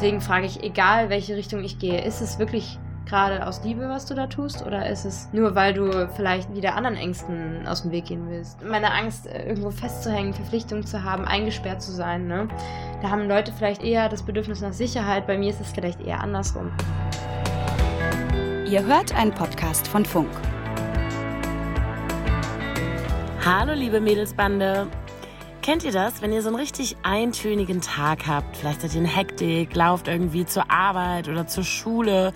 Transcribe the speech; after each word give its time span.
deswegen 0.00 0.22
frage 0.22 0.46
ich, 0.46 0.62
egal 0.62 1.10
welche 1.10 1.36
Richtung 1.36 1.62
ich 1.62 1.78
gehe, 1.78 2.02
ist 2.02 2.22
es 2.22 2.38
wirklich 2.38 2.78
gerade 3.04 3.46
aus 3.46 3.62
Liebe, 3.64 3.86
was 3.90 4.06
du 4.06 4.14
da 4.14 4.28
tust? 4.28 4.64
Oder 4.64 4.88
ist 4.88 5.04
es 5.04 5.28
nur, 5.32 5.54
weil 5.54 5.74
du 5.74 6.08
vielleicht 6.16 6.54
wieder 6.54 6.74
anderen 6.74 6.96
Ängsten 6.96 7.66
aus 7.66 7.82
dem 7.82 7.90
Weg 7.90 8.06
gehen 8.06 8.30
willst? 8.30 8.64
Meine 8.64 8.94
Angst, 8.94 9.26
äh, 9.26 9.46
irgendwo 9.46 9.70
festzuhängen, 9.70 10.32
Verpflichtungen 10.32 10.86
zu 10.86 11.04
haben, 11.04 11.26
eingesperrt 11.26 11.82
zu 11.82 11.92
sein, 11.92 12.26
ne? 12.26 12.48
Da 13.02 13.10
haben 13.10 13.28
Leute 13.28 13.52
vielleicht 13.52 13.82
eher 13.82 14.08
das 14.08 14.22
Bedürfnis 14.22 14.62
nach 14.62 14.72
Sicherheit. 14.72 15.26
Bei 15.26 15.36
mir 15.36 15.50
ist 15.50 15.60
es 15.60 15.70
vielleicht 15.70 16.00
eher 16.00 16.20
andersrum. 16.20 16.72
Ihr 18.66 18.82
hört 18.82 19.14
einen 19.14 19.32
Podcast 19.32 19.86
von 19.86 20.06
Funk. 20.06 20.30
Hallo 23.44 23.74
liebe 23.74 24.00
Mädelsbande. 24.00 24.86
Kennt 25.62 25.84
ihr 25.84 25.92
das, 25.92 26.22
wenn 26.22 26.32
ihr 26.32 26.40
so 26.40 26.48
einen 26.48 26.56
richtig 26.56 26.96
eintönigen 27.02 27.82
Tag 27.82 28.26
habt? 28.26 28.56
Vielleicht 28.56 28.80
seid 28.80 28.94
ihr 28.94 29.00
in 29.00 29.06
Hektik, 29.06 29.76
lauft 29.76 30.08
irgendwie 30.08 30.46
zur 30.46 30.70
Arbeit 30.70 31.28
oder 31.28 31.46
zur 31.46 31.64
Schule 31.64 32.32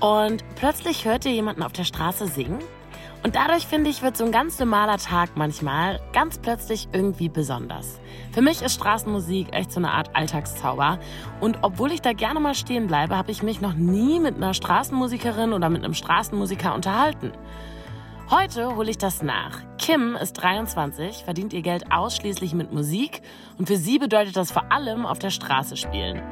und 0.00 0.44
plötzlich 0.54 1.06
hört 1.06 1.24
ihr 1.24 1.32
jemanden 1.32 1.62
auf 1.62 1.72
der 1.72 1.84
Straße 1.84 2.26
singen? 2.26 2.58
Und 3.22 3.36
dadurch, 3.36 3.66
finde 3.66 3.88
ich, 3.88 4.02
wird 4.02 4.18
so 4.18 4.24
ein 4.24 4.32
ganz 4.32 4.58
normaler 4.58 4.98
Tag 4.98 5.30
manchmal 5.36 6.00
ganz 6.12 6.38
plötzlich 6.38 6.88
irgendwie 6.92 7.30
besonders. 7.30 8.00
Für 8.32 8.42
mich 8.42 8.60
ist 8.60 8.74
Straßenmusik 8.74 9.52
echt 9.52 9.72
so 9.72 9.80
eine 9.80 9.92
Art 9.92 10.14
Alltagszauber. 10.14 10.98
Und 11.40 11.58
obwohl 11.62 11.92
ich 11.92 12.02
da 12.02 12.12
gerne 12.12 12.40
mal 12.40 12.54
stehen 12.54 12.86
bleibe, 12.86 13.16
habe 13.16 13.30
ich 13.30 13.42
mich 13.42 13.60
noch 13.60 13.74
nie 13.74 14.20
mit 14.20 14.36
einer 14.36 14.54
Straßenmusikerin 14.54 15.52
oder 15.52 15.70
mit 15.70 15.84
einem 15.84 15.94
Straßenmusiker 15.94 16.74
unterhalten. 16.74 17.32
Heute 18.34 18.76
hole 18.76 18.90
ich 18.90 18.96
das 18.96 19.22
nach. 19.22 19.60
Kim 19.76 20.16
ist 20.16 20.32
23, 20.32 21.22
verdient 21.22 21.52
ihr 21.52 21.60
Geld 21.60 21.92
ausschließlich 21.92 22.54
mit 22.54 22.72
Musik 22.72 23.20
und 23.58 23.66
für 23.66 23.76
sie 23.76 23.98
bedeutet 23.98 24.38
das 24.38 24.50
vor 24.50 24.72
allem 24.72 25.04
auf 25.04 25.18
der 25.18 25.28
Straße 25.28 25.76
spielen. 25.76 26.22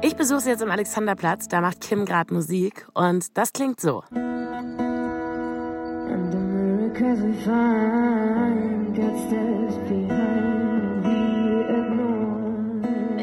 Ich 0.00 0.14
besuche 0.14 0.38
sie 0.38 0.50
jetzt 0.50 0.62
im 0.62 0.70
Alexanderplatz, 0.70 1.48
da 1.48 1.60
macht 1.60 1.80
Kim 1.80 2.04
gerade 2.04 2.32
Musik 2.32 2.86
und 2.94 3.36
das 3.36 3.52
klingt 3.52 3.80
so. 3.80 4.04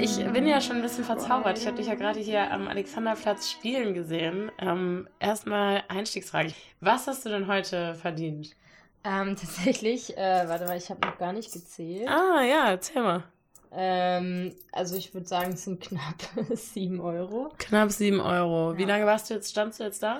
Ich 0.05 0.23
bin 0.33 0.45
ja 0.45 0.61
schon 0.61 0.75
ein 0.75 0.81
bisschen 0.83 1.03
verzaubert. 1.03 1.57
Ich 1.57 1.65
habe 1.65 1.77
dich 1.77 1.87
ja 1.87 1.95
gerade 1.95 2.19
hier 2.19 2.51
am 2.51 2.67
Alexanderplatz 2.67 3.49
spielen 3.49 3.95
gesehen. 3.95 4.51
Ähm, 4.59 5.07
Erstmal 5.19 5.81
Einstiegsfrage. 5.87 6.53
Was 6.79 7.07
hast 7.07 7.25
du 7.25 7.29
denn 7.29 7.47
heute 7.47 7.95
verdient? 7.95 8.55
Ähm, 9.03 9.35
tatsächlich, 9.35 10.15
äh, 10.15 10.47
warte 10.47 10.65
mal, 10.65 10.77
ich 10.77 10.91
habe 10.91 11.03
noch 11.07 11.17
gar 11.17 11.33
nicht 11.33 11.51
gezählt. 11.51 12.07
Ah 12.07 12.43
ja, 12.43 12.69
erzähl 12.69 13.01
mal. 13.01 13.23
Ähm, 13.71 14.53
also 14.71 14.95
ich 14.95 15.11
würde 15.15 15.27
sagen, 15.27 15.53
es 15.53 15.63
sind 15.63 15.81
knapp 15.81 16.21
7 16.53 16.99
Euro. 16.99 17.51
Knapp 17.57 17.91
7 17.91 18.19
Euro. 18.19 18.73
Ja. 18.73 18.77
Wie 18.77 18.85
lange 18.85 19.07
warst 19.07 19.31
du 19.31 19.33
jetzt, 19.33 19.49
standst 19.49 19.79
du 19.79 19.85
jetzt 19.85 20.03
da? 20.03 20.19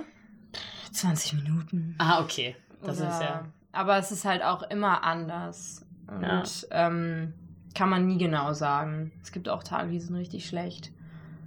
20 0.93 1.33
Minuten. 1.33 1.93
Ah, 1.99 2.23
okay. 2.23 2.55
Das 2.81 2.99
Oder, 2.99 3.09
ist 3.09 3.21
ja. 3.21 3.45
Aber 3.71 3.97
es 3.99 4.11
ist 4.11 4.25
halt 4.25 4.41
auch 4.41 4.63
immer 4.63 5.03
anders. 5.03 5.85
Und 6.07 6.23
ja. 6.23 6.87
ähm, 6.87 7.35
kann 7.75 7.89
man 7.89 8.07
nie 8.07 8.17
genau 8.17 8.53
sagen. 8.53 9.11
Es 9.21 9.31
gibt 9.31 9.49
auch 9.49 9.63
Tage, 9.63 9.91
die 9.91 9.99
sind 9.99 10.15
richtig 10.15 10.47
schlecht. 10.47 10.91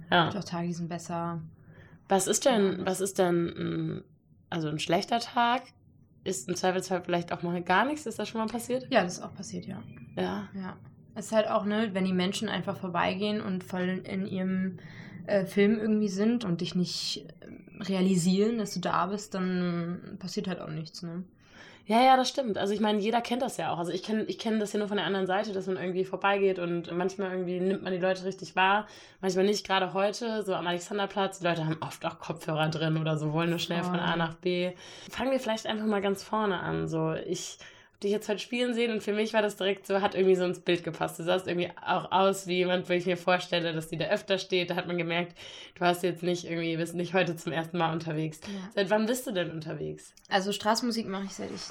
Ja. 0.09 0.27
Es 0.27 0.33
gibt 0.33 0.45
auch 0.45 0.49
Tage, 0.49 0.67
die 0.67 0.73
sind 0.73 0.87
besser. 0.87 1.41
Was 2.07 2.27
ist 2.27 2.45
denn, 2.45 2.85
was 2.85 3.01
ist 3.01 3.19
denn 3.19 3.47
ein, 3.47 4.03
also 4.49 4.69
ein 4.69 4.79
schlechter 4.79 5.19
Tag? 5.19 5.63
Ist 6.23 6.47
im 6.47 6.55
Zweifelsfall 6.55 7.01
vielleicht 7.03 7.31
auch 7.31 7.43
mal 7.43 7.61
gar 7.61 7.85
nichts? 7.85 8.05
Ist 8.05 8.19
das 8.19 8.29
schon 8.29 8.41
mal 8.41 8.47
passiert? 8.47 8.87
Ja, 8.89 9.03
das 9.03 9.17
ist 9.17 9.23
auch 9.23 9.33
passiert, 9.33 9.65
ja. 9.65 9.81
Ja. 10.15 10.47
Ja. 10.53 10.77
Es 11.15 11.27
ist 11.27 11.31
halt 11.31 11.49
auch, 11.49 11.65
ne, 11.65 11.89
wenn 11.93 12.05
die 12.05 12.13
Menschen 12.13 12.49
einfach 12.49 12.77
vorbeigehen 12.77 13.41
und 13.41 13.63
voll 13.63 14.01
in 14.03 14.25
ihrem 14.25 14.77
äh, 15.25 15.45
Film 15.45 15.77
irgendwie 15.77 16.07
sind 16.07 16.45
und 16.45 16.61
dich 16.61 16.75
nicht 16.75 17.25
äh, 17.41 17.83
realisieren, 17.83 18.57
dass 18.57 18.73
du 18.73 18.79
da 18.79 19.07
bist, 19.07 19.33
dann 19.33 20.17
passiert 20.19 20.47
halt 20.47 20.61
auch 20.61 20.69
nichts, 20.69 21.03
ne? 21.03 21.23
Ja, 21.89 22.03
ja, 22.03 22.15
das 22.17 22.29
stimmt. 22.29 22.59
Also 22.59 22.71
ich 22.71 22.81
meine, 22.81 22.99
jeder 22.99 23.19
kennt 23.19 23.41
das 23.41 23.57
ja 23.57 23.73
auch. 23.73 23.79
Also 23.79 23.91
ich 23.91 24.03
kenne 24.03 24.21
ich 24.25 24.37
kenn 24.37 24.59
das 24.59 24.73
ja 24.73 24.77
nur 24.77 24.87
von 24.87 24.97
der 24.97 25.07
anderen 25.07 25.25
Seite, 25.25 25.53
dass 25.53 25.65
man 25.65 25.75
irgendwie 25.77 26.05
vorbeigeht 26.05 26.59
und 26.59 26.95
manchmal 26.95 27.31
irgendwie 27.31 27.59
nimmt 27.59 27.81
man 27.81 27.91
die 27.91 27.97
Leute 27.97 28.25
richtig 28.25 28.55
wahr. 28.55 28.85
Manchmal 29.21 29.45
nicht, 29.45 29.65
gerade 29.65 29.91
heute, 29.95 30.43
so 30.43 30.53
am 30.53 30.67
Alexanderplatz. 30.67 31.39
Die 31.39 31.45
Leute 31.45 31.65
haben 31.65 31.77
oft 31.81 32.05
auch 32.05 32.19
Kopfhörer 32.19 32.69
drin 32.69 32.95
oder 32.97 33.17
so, 33.17 33.33
wollen 33.33 33.49
nur 33.49 33.57
schnell 33.57 33.83
von 33.83 33.99
A 33.99 34.15
nach 34.15 34.35
B. 34.35 34.73
Fangen 35.09 35.31
wir 35.31 35.39
vielleicht 35.39 35.65
einfach 35.65 35.87
mal 35.87 35.99
ganz 35.99 36.21
vorne 36.21 36.59
an. 36.59 36.87
So, 36.87 37.13
ich 37.13 37.57
dich 38.03 38.11
jetzt 38.11 38.29
heute 38.29 38.39
spielen 38.39 38.73
sehen 38.73 38.91
und 38.91 39.03
für 39.03 39.11
mich 39.11 39.33
war 39.33 39.41
das 39.41 39.57
direkt 39.57 39.85
so, 39.85 40.01
hat 40.01 40.15
irgendwie 40.15 40.35
so 40.35 40.45
ins 40.45 40.59
Bild 40.61 40.83
gepasst. 40.83 41.19
Du 41.19 41.23
sahst 41.23 41.47
irgendwie 41.47 41.71
auch 41.85 42.11
aus 42.11 42.47
wie 42.47 42.57
jemand, 42.57 42.87
wo 42.87 42.93
ich 42.93 43.05
mir 43.05 43.17
vorstelle, 43.17 43.73
dass 43.73 43.89
die 43.89 43.97
da 43.97 44.05
öfter 44.05 44.37
steht. 44.37 44.69
Da 44.69 44.75
hat 44.75 44.87
man 44.87 44.97
gemerkt, 44.97 45.37
du 45.75 45.85
hast 45.85 46.03
jetzt 46.03 46.23
nicht 46.23 46.45
irgendwie, 46.45 46.77
bist 46.77 46.95
nicht 46.95 47.13
heute 47.13 47.35
zum 47.35 47.51
ersten 47.51 47.77
Mal 47.77 47.91
unterwegs. 47.91 48.39
Ja. 48.45 48.69
Seit 48.73 48.89
wann 48.89 49.05
bist 49.05 49.27
du 49.27 49.31
denn 49.31 49.51
unterwegs? 49.51 50.13
Also 50.29 50.51
Straßenmusik 50.53 51.07
mache 51.07 51.25
ich 51.25 51.33
seit 51.33 51.51
ich 51.51 51.61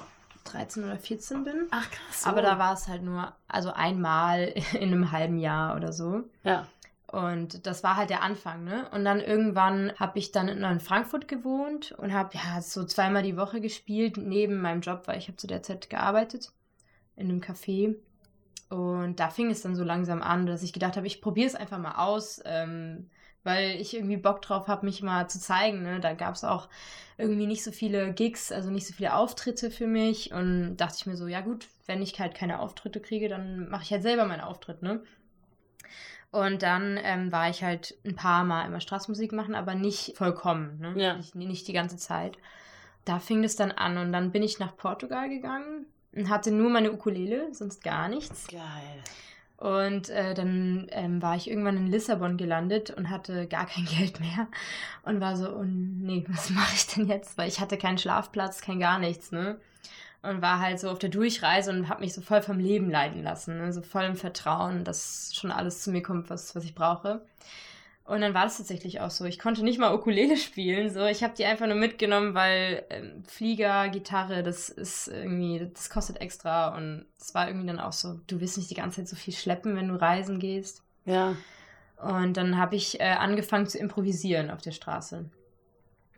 13 0.45 0.85
oder 0.85 0.99
14 0.99 1.45
bin. 1.45 1.67
Ach 1.71 1.91
krass. 1.91 2.23
So. 2.23 2.31
Aber 2.31 2.43
da 2.43 2.59
war 2.59 2.75
es 2.75 2.89
halt 2.89 3.03
nur, 3.03 3.33
also 3.47 3.73
einmal 3.73 4.55
in 4.75 4.93
einem 4.93 5.13
halben 5.13 5.39
Jahr 5.39 5.77
oder 5.77 5.93
so. 5.93 6.25
Ja. 6.45 6.67
Und 7.11 7.67
das 7.67 7.83
war 7.83 7.97
halt 7.97 8.11
der 8.11 8.23
Anfang, 8.23 8.65
ne? 8.65 8.87
Und 8.91 9.03
dann 9.05 9.21
irgendwann 9.21 9.93
habe 9.97 10.19
ich 10.19 10.31
dann 10.31 10.49
in 10.49 10.81
Frankfurt 10.81 11.27
gewohnt 11.27 11.93
und 11.93 12.13
habe 12.13 12.35
ja 12.35 12.61
so 12.61 12.85
zweimal 12.85 13.23
die 13.23 13.39
Woche 13.39 13.63
gespielt 13.63 14.19
neben 14.19 14.61
meinem 14.61 14.83
Job, 14.83 15.05
weil 15.07 15.17
ich 15.17 15.29
habe 15.29 15.39
zu 15.39 15.47
der 15.47 15.63
Zeit 15.63 15.89
gearbeitet 15.89 16.53
in 17.17 17.31
einem 17.31 17.41
Café. 17.41 17.97
Und 18.69 19.19
da 19.21 19.31
fing 19.31 19.51
es 19.51 19.63
dann 19.63 19.75
so 19.75 19.85
langsam 19.85 20.21
an, 20.23 20.45
dass 20.45 20.63
ich 20.63 20.75
gedacht 20.75 20.99
habe, 20.99 21.07
ich 21.07 21.23
probiere 21.23 21.47
es 21.47 21.55
einfach 21.55 21.79
mal 21.79 21.95
aus, 21.95 22.43
ähm, 22.45 23.09
weil 23.43 23.81
ich 23.81 23.95
irgendwie 23.95 24.19
Bock 24.19 24.43
drauf 24.43 24.69
habe, 24.69 24.85
mich 24.85 25.03
mal 25.03 25.31
zu 25.31 25.41
zeigen. 25.41 25.83
Ne? 25.83 26.01
Da 26.01 26.13
gab 26.13 26.35
es 26.35 26.45
auch 26.45 26.69
irgendwie 27.17 27.47
nicht 27.47 27.65
so 27.65 27.73
viele 27.73 28.13
Gigs, 28.13 28.53
also 28.53 28.71
nicht 28.71 28.87
so 28.87 28.93
viele 28.93 29.15
Auftritte 29.15 29.71
für 29.71 29.87
mich. 29.87 30.33
Und 30.33 30.77
dachte 30.77 30.97
ich 30.99 31.07
mir 31.07 31.17
so, 31.17 31.27
ja 31.27 31.41
gut, 31.41 31.67
wenn 31.87 32.03
ich 32.03 32.21
halt 32.21 32.35
keine 32.35 32.61
Auftritte 32.61 33.01
kriege, 33.01 33.31
dann 33.31 33.71
mache 33.71 33.85
ich 33.85 33.93
halt 33.93 34.03
selber 34.03 34.27
meinen 34.27 34.43
Auftritt, 34.43 34.83
ne? 34.83 35.03
Und 36.31 36.63
dann 36.63 36.99
ähm, 37.03 37.33
war 37.33 37.49
ich 37.49 37.63
halt 37.63 37.97
ein 38.05 38.15
paar 38.15 38.45
Mal 38.45 38.67
immer 38.67 38.81
Straßenmusik 38.81 39.33
machen, 39.33 39.55
aber 39.55 39.75
nicht 39.75 40.17
vollkommen, 40.17 40.79
ne? 40.79 40.95
Ja. 40.97 41.17
Nicht, 41.17 41.35
nicht 41.35 41.69
die 41.69 41.73
ganze 41.73 41.97
Zeit. 41.97 42.37
Da 43.05 43.19
fing 43.19 43.43
es 43.45 43.57
dann 43.57 43.73
an 43.73 43.97
und 43.97 44.13
dann 44.13 44.31
bin 44.31 44.43
ich 44.43 44.59
nach 44.59 44.77
Portugal 44.77 45.31
gegangen 45.31 45.87
und 46.15 46.29
hatte 46.29 46.51
nur 46.51 46.69
meine 46.69 46.93
Ukulele, 46.93 47.55
sonst 47.55 47.83
gar 47.83 48.09
nichts. 48.09 48.49
Geil. 48.49 49.03
Und 49.57 50.09
äh, 50.11 50.35
dann 50.35 50.87
ähm, 50.91 51.21
war 51.21 51.35
ich 51.35 51.51
irgendwann 51.51 51.77
in 51.77 51.89
Lissabon 51.89 52.37
gelandet 52.37 52.91
und 52.91 53.11
hatte 53.11 53.49
gar 53.49 53.67
kein 53.67 53.85
Geld 53.99 54.21
mehr 54.21 54.47
und 55.03 55.21
war 55.21 55.37
so, 55.37 55.49
oh 55.51 55.65
nee, 55.65 56.25
was 56.29 56.51
mache 56.51 56.75
ich 56.75 56.87
denn 56.87 57.09
jetzt? 57.09 57.39
Weil 57.39 57.49
ich 57.49 57.59
hatte 57.59 57.79
keinen 57.79 57.99
Schlafplatz, 57.99 58.61
kein 58.61 58.79
gar 58.79 58.99
nichts, 58.99 59.33
ne? 59.33 59.59
Und 60.23 60.43
war 60.43 60.61
halt 60.61 60.81
so 60.81 60.91
auf 60.91 60.99
der 60.99 61.11
Durchreise 61.11 61.71
und 61.71 61.89
habe 61.89 62.01
mich 62.01 62.13
so 62.13 62.21
voll 62.21 62.43
vom 62.43 62.59
Leben 62.59 62.91
leiden 62.91 63.23
lassen, 63.23 63.59
ne? 63.59 63.73
so 63.73 63.83
voll 63.83 64.05
im 64.05 64.17
Vertrauen, 64.17 64.85
dass 64.85 65.33
schon 65.35 65.51
alles 65.51 65.83
zu 65.83 65.91
mir 65.91 66.03
kommt, 66.03 66.31
was, 66.31 66.55
was 66.57 66.65
ich 66.65 66.75
brauche. 66.75 67.23
Und 68.09 68.23
dann 68.23 68.33
war 68.33 68.45
das 68.45 68.57
tatsächlich 68.57 69.01
auch 69.03 69.11
so. 69.11 69.27
Ich 69.27 69.39
konnte 69.39 69.63
nicht 69.63 69.79
mal 69.79 69.95
Ukulele 69.95 70.37
spielen. 70.39 70.91
So, 70.91 71.05
ich 71.05 71.23
habe 71.23 71.35
die 71.37 71.45
einfach 71.45 71.67
nur 71.67 71.77
mitgenommen, 71.77 72.33
weil 72.33 72.85
ähm, 72.89 73.23
Flieger, 73.27 73.91
Gitarre, 73.91 74.43
das 74.43 74.71
ist 74.71 75.09
irgendwie, 75.09 75.69
das 75.75 75.91
kostet 75.91 76.21
extra. 76.23 76.75
Und 76.75 77.05
es 77.21 77.35
war 77.35 77.49
irgendwie 77.49 77.67
dann 77.67 77.79
auch 77.79 77.93
so, 77.93 78.19
du 78.27 78.41
willst 78.41 78.57
nicht 78.57 78.71
die 78.71 78.75
ganze 78.75 79.01
Zeit 79.01 79.09
so 79.09 79.17
viel 79.17 79.35
schleppen, 79.35 79.77
wenn 79.77 79.89
du 79.89 80.01
reisen 80.01 80.39
gehst. 80.39 80.83
Ja. 81.05 81.37
Und 82.03 82.39
dann 82.39 82.57
habe 82.57 82.77
ich 82.77 82.99
äh, 82.99 83.05
angefangen 83.05 83.67
zu 83.67 83.77
improvisieren 83.77 84.51
auf 84.51 84.63
der 84.63 84.73
Straße. 84.73 85.27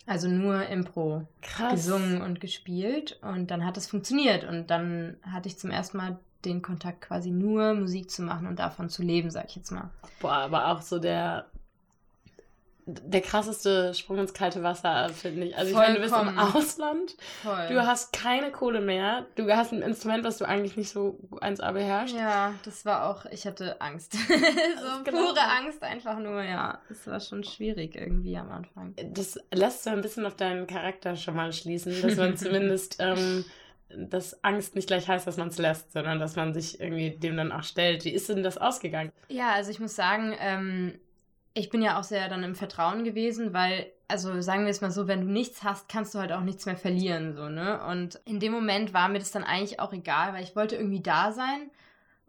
Also 0.07 0.29
nur 0.29 0.67
Impro 0.67 1.27
Krass. 1.43 1.73
gesungen 1.73 2.23
und 2.23 2.41
gespielt 2.41 3.19
und 3.23 3.51
dann 3.51 3.65
hat 3.65 3.77
es 3.77 3.87
funktioniert 3.87 4.45
und 4.45 4.71
dann 4.71 5.17
hatte 5.23 5.49
ich 5.49 5.59
zum 5.59 5.71
ersten 5.71 5.99
Mal 5.99 6.19
den 6.45 6.63
Kontakt 6.63 7.03
quasi 7.03 7.31
nur 7.31 7.75
Musik 7.75 8.11
zu 8.11 8.23
machen 8.23 8.47
und 8.47 8.59
davon 8.59 8.89
zu 8.89 9.03
leben, 9.03 9.31
sag 9.31 9.47
ich 9.49 9.57
jetzt 9.57 9.71
mal. 9.71 9.91
Boah, 10.21 10.33
aber 10.33 10.69
auch 10.69 10.81
so 10.81 10.99
der 10.99 11.47
der 12.95 13.21
krasseste 13.21 13.95
Sprung 13.95 14.19
ins 14.19 14.35
kalte 14.35 14.63
Wasser, 14.63 15.09
finde 15.11 15.47
ich. 15.47 15.57
Also 15.57 15.73
Vollkommen. 15.73 16.05
ich 16.05 16.11
meine, 16.11 16.27
du 16.27 16.35
bist 16.35 16.55
im 16.55 16.57
Ausland, 16.57 17.17
Voll. 17.43 17.69
du 17.69 17.87
hast 17.87 18.13
keine 18.13 18.51
Kohle 18.51 18.81
mehr, 18.81 19.27
du 19.37 19.51
hast 19.55 19.73
ein 19.73 19.83
Instrument, 19.83 20.25
was 20.25 20.39
du 20.39 20.45
eigentlich 20.47 20.77
nicht 20.77 20.91
so 20.91 21.19
1A 21.33 21.73
beherrschst. 21.73 22.17
Ja, 22.17 22.55
das 22.65 22.85
war 22.85 23.09
auch, 23.09 23.27
ich 23.27 23.47
hatte 23.47 23.81
Angst. 23.81 24.13
so 24.19 25.05
genau. 25.05 25.27
pure 25.27 25.41
Angst 25.41 25.83
einfach 25.83 26.19
nur, 26.19 26.43
ja. 26.43 26.81
Das 26.89 27.07
war 27.07 27.21
schon 27.21 27.45
schwierig 27.45 27.97
irgendwie 27.97 28.37
am 28.37 28.51
Anfang. 28.51 28.95
Das 29.13 29.39
lässt 29.53 29.85
so 29.85 29.91
ein 29.91 30.01
bisschen 30.01 30.27
auf 30.27 30.37
deinen 30.37 30.67
Charakter 30.67 31.17
schon 31.17 31.37
mal 31.37 31.53
schließen, 31.53 32.01
dass 32.03 32.17
man 32.17 32.37
zumindest... 32.37 32.97
Ähm, 33.01 33.45
dass 33.93 34.43
Angst 34.45 34.77
nicht 34.77 34.87
gleich 34.87 35.09
heißt, 35.09 35.27
dass 35.27 35.37
man 35.37 35.49
es 35.49 35.59
lässt, 35.59 35.93
sondern 35.93 36.19
dass 36.19 36.37
man 36.37 36.55
sich 36.55 36.81
irgendwie 36.81 37.11
dem 37.11 37.37
dann 37.37 37.53
auch 37.53 37.65
stellt. 37.65 38.05
Wie 38.05 38.11
ist 38.11 38.29
denn 38.29 38.43
das 38.43 38.57
ausgegangen? 38.57 39.11
Ja, 39.29 39.51
also 39.53 39.71
ich 39.71 39.81
muss 39.81 39.97
sagen, 39.97 40.35
ähm, 40.39 41.01
ich 41.55 41.71
bin 41.71 41.83
ja 41.83 41.99
auch 41.99 42.05
sehr 42.05 42.29
dann 42.29 42.45
im 42.45 42.55
Vertrauen 42.55 43.05
gewesen, 43.05 43.53
weil, 43.53 43.91
also 44.09 44.41
sagen 44.41 44.63
wir 44.65 44.71
es 44.71 44.81
mal 44.81 44.91
so, 44.91 45.09
wenn 45.09 45.23
du 45.23 45.27
nichts 45.33 45.63
hast, 45.65 45.89
kannst 45.89 46.15
du 46.15 46.19
halt 46.19 46.33
auch 46.33 46.43
nichts 46.43 46.67
mehr 46.67 46.77
verlieren, 46.77 47.35
so, 47.35 47.49
ne? 47.49 47.83
Und 47.89 48.21
in 48.25 48.41
dem 48.41 48.53
Moment 48.53 48.95
war 48.95 49.09
mir 49.09 49.19
das 49.19 49.33
dann 49.33 49.45
eigentlich 49.45 49.81
auch 49.81 49.93
egal, 49.93 50.33
weil 50.33 50.45
ich 50.45 50.55
wollte 50.57 50.77
irgendwie 50.77 51.03
da 51.03 51.33
sein 51.33 51.71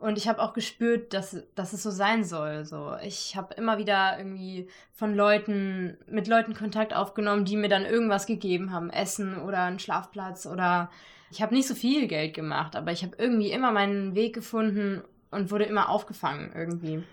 Und 0.01 0.17
ich 0.17 0.27
habe 0.27 0.41
auch 0.41 0.53
gespürt, 0.53 1.13
dass, 1.13 1.37
dass 1.53 1.73
es 1.73 1.83
so 1.83 1.91
sein 1.91 2.23
soll. 2.23 2.65
So, 2.65 2.95
ich 3.03 3.35
habe 3.35 3.53
immer 3.53 3.77
wieder 3.77 4.17
irgendwie 4.17 4.67
von 4.93 5.13
Leuten, 5.13 5.95
mit 6.07 6.27
Leuten 6.27 6.55
Kontakt 6.55 6.95
aufgenommen, 6.95 7.45
die 7.45 7.55
mir 7.55 7.69
dann 7.69 7.85
irgendwas 7.85 8.25
gegeben 8.25 8.71
haben, 8.71 8.89
Essen 8.89 9.39
oder 9.39 9.59
einen 9.59 9.77
Schlafplatz 9.77 10.47
oder 10.47 10.89
ich 11.29 11.43
habe 11.43 11.53
nicht 11.53 11.67
so 11.67 11.75
viel 11.75 12.07
Geld 12.07 12.33
gemacht, 12.33 12.75
aber 12.75 12.91
ich 12.91 13.03
habe 13.03 13.15
irgendwie 13.19 13.51
immer 13.51 13.71
meinen 13.71 14.15
Weg 14.15 14.33
gefunden 14.33 15.03
und 15.29 15.51
wurde 15.51 15.65
immer 15.65 15.87
aufgefangen 15.89 16.51
irgendwie. 16.55 17.03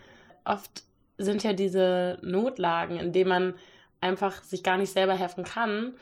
Oft 0.44 0.82
sind 1.18 1.42
ja 1.42 1.52
diese 1.52 2.18
Notlagen, 2.22 2.98
in 2.98 3.12
denen 3.12 3.28
man 3.28 3.54
einfach 4.00 4.42
sich 4.42 4.62
gar 4.62 4.78
nicht 4.78 4.92
selber 4.92 5.14
helfen 5.14 5.44
kann, 5.44 5.94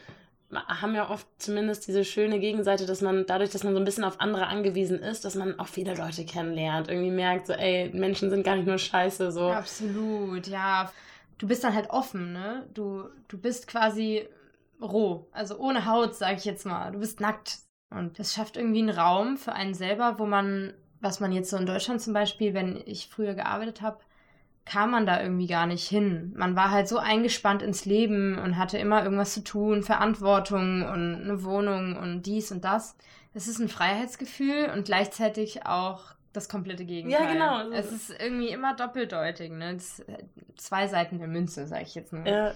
haben 0.52 0.94
ja 0.94 1.10
oft 1.10 1.26
zumindest 1.38 1.88
diese 1.88 2.04
schöne 2.04 2.38
Gegenseite, 2.38 2.86
dass 2.86 3.00
man 3.00 3.26
dadurch, 3.26 3.50
dass 3.50 3.64
man 3.64 3.72
so 3.72 3.80
ein 3.80 3.84
bisschen 3.84 4.04
auf 4.04 4.20
andere 4.20 4.46
angewiesen 4.46 5.00
ist, 5.00 5.24
dass 5.24 5.34
man 5.34 5.58
auch 5.58 5.66
viele 5.66 5.94
Leute 5.94 6.24
kennenlernt, 6.24 6.88
irgendwie 6.88 7.10
merkt, 7.10 7.48
so, 7.48 7.52
ey, 7.52 7.90
Menschen 7.92 8.30
sind 8.30 8.44
gar 8.44 8.54
nicht 8.54 8.66
nur 8.66 8.78
scheiße, 8.78 9.32
so. 9.32 9.50
Absolut, 9.50 10.46
ja. 10.46 10.92
Du 11.38 11.48
bist 11.48 11.64
dann 11.64 11.74
halt 11.74 11.90
offen, 11.90 12.32
ne? 12.32 12.66
Du, 12.72 13.08
du 13.28 13.38
bist 13.38 13.66
quasi 13.66 14.28
roh, 14.80 15.26
also 15.32 15.58
ohne 15.58 15.86
Haut, 15.86 16.14
sag 16.14 16.36
ich 16.36 16.44
jetzt 16.44 16.64
mal. 16.64 16.92
Du 16.92 17.00
bist 17.00 17.20
nackt. 17.20 17.58
Und 17.90 18.18
das 18.18 18.34
schafft 18.34 18.56
irgendwie 18.56 18.80
einen 18.80 18.90
Raum 18.90 19.36
für 19.36 19.52
einen 19.52 19.74
selber, 19.74 20.18
wo 20.18 20.26
man, 20.26 20.74
was 21.00 21.20
man 21.20 21.32
jetzt 21.32 21.50
so 21.50 21.56
in 21.56 21.66
Deutschland 21.66 22.00
zum 22.00 22.12
Beispiel, 22.12 22.54
wenn 22.54 22.82
ich 22.84 23.08
früher 23.08 23.34
gearbeitet 23.34 23.80
habe, 23.80 23.98
kam 24.66 24.90
man 24.90 25.06
da 25.06 25.22
irgendwie 25.22 25.46
gar 25.46 25.66
nicht 25.66 25.88
hin. 25.88 26.32
Man 26.36 26.56
war 26.56 26.70
halt 26.70 26.88
so 26.88 26.98
eingespannt 26.98 27.62
ins 27.62 27.84
Leben 27.84 28.36
und 28.36 28.58
hatte 28.58 28.78
immer 28.78 29.02
irgendwas 29.02 29.32
zu 29.32 29.42
tun, 29.42 29.82
Verantwortung 29.82 30.82
und 30.82 31.22
eine 31.22 31.44
Wohnung 31.44 31.96
und 31.96 32.22
dies 32.22 32.50
und 32.50 32.64
das. 32.64 32.96
Es 33.32 33.48
ist 33.48 33.60
ein 33.60 33.68
Freiheitsgefühl 33.68 34.70
und 34.74 34.84
gleichzeitig 34.84 35.66
auch 35.66 36.16
das 36.32 36.48
komplette 36.48 36.84
Gegenteil. 36.84 37.22
Ja, 37.22 37.32
genau. 37.32 37.70
Es 37.70 37.92
ist 37.92 38.10
irgendwie 38.10 38.48
immer 38.48 38.74
doppeldeutig, 38.74 39.52
ne? 39.52 39.78
zwei 40.56 40.88
Seiten 40.88 41.18
der 41.18 41.28
Münze, 41.28 41.66
sag 41.66 41.82
ich 41.82 41.94
jetzt 41.94 42.12
nur. 42.12 42.26
Ja, 42.26 42.52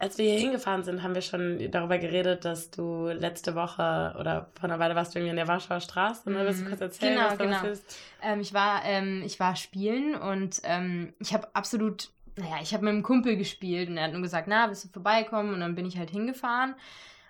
als 0.00 0.16
wir 0.16 0.30
hier 0.30 0.38
hingefahren 0.38 0.84
sind, 0.84 1.02
haben 1.02 1.14
wir 1.14 1.22
schon 1.22 1.70
darüber 1.72 1.98
geredet, 1.98 2.44
dass 2.44 2.70
du 2.70 3.08
letzte 3.08 3.56
Woche 3.56 4.14
oder 4.18 4.48
vor 4.54 4.68
einer 4.68 4.78
Weile 4.78 4.94
warst 4.94 5.14
du 5.14 5.18
irgendwie 5.18 5.30
in 5.30 5.36
der 5.36 5.48
Warschauer 5.48 5.80
Straße. 5.80 6.30
Ne? 6.30 6.44
Willst 6.44 6.60
du 6.60 6.64
mhm. 6.64 6.68
kurz 6.68 6.80
erzählen, 6.80 7.14
genau, 7.14 7.30
was 7.30 7.38
genau. 7.38 7.64
ist? 7.64 7.98
Ähm, 8.22 8.40
ich, 8.40 8.54
war, 8.54 8.84
ähm, 8.84 9.22
ich 9.26 9.40
war 9.40 9.56
spielen 9.56 10.14
und 10.14 10.60
ähm, 10.62 11.14
ich 11.18 11.34
habe 11.34 11.48
absolut, 11.54 12.12
naja, 12.36 12.58
ich 12.62 12.72
habe 12.74 12.84
mit 12.84 12.92
einem 12.92 13.02
Kumpel 13.02 13.36
gespielt 13.36 13.88
und 13.88 13.96
er 13.96 14.04
hat 14.04 14.12
nur 14.12 14.22
gesagt, 14.22 14.46
na, 14.46 14.68
willst 14.68 14.84
du 14.84 14.88
vorbeikommen? 14.88 15.52
Und 15.52 15.60
dann 15.60 15.74
bin 15.74 15.84
ich 15.84 15.98
halt 15.98 16.10
hingefahren 16.10 16.76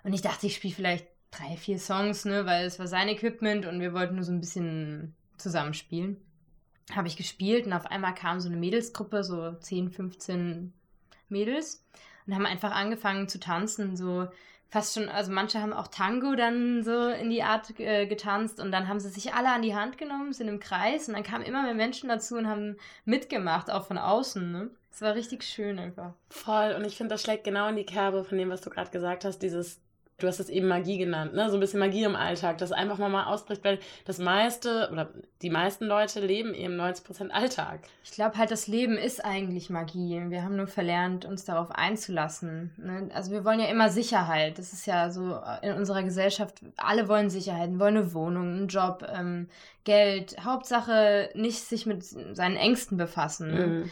und 0.03 0.13
ich 0.13 0.21
dachte, 0.21 0.45
ich 0.45 0.55
spiele 0.55 0.75
vielleicht 0.75 1.07
drei, 1.31 1.57
vier 1.57 1.79
Songs, 1.79 2.25
ne, 2.25 2.45
weil 2.45 2.65
es 2.65 2.77
war 2.77 2.87
sein 2.87 3.07
Equipment 3.07 3.65
und 3.65 3.79
wir 3.79 3.93
wollten 3.93 4.15
nur 4.15 4.23
so 4.23 4.31
ein 4.31 4.39
bisschen 4.39 5.15
zusammenspielen. 5.37 6.17
Habe 6.91 7.07
ich 7.07 7.17
gespielt 7.17 7.65
und 7.65 7.73
auf 7.73 7.87
einmal 7.87 8.13
kam 8.13 8.39
so 8.39 8.47
eine 8.47 8.57
Mädelsgruppe, 8.57 9.23
so 9.23 9.53
10, 9.53 9.89
15 9.89 10.73
Mädels 11.29 11.83
und 12.29 12.35
haben 12.35 12.45
einfach 12.45 12.71
angefangen 12.71 13.27
zu 13.27 13.39
tanzen, 13.39 13.97
so 13.97 14.27
fast 14.69 14.93
schon, 14.93 15.09
also 15.09 15.31
manche 15.31 15.59
haben 15.59 15.73
auch 15.73 15.87
Tango 15.87 16.35
dann 16.35 16.83
so 16.83 17.09
in 17.09 17.31
die 17.31 17.41
Art 17.41 17.79
äh, 17.79 18.05
getanzt 18.05 18.59
und 18.59 18.71
dann 18.71 18.87
haben 18.87 18.99
sie 18.99 19.09
sich 19.09 19.33
alle 19.33 19.49
an 19.49 19.63
die 19.63 19.75
Hand 19.75 19.97
genommen, 19.97 20.31
sind 20.31 20.47
im 20.47 20.59
Kreis 20.59 21.07
und 21.07 21.15
dann 21.15 21.23
kamen 21.23 21.43
immer 21.43 21.63
mehr 21.63 21.73
Menschen 21.73 22.07
dazu 22.07 22.35
und 22.35 22.47
haben 22.47 22.77
mitgemacht, 23.03 23.71
auch 23.71 23.87
von 23.87 23.97
außen, 23.97 24.51
ne? 24.51 24.69
Es 24.91 25.01
war 25.01 25.15
richtig 25.15 25.43
schön 25.43 25.79
einfach. 25.79 26.13
Voll 26.29 26.75
und 26.77 26.85
ich 26.85 26.97
finde, 26.97 27.15
das 27.15 27.23
schlägt 27.23 27.45
genau 27.45 27.67
in 27.67 27.77
die 27.77 27.85
Kerbe 27.85 28.23
von 28.23 28.37
dem, 28.37 28.49
was 28.49 28.61
du 28.61 28.69
gerade 28.69 28.91
gesagt 28.91 29.25
hast, 29.25 29.39
dieses 29.39 29.81
du 30.19 30.27
hast 30.27 30.39
es 30.39 30.49
eben 30.49 30.67
Magie 30.67 30.97
genannt, 30.97 31.33
ne? 31.33 31.49
So 31.49 31.57
ein 31.57 31.59
bisschen 31.59 31.79
Magie 31.79 32.03
im 32.03 32.15
Alltag, 32.15 32.57
das 32.57 32.71
einfach 32.71 32.97
mal 32.97 33.09
mal 33.09 33.25
ausbricht, 33.25 33.63
weil 33.63 33.79
das 34.05 34.19
meiste 34.19 34.89
oder 34.91 35.09
die 35.41 35.49
meisten 35.49 35.85
Leute 35.85 36.19
leben 36.19 36.53
eben 36.53 36.75
90 36.75 37.05
Prozent 37.05 37.33
Alltag. 37.33 37.81
Ich 38.03 38.11
glaube 38.11 38.37
halt, 38.37 38.51
das 38.51 38.67
Leben 38.67 38.97
ist 38.97 39.23
eigentlich 39.23 39.69
Magie. 39.69 40.21
Wir 40.27 40.43
haben 40.43 40.55
nur 40.55 40.67
verlernt, 40.67 41.25
uns 41.25 41.45
darauf 41.45 41.71
einzulassen. 41.71 42.71
Ne? 42.77 43.09
Also 43.13 43.31
wir 43.31 43.45
wollen 43.45 43.59
ja 43.59 43.67
immer 43.67 43.89
Sicherheit. 43.89 44.57
Das 44.57 44.73
ist 44.73 44.85
ja 44.85 45.09
so 45.09 45.39
in 45.61 45.73
unserer 45.73 46.03
Gesellschaft. 46.03 46.55
Alle 46.77 47.07
wollen 47.07 47.29
Sicherheit, 47.29 47.79
wollen 47.79 47.97
eine 47.97 48.13
Wohnung, 48.13 48.47
einen 48.47 48.67
Job, 48.67 49.07
ähm, 49.11 49.47
Geld. 49.83 50.43
Hauptsache 50.43 51.29
nicht 51.33 51.59
sich 51.63 51.85
mit 51.85 52.03
seinen 52.03 52.57
Ängsten 52.57 52.97
befassen. 52.97 53.51
Ne? 53.53 53.67
Mhm. 53.67 53.91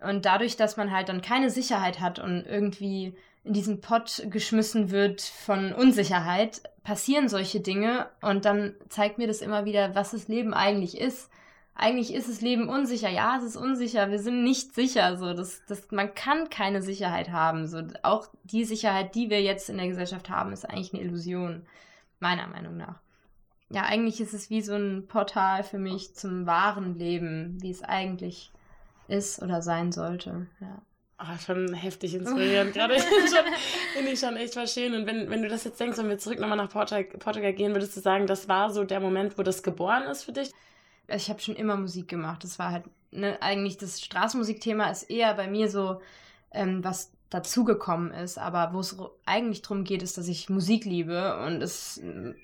Und 0.00 0.26
dadurch, 0.26 0.56
dass 0.56 0.76
man 0.76 0.90
halt 0.90 1.08
dann 1.08 1.22
keine 1.22 1.50
Sicherheit 1.50 2.00
hat 2.00 2.18
und 2.18 2.44
irgendwie 2.46 3.14
in 3.46 3.52
diesen 3.52 3.80
Pott 3.80 4.26
geschmissen 4.30 4.90
wird 4.90 5.20
von 5.20 5.72
Unsicherheit, 5.72 6.62
passieren 6.82 7.28
solche 7.28 7.60
Dinge 7.60 8.08
und 8.20 8.44
dann 8.44 8.74
zeigt 8.88 9.18
mir 9.18 9.26
das 9.26 9.40
immer 9.40 9.64
wieder, 9.64 9.94
was 9.94 10.10
das 10.10 10.28
Leben 10.28 10.52
eigentlich 10.52 10.98
ist. 10.98 11.30
Eigentlich 11.74 12.14
ist 12.14 12.28
das 12.28 12.40
Leben 12.40 12.68
unsicher. 12.68 13.10
Ja, 13.10 13.36
es 13.36 13.44
ist 13.44 13.56
unsicher. 13.56 14.10
Wir 14.10 14.18
sind 14.18 14.42
nicht 14.42 14.74
sicher. 14.74 15.18
So, 15.18 15.34
das, 15.34 15.62
das, 15.68 15.90
man 15.90 16.14
kann 16.14 16.48
keine 16.48 16.80
Sicherheit 16.82 17.30
haben. 17.30 17.66
So, 17.66 17.82
auch 18.02 18.28
die 18.44 18.64
Sicherheit, 18.64 19.14
die 19.14 19.28
wir 19.28 19.42
jetzt 19.42 19.68
in 19.68 19.76
der 19.76 19.88
Gesellschaft 19.88 20.30
haben, 20.30 20.52
ist 20.52 20.64
eigentlich 20.64 20.94
eine 20.94 21.02
Illusion. 21.02 21.66
Meiner 22.18 22.46
Meinung 22.46 22.78
nach. 22.78 23.00
Ja, 23.68 23.82
eigentlich 23.82 24.20
ist 24.20 24.32
es 24.32 24.48
wie 24.48 24.62
so 24.62 24.74
ein 24.74 25.06
Portal 25.06 25.64
für 25.64 25.78
mich 25.78 26.14
zum 26.14 26.46
wahren 26.46 26.98
Leben, 26.98 27.58
wie 27.60 27.70
es 27.70 27.82
eigentlich 27.82 28.52
ist 29.06 29.42
oder 29.42 29.60
sein 29.60 29.92
sollte. 29.92 30.46
Ja. 30.60 30.80
Oh, 31.18 31.38
schon 31.44 31.72
heftig 31.72 32.14
inspirierend. 32.14 32.74
Gerade 32.74 32.98
finde 33.94 34.10
ich 34.10 34.20
schon 34.20 34.36
echt 34.36 34.54
schön. 34.70 34.94
Und 34.94 35.06
wenn, 35.06 35.30
wenn 35.30 35.42
du 35.42 35.48
das 35.48 35.64
jetzt 35.64 35.80
denkst, 35.80 35.98
wenn 35.98 36.08
wir 36.08 36.18
zurück 36.18 36.38
nochmal 36.38 36.58
nach 36.58 36.68
Portugal, 36.68 37.04
Portugal 37.04 37.52
gehen, 37.52 37.72
würdest 37.72 37.96
du 37.96 38.00
sagen, 38.00 38.26
das 38.26 38.48
war 38.48 38.70
so 38.70 38.84
der 38.84 39.00
Moment, 39.00 39.38
wo 39.38 39.42
das 39.42 39.62
geboren 39.62 40.04
ist 40.04 40.24
für 40.24 40.32
dich? 40.32 40.50
Ich 41.08 41.30
habe 41.30 41.40
schon 41.40 41.56
immer 41.56 41.76
Musik 41.76 42.08
gemacht. 42.08 42.44
Das 42.44 42.58
war 42.58 42.72
halt 42.72 42.84
ne, 43.12 43.40
eigentlich 43.40 43.76
das 43.78 44.00
Straßenmusikthema 44.00 44.90
ist 44.90 45.04
eher 45.04 45.34
bei 45.34 45.46
mir 45.46 45.70
so, 45.70 46.00
ähm, 46.52 46.84
was 46.84 47.12
dazugekommen 47.30 48.12
ist. 48.12 48.38
Aber 48.38 48.72
wo 48.72 48.80
es 48.80 48.96
eigentlich 49.24 49.62
darum 49.62 49.84
geht, 49.84 50.02
ist, 50.02 50.18
dass 50.18 50.28
ich 50.28 50.48
Musik 50.48 50.84
liebe 50.84 51.38
und 51.44 51.62
es 51.62 52.00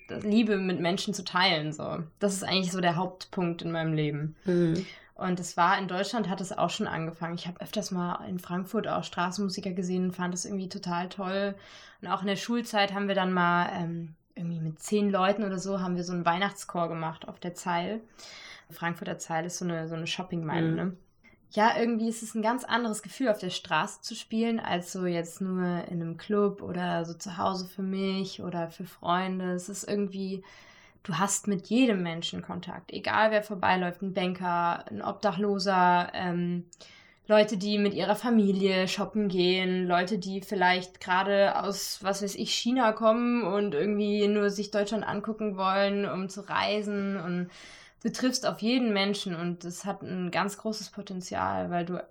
liebe, 0.09 0.57
mit 0.57 0.81
Menschen 0.81 1.15
zu 1.15 1.25
teilen. 1.25 1.73
So. 1.73 2.03
Das 2.19 2.35
ist 2.35 2.45
eigentlich 2.45 2.73
so 2.73 2.81
der 2.81 2.97
Hauptpunkt 2.97 3.63
in 3.63 3.71
meinem 3.71 3.93
Leben. 3.93 4.37
Mhm. 4.45 4.87
Und 5.23 5.41
es 5.41 5.57
war 5.57 5.79
in 5.79 5.89
Deutschland, 5.89 6.29
hat 6.29 6.41
es 6.41 6.57
auch 6.57 6.71
schon 6.71 6.87
angefangen. 6.87 7.35
Ich 7.35 7.47
habe 7.47 7.61
öfters 7.61 7.91
mal 7.91 8.25
in 8.29 8.39
Frankfurt 8.39 8.89
auch 8.89 9.05
Straßenmusiker 9.05 9.73
gesehen 9.73 10.07
und 10.07 10.17
fand 10.17 10.35
das 10.35 10.45
irgendwie 10.45 10.69
total 10.69 11.09
toll. 11.09 11.55
Und 12.01 12.09
auch 12.09 12.23
in 12.23 12.27
der 12.27 12.37
Schulzeit 12.37 12.93
haben 12.93 13.09
wir 13.09 13.15
dann 13.15 13.33
mal 13.33 13.71
ähm, 13.73 14.15
irgendwie 14.35 14.61
mit 14.61 14.81
zehn 14.81 15.11
Leuten 15.11 15.45
oder 15.45 15.59
so 15.59 15.81
haben 15.81 15.97
wir 15.97 16.05
so 16.05 16.13
einen 16.13 16.25
Weihnachtschor 16.25 16.89
gemacht 16.89 17.29
auf 17.29 17.39
der 17.39 17.55
Zeil. 17.55 18.01
Frankfurter 18.71 19.19
Zeil 19.19 19.47
ist 19.47 19.59
so 19.59 19.65
eine, 19.65 19.89
so 19.89 19.95
eine 19.95 20.07
Shoppingmeile, 20.07 20.69
mhm. 20.69 20.77
ne? 20.77 20.97
Ja, 21.55 21.77
irgendwie 21.79 22.09
ist 22.09 22.23
es 22.23 22.35
ein 22.35 22.41
ganz 22.41 22.65
anderes 22.65 23.03
Gefühl, 23.03 23.29
auf 23.29 23.39
der 23.39 23.51
Straße 23.51 24.01
zu 24.01 24.15
spielen, 24.15 24.59
als 24.59 24.91
so 24.91 25.05
jetzt 25.05 25.43
nur 25.43 25.85
in 25.89 26.01
einem 26.01 26.17
Club 26.17 26.63
oder 26.63 27.05
so 27.05 27.13
zu 27.13 27.37
Hause 27.37 27.67
für 27.67 27.83
mich 27.83 28.43
oder 28.43 28.71
für 28.71 28.87
Freunde. 28.87 29.53
Es 29.53 29.69
ist 29.69 29.85
irgendwie, 29.85 30.43
du 31.03 31.19
hast 31.19 31.49
mit 31.49 31.67
jedem 31.69 32.03
Menschen 32.03 32.43
Kontakt, 32.43 32.93
egal 32.93 33.31
wer 33.31 33.43
vorbeiläuft, 33.43 34.03
ein 34.03 34.15
Banker, 34.15 34.85
ein 34.91 35.03
Obdachloser, 35.03 36.11
ähm, 36.15 36.67
Leute, 37.29 37.57
die 37.57 37.79
mit 37.79 37.95
ihrer 37.95 38.17
Familie 38.17 38.89
shoppen 38.89 39.29
gehen, 39.29 39.87
Leute, 39.87 40.19
die 40.19 40.41
vielleicht 40.41 41.01
gerade 41.01 41.63
aus, 41.63 42.01
was 42.03 42.23
weiß 42.23 42.35
ich, 42.35 42.53
China 42.53 42.93
kommen 42.93 43.45
und 43.45 43.75
irgendwie 43.75 44.27
nur 44.27 44.51
sich 44.51 44.71
Deutschland 44.71 45.07
angucken 45.07 45.57
wollen, 45.57 46.05
um 46.05 46.29
zu 46.29 46.41
reisen 46.41 47.17
und 47.17 47.49
du 48.03 48.11
triffst 48.11 48.45
auf 48.45 48.61
jeden 48.61 48.93
Menschen 48.93 49.37
und 49.37 49.65
das 49.65 49.85
hat 49.85 50.03
ein 50.03 50.31
ganz 50.33 50.59
großes 50.59 50.91
Potenzial, 50.91 51.71
weil 51.71 51.85
du 51.85 52.05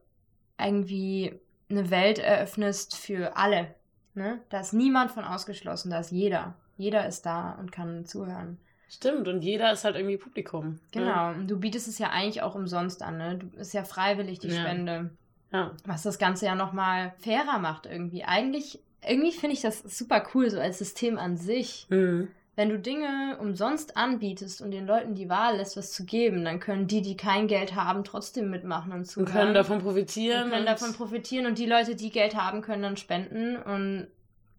irgendwie 0.57 1.39
eine 1.69 1.89
Welt 1.89 2.19
eröffnest 2.19 2.95
für 2.95 3.35
alle. 3.35 3.75
Ne? 4.13 4.41
Da 4.49 4.61
ist 4.61 4.73
niemand 4.73 5.11
von 5.11 5.25
ausgeschlossen, 5.25 5.91
da 5.91 5.99
ist 5.99 6.11
jeder. 6.11 6.55
Jeder 6.77 7.07
ist 7.07 7.25
da 7.25 7.51
und 7.59 7.71
kann 7.71 8.05
zuhören. 8.05 8.57
Stimmt, 8.93 9.29
und 9.29 9.41
jeder 9.41 9.71
ist 9.71 9.85
halt 9.85 9.95
irgendwie 9.95 10.17
Publikum. 10.17 10.71
Ne? 10.71 10.79
Genau, 10.91 11.29
und 11.29 11.47
du 11.49 11.57
bietest 11.57 11.87
es 11.87 11.97
ja 11.97 12.09
eigentlich 12.09 12.41
auch 12.41 12.55
umsonst 12.55 13.01
an, 13.01 13.17
ne? 13.17 13.37
Du 13.37 13.57
ist 13.57 13.73
ja 13.73 13.85
freiwillig 13.85 14.39
die 14.39 14.49
ja. 14.49 14.59
Spende. 14.59 15.11
Ja. 15.53 15.71
Was 15.85 16.03
das 16.03 16.19
Ganze 16.19 16.45
ja 16.45 16.55
nochmal 16.55 17.13
fairer 17.19 17.59
macht 17.59 17.85
irgendwie. 17.85 18.25
Eigentlich, 18.25 18.79
irgendwie 19.01 19.31
finde 19.31 19.55
ich 19.55 19.61
das 19.61 19.79
super 19.79 20.27
cool, 20.33 20.49
so 20.49 20.59
als 20.59 20.77
System 20.77 21.17
an 21.17 21.37
sich. 21.37 21.87
Mhm. 21.89 22.27
Wenn 22.57 22.67
du 22.67 22.79
Dinge 22.79 23.37
umsonst 23.39 23.95
anbietest 23.95 24.61
und 24.61 24.71
den 24.71 24.85
Leuten 24.85 25.15
die 25.15 25.29
Wahl 25.29 25.55
lässt, 25.55 25.77
was 25.77 25.93
zu 25.93 26.03
geben, 26.03 26.43
dann 26.43 26.59
können 26.59 26.87
die, 26.87 27.01
die 27.01 27.15
kein 27.15 27.47
Geld 27.47 27.75
haben, 27.75 28.03
trotzdem 28.03 28.49
mitmachen 28.49 28.91
und 28.91 29.05
zuhören. 29.05 29.27
Und 29.27 29.33
können 29.33 29.53
davon 29.53 29.79
profitieren. 29.79 30.43
Und 30.43 30.51
können 30.51 30.65
davon 30.65 30.91
profitieren 30.91 31.45
und 31.45 31.57
die 31.57 31.65
Leute, 31.65 31.95
die 31.95 32.09
Geld 32.09 32.35
haben, 32.35 32.61
können 32.61 32.83
dann 32.83 32.97
spenden 32.97 33.55
und 33.55 34.07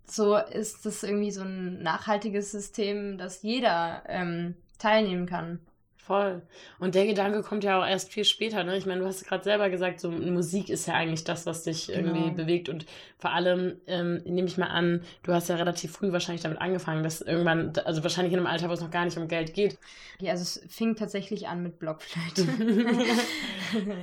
so 0.04 0.36
ist 0.36 0.84
das 0.84 1.02
irgendwie 1.02 1.30
so 1.30 1.42
ein 1.42 1.82
nachhaltiges 1.82 2.50
System, 2.50 3.18
dass 3.18 3.42
jeder 3.42 4.02
ähm, 4.08 4.54
teilnehmen 4.78 5.26
kann. 5.26 5.60
Voll. 6.04 6.42
Und 6.80 6.96
der 6.96 7.06
Gedanke 7.06 7.42
kommt 7.44 7.62
ja 7.62 7.80
auch 7.80 7.86
erst 7.86 8.12
viel 8.12 8.24
später. 8.24 8.64
Ne? 8.64 8.76
Ich 8.76 8.86
meine, 8.86 9.02
du 9.02 9.06
hast 9.06 9.24
gerade 9.24 9.44
selber 9.44 9.70
gesagt, 9.70 10.00
so 10.00 10.10
Musik 10.10 10.68
ist 10.68 10.86
ja 10.86 10.94
eigentlich 10.94 11.22
das, 11.22 11.46
was 11.46 11.62
dich 11.62 11.90
irgendwie 11.90 12.22
Genau. 12.22 12.34
bewegt. 12.34 12.68
Und 12.68 12.86
vor 13.18 13.30
allem 13.30 13.76
ähm, 13.86 14.20
nehme 14.24 14.48
ich 14.48 14.58
mal 14.58 14.66
an, 14.66 15.04
du 15.22 15.32
hast 15.32 15.48
ja 15.48 15.54
relativ 15.54 15.92
früh 15.92 16.10
wahrscheinlich 16.10 16.42
damit 16.42 16.60
angefangen, 16.60 17.04
dass 17.04 17.20
irgendwann, 17.20 17.72
also 17.84 18.02
wahrscheinlich 18.02 18.32
in 18.32 18.40
einem 18.40 18.48
Alter, 18.48 18.68
wo 18.68 18.72
es 18.72 18.80
noch 18.80 18.90
gar 18.90 19.04
nicht 19.04 19.16
um 19.16 19.28
Geld 19.28 19.54
geht. 19.54 19.78
Ja, 20.18 20.32
also 20.32 20.42
es 20.42 20.60
fing 20.68 20.96
tatsächlich 20.96 21.46
an 21.46 21.62
mit 21.62 21.78
Blockflöte. 21.78 22.48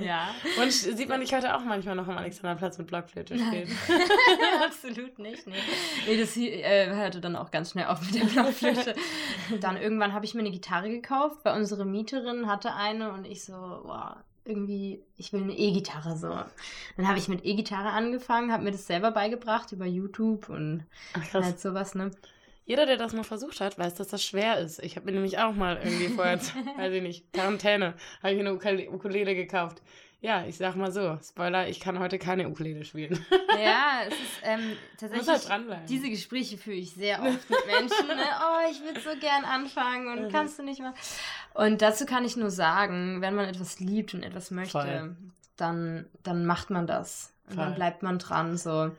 ja. 0.02 0.34
Und 0.60 0.72
sieht 0.72 1.08
man 1.08 1.20
dich 1.20 1.34
heute 1.34 1.54
auch 1.54 1.64
manchmal 1.64 1.96
noch 1.96 2.08
am 2.08 2.16
Alexanderplatz 2.16 2.78
mit 2.78 2.86
Blockflöte 2.86 3.36
spielen. 3.36 3.68
Absolut 4.64 5.18
nicht, 5.18 5.46
nee. 5.46 5.54
Nee, 6.08 6.18
das 6.18 6.34
äh, 6.38 6.86
hörte 6.88 7.20
dann 7.20 7.36
auch 7.36 7.50
ganz 7.50 7.72
schnell 7.72 7.86
auf 7.86 8.00
mit 8.00 8.14
der 8.14 8.24
Blockflöte. 8.24 8.94
dann 9.60 9.76
irgendwann 9.76 10.14
habe 10.14 10.24
ich 10.24 10.32
mir 10.34 10.40
eine 10.40 10.50
Gitarre 10.50 10.88
gekauft, 10.88 11.40
weil 11.42 11.56
unsere 11.58 11.89
Mieterin 11.90 12.46
hatte 12.46 12.74
eine 12.74 13.12
und 13.12 13.26
ich 13.26 13.44
so, 13.44 13.52
wow, 13.52 14.16
irgendwie, 14.44 15.02
ich 15.16 15.32
will 15.32 15.42
eine 15.42 15.56
E-Gitarre 15.56 16.16
so. 16.16 16.28
Dann 16.96 17.08
habe 17.08 17.18
ich 17.18 17.28
mit 17.28 17.44
E-Gitarre 17.44 17.90
angefangen, 17.90 18.52
habe 18.52 18.64
mir 18.64 18.72
das 18.72 18.86
selber 18.86 19.10
beigebracht 19.10 19.72
über 19.72 19.86
YouTube 19.86 20.48
und 20.48 20.84
Ach, 21.14 21.34
halt 21.34 21.60
sowas, 21.60 21.94
ne? 21.94 22.10
Jeder, 22.66 22.86
der 22.86 22.96
das 22.96 23.12
mal 23.12 23.24
versucht 23.24 23.60
hat, 23.60 23.78
weiß, 23.78 23.96
dass 23.96 24.08
das 24.08 24.24
schwer 24.24 24.58
ist. 24.58 24.78
Ich 24.82 24.94
habe 24.96 25.06
mir 25.06 25.12
nämlich 25.12 25.38
auch 25.38 25.54
mal 25.54 25.76
irgendwie 25.82 26.08
vorher, 26.08 26.38
weiß 26.76 26.92
ich 26.92 27.02
nicht, 27.02 27.32
Quarantäne, 27.32 27.94
habe 28.22 28.32
ich 28.34 28.40
eine 28.40 28.52
Ukule- 28.52 28.88
Ukulele 28.90 29.34
gekauft. 29.34 29.82
Ja, 30.22 30.44
ich 30.44 30.58
sag 30.58 30.76
mal 30.76 30.92
so, 30.92 31.18
Spoiler, 31.26 31.68
ich 31.68 31.80
kann 31.80 31.98
heute 31.98 32.18
keine 32.18 32.46
Ukulele 32.48 32.84
spielen. 32.84 33.24
Ja, 33.58 34.00
es 34.06 34.12
ist 34.14 34.20
ähm, 34.42 34.68
Muss 34.68 34.76
tatsächlich. 34.98 35.28
halt 35.28 35.48
dranbleiben. 35.48 35.86
Diese 35.86 36.10
Gespräche 36.10 36.58
führe 36.58 36.76
ich 36.76 36.92
sehr 36.92 37.22
oft 37.22 37.48
mit 37.48 37.66
Menschen. 37.66 38.06
Ne? 38.06 38.16
Oh, 38.42 38.70
ich 38.70 38.82
würde 38.82 39.00
so 39.00 39.18
gern 39.18 39.44
anfangen 39.44 40.08
und 40.08 40.24
Mhm. 40.26 40.32
kannst 40.32 40.58
du 40.58 40.62
nicht 40.62 40.80
mal. 40.80 40.92
Und 41.54 41.80
dazu 41.80 42.04
kann 42.04 42.24
ich 42.26 42.36
nur 42.36 42.50
sagen, 42.50 43.20
wenn 43.22 43.34
man 43.34 43.46
etwas 43.48 43.80
liebt 43.80 44.12
und 44.12 44.22
etwas 44.22 44.50
möchte, 44.50 44.72
Voll. 44.72 45.16
dann, 45.56 46.06
dann 46.22 46.44
macht 46.44 46.68
man 46.70 46.86
das. 46.86 47.32
Und 47.48 47.54
Voll. 47.54 47.64
dann 47.64 47.74
bleibt 47.74 48.02
man 48.02 48.18
dran 48.18 48.58
so. 48.58 48.90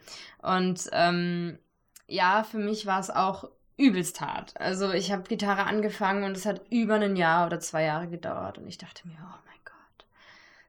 Und 0.41 0.89
ähm, 0.91 1.59
ja, 2.07 2.43
für 2.43 2.57
mich 2.57 2.85
war 2.87 2.99
es 2.99 3.09
auch 3.11 3.47
übelst 3.77 4.21
hart. 4.21 4.59
Also 4.59 4.91
ich 4.91 5.11
habe 5.11 5.23
Gitarre 5.23 5.65
angefangen 5.65 6.23
und 6.23 6.35
es 6.35 6.45
hat 6.47 6.61
über 6.71 6.95
ein 6.95 7.15
Jahr 7.15 7.45
oder 7.45 7.59
zwei 7.59 7.83
Jahre 7.83 8.07
gedauert 8.07 8.57
und 8.57 8.67
ich 8.67 8.77
dachte 8.79 9.07
mir, 9.07 9.17
oh 9.21 9.37
mein. 9.45 9.50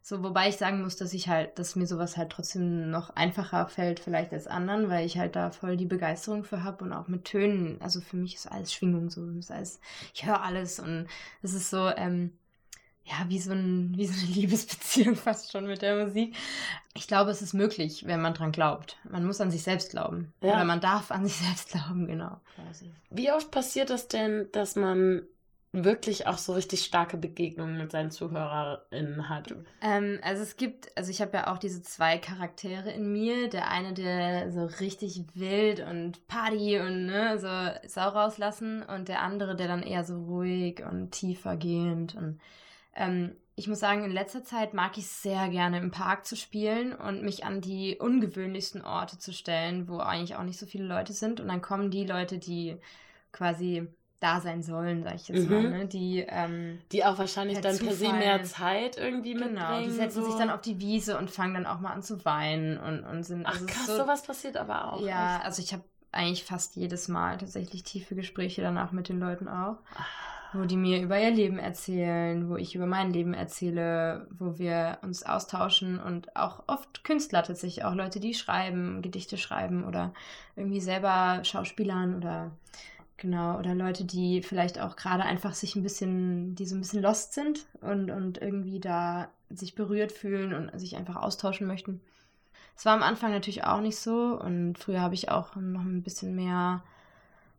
So, 0.04 0.24
wobei 0.24 0.48
ich 0.48 0.56
sagen 0.56 0.82
muss, 0.82 0.96
dass 0.96 1.14
ich 1.14 1.28
halt, 1.28 1.58
dass 1.60 1.76
mir 1.76 1.86
sowas 1.86 2.16
halt 2.16 2.30
trotzdem 2.30 2.90
noch 2.90 3.10
einfacher 3.10 3.68
fällt, 3.68 4.00
vielleicht 4.00 4.32
als 4.32 4.48
anderen, 4.48 4.90
weil 4.90 5.06
ich 5.06 5.16
halt 5.16 5.36
da 5.36 5.52
voll 5.52 5.76
die 5.76 5.86
Begeisterung 5.86 6.42
für 6.42 6.64
habe 6.64 6.84
und 6.84 6.92
auch 6.92 7.06
mit 7.06 7.24
Tönen. 7.24 7.80
Also 7.80 8.00
für 8.00 8.16
mich 8.16 8.34
ist 8.34 8.50
alles 8.50 8.72
Schwingung 8.72 9.10
so. 9.10 9.24
Ist 9.30 9.52
alles, 9.52 9.78
ich 10.12 10.26
höre 10.26 10.42
alles 10.42 10.80
und 10.80 11.06
es 11.42 11.54
ist 11.54 11.70
so, 11.70 11.88
ähm, 11.88 12.32
ja, 13.04 13.14
wie 13.28 13.38
so, 13.38 13.52
ein, 13.52 13.92
wie 13.96 14.06
so 14.06 14.12
eine 14.12 14.32
Liebesbeziehung 14.32 15.14
fast 15.14 15.52
schon 15.52 15.66
mit 15.66 15.82
der 15.82 16.04
Musik. 16.04 16.34
Ich 16.94 17.06
glaube, 17.06 17.30
es 17.30 17.40
ist 17.40 17.52
möglich, 17.52 18.04
wenn 18.06 18.20
man 18.20 18.34
dran 18.34 18.50
glaubt. 18.50 18.96
Man 19.08 19.24
muss 19.24 19.40
an 19.40 19.52
sich 19.52 19.62
selbst 19.62 19.90
glauben. 19.90 20.32
Ja. 20.40 20.54
Oder 20.54 20.64
man 20.64 20.80
darf 20.80 21.12
an 21.12 21.24
sich 21.24 21.36
selbst 21.46 21.70
glauben, 21.70 22.08
genau. 22.08 22.40
Quasi. 22.56 22.92
Wie 23.10 23.30
oft 23.30 23.52
passiert 23.52 23.90
das 23.90 24.08
denn, 24.08 24.48
dass 24.50 24.74
man 24.74 25.22
wirklich 25.72 26.26
auch 26.26 26.38
so 26.38 26.52
richtig 26.52 26.84
starke 26.84 27.16
Begegnungen 27.16 27.78
mit 27.78 27.90
seinen 27.92 28.10
ZuhörerInnen 28.10 29.28
hat? 29.28 29.54
Ähm, 29.80 30.20
also 30.22 30.42
es 30.42 30.56
gibt, 30.56 30.96
also 30.96 31.10
ich 31.10 31.20
habe 31.20 31.38
ja 31.38 31.52
auch 31.52 31.58
diese 31.58 31.82
zwei 31.82 32.18
Charaktere 32.18 32.90
in 32.90 33.12
mir. 33.12 33.48
Der 33.48 33.70
eine, 33.70 33.94
der 33.94 34.52
so 34.52 34.64
richtig 34.64 35.24
wild 35.34 35.80
und 35.80 36.26
Party 36.28 36.78
und 36.78 37.06
ne, 37.06 37.38
so 37.38 37.88
Sau 37.88 38.08
rauslassen 38.08 38.82
und 38.82 39.08
der 39.08 39.22
andere, 39.22 39.56
der 39.56 39.68
dann 39.68 39.82
eher 39.82 40.04
so 40.04 40.22
ruhig 40.22 40.82
und 40.84 41.10
tiefer 41.10 41.56
gehend 41.56 42.14
und 42.14 42.40
ähm, 42.94 43.36
ich 43.54 43.68
muss 43.68 43.80
sagen, 43.80 44.04
in 44.04 44.10
letzter 44.10 44.44
Zeit 44.44 44.72
mag 44.72 44.96
ich 44.96 45.06
sehr 45.06 45.48
gerne 45.48 45.78
im 45.78 45.90
Park 45.90 46.26
zu 46.26 46.36
spielen 46.36 46.94
und 46.94 47.22
mich 47.22 47.44
an 47.44 47.60
die 47.60 47.98
ungewöhnlichsten 47.98 48.82
Orte 48.82 49.18
zu 49.18 49.32
stellen, 49.32 49.88
wo 49.88 49.98
eigentlich 49.98 50.36
auch 50.36 50.42
nicht 50.42 50.58
so 50.58 50.64
viele 50.64 50.84
Leute 50.84 51.12
sind. 51.12 51.38
Und 51.38 51.48
dann 51.48 51.60
kommen 51.60 51.90
die 51.90 52.06
Leute, 52.06 52.38
die 52.38 52.78
quasi 53.30 53.88
da 54.22 54.40
sein 54.40 54.62
sollen, 54.62 55.02
sag 55.02 55.14
ich 55.16 55.28
jetzt 55.28 55.48
Mhm. 55.48 55.54
mal, 55.54 55.70
ne? 55.70 55.86
die 55.86 56.24
ähm, 56.28 56.78
Die 56.92 57.04
auch 57.04 57.18
wahrscheinlich 57.18 57.60
dann 57.60 57.78
per 57.78 57.92
se 57.92 58.04
Zufall. 58.04 58.18
mehr 58.18 58.42
Zeit 58.44 58.96
irgendwie 58.96 59.34
Genau, 59.34 59.46
mitbringen. 59.48 59.84
die 59.84 59.90
setzen 59.90 60.22
so. 60.22 60.26
sich 60.30 60.34
dann 60.38 60.50
auf 60.50 60.60
die 60.60 60.78
Wiese 60.78 61.18
und 61.18 61.30
fangen 61.30 61.54
dann 61.54 61.66
auch 61.66 61.80
mal 61.80 61.92
an 61.92 62.02
zu 62.02 62.24
weinen 62.24 62.78
und, 62.78 63.04
und 63.04 63.24
sind. 63.24 63.46
Ach 63.46 63.52
also 63.54 63.66
krass, 63.66 63.86
so, 63.86 63.96
sowas 63.98 64.22
passiert 64.22 64.56
aber 64.56 64.92
auch. 64.92 65.00
Ja, 65.00 65.36
echt. 65.36 65.44
also 65.46 65.62
ich 65.62 65.72
habe 65.72 65.84
eigentlich 66.12 66.44
fast 66.44 66.76
jedes 66.76 67.08
Mal 67.08 67.38
tatsächlich 67.38 67.82
tiefe 67.84 68.14
Gespräche 68.14 68.60
danach 68.62 68.92
mit 68.92 69.08
den 69.08 69.18
Leuten 69.18 69.48
auch, 69.48 69.78
wo 70.52 70.66
die 70.66 70.76
mir 70.76 71.00
über 71.00 71.18
ihr 71.18 71.30
Leben 71.30 71.58
erzählen, 71.58 72.50
wo 72.50 72.56
ich 72.56 72.74
über 72.74 72.84
mein 72.84 73.10
Leben 73.10 73.32
erzähle, 73.32 74.26
wo 74.30 74.58
wir 74.58 74.98
uns 75.00 75.22
austauschen 75.22 75.98
und 75.98 76.36
auch 76.36 76.64
oft 76.66 77.04
Künstler 77.04 77.42
tatsächlich, 77.42 77.86
auch 77.86 77.94
Leute, 77.94 78.20
die 78.20 78.34
schreiben, 78.34 79.00
Gedichte 79.00 79.38
schreiben 79.38 79.84
oder 79.84 80.12
irgendwie 80.54 80.80
selber 80.80 81.42
Schauspielern 81.44 82.14
oder 82.16 82.50
Genau, 83.22 83.56
oder 83.56 83.76
Leute, 83.76 84.04
die 84.04 84.42
vielleicht 84.42 84.80
auch 84.80 84.96
gerade 84.96 85.22
einfach 85.22 85.54
sich 85.54 85.76
ein 85.76 85.84
bisschen, 85.84 86.56
die 86.56 86.66
so 86.66 86.74
ein 86.74 86.80
bisschen 86.80 87.02
lost 87.02 87.34
sind 87.34 87.66
und, 87.80 88.10
und 88.10 88.42
irgendwie 88.42 88.80
da 88.80 89.28
sich 89.48 89.76
berührt 89.76 90.10
fühlen 90.10 90.52
und 90.52 90.76
sich 90.76 90.96
einfach 90.96 91.14
austauschen 91.14 91.68
möchten. 91.68 92.00
Es 92.76 92.84
war 92.84 92.94
am 92.94 93.04
Anfang 93.04 93.30
natürlich 93.30 93.62
auch 93.62 93.80
nicht 93.80 93.96
so 93.96 94.36
und 94.40 94.76
früher 94.76 95.00
habe 95.00 95.14
ich 95.14 95.28
auch 95.28 95.54
noch 95.54 95.82
ein 95.82 96.02
bisschen 96.02 96.34
mehr 96.34 96.82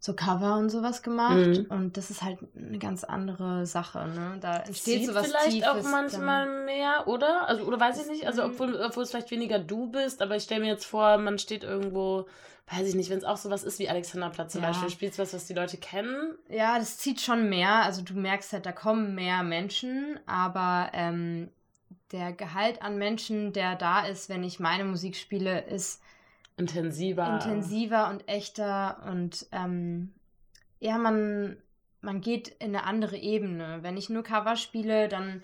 so 0.06 0.14
Cover 0.14 0.58
und 0.58 0.70
sowas 0.70 1.02
gemacht 1.02 1.34
Mhm. 1.38 1.66
und 1.70 1.96
das 1.96 2.10
ist 2.10 2.24
halt 2.24 2.38
eine 2.58 2.78
ganz 2.78 3.06
andere 3.06 3.66
Sache, 3.66 4.00
ne? 4.00 4.38
Da 4.42 4.58
entsteht 4.58 5.00
sieht 5.00 5.06
sowas 5.06 5.28
vielleicht 5.28 5.52
Tiefes 5.52 5.70
auch 5.70 5.82
dann. 5.82 5.92
manchmal 5.92 6.66
mehr, 6.66 7.08
oder? 7.08 7.48
Also, 7.48 7.64
oder 7.64 7.80
weiß 7.80 8.02
ich 8.02 8.12
nicht. 8.12 8.28
Also, 8.28 8.44
Mhm. 8.44 8.50
obwohl, 8.50 8.76
obwohl 8.82 9.04
es 9.04 9.12
vielleicht 9.12 9.32
weniger 9.32 9.60
du 9.60 9.88
bist, 9.90 10.22
aber 10.22 10.36
ich 10.36 10.44
stelle 10.44 10.60
mir 10.60 10.68
jetzt 10.68 10.84
vor, 10.84 11.18
man 11.20 11.40
steht 11.40 11.64
irgendwo, 11.64 12.28
weiß 12.70 12.86
ich 12.86 12.96
nicht, 12.96 13.10
wenn 13.12 13.18
es 13.20 13.24
auch 13.24 13.38
sowas 13.38 13.64
ist 13.64 13.80
wie 13.80 13.88
Alexanderplatz 13.88 14.52
zum 14.52 14.62
Ja. 14.62 14.68
Beispiel, 14.68 14.90
spielst 14.90 15.20
was, 15.20 15.34
was 15.34 15.46
die 15.46 15.54
Leute 15.54 15.78
kennen. 15.78 16.38
Ja, 16.50 16.78
das 16.80 16.98
zieht 16.98 17.22
schon 17.22 17.48
mehr. 17.48 17.84
Also 17.84 18.02
du 18.02 18.14
merkst 18.14 18.52
halt, 18.52 18.66
da 18.66 18.74
kommen 18.74 19.16
mehr 19.16 19.42
Menschen, 19.44 20.20
aber 20.26 20.90
ähm, 20.92 21.50
der 22.12 22.34
Gehalt 22.34 22.82
an 22.82 22.98
Menschen, 22.98 23.54
der 23.54 23.78
da 23.78 24.06
ist, 24.06 24.28
wenn 24.28 24.44
ich 24.44 24.60
meine 24.60 24.84
Musik 24.84 25.16
spiele, 25.16 25.62
ist 25.62 26.02
Intensiver. 26.58 27.34
intensiver 27.34 28.10
und 28.10 28.28
echter 28.28 29.04
und 29.10 29.48
ähm, 29.52 30.14
ja, 30.80 30.98
man, 30.98 31.58
man 32.02 32.22
geht 32.22 32.50
in 32.60 32.76
eine 32.76 32.84
andere 32.84 33.18
Ebene. 33.18 33.80
Wenn 33.82 33.98
ich 33.98 34.10
nur 34.10 34.24
Cover 34.24 34.56
spiele, 34.56 35.08
dann, 35.08 35.42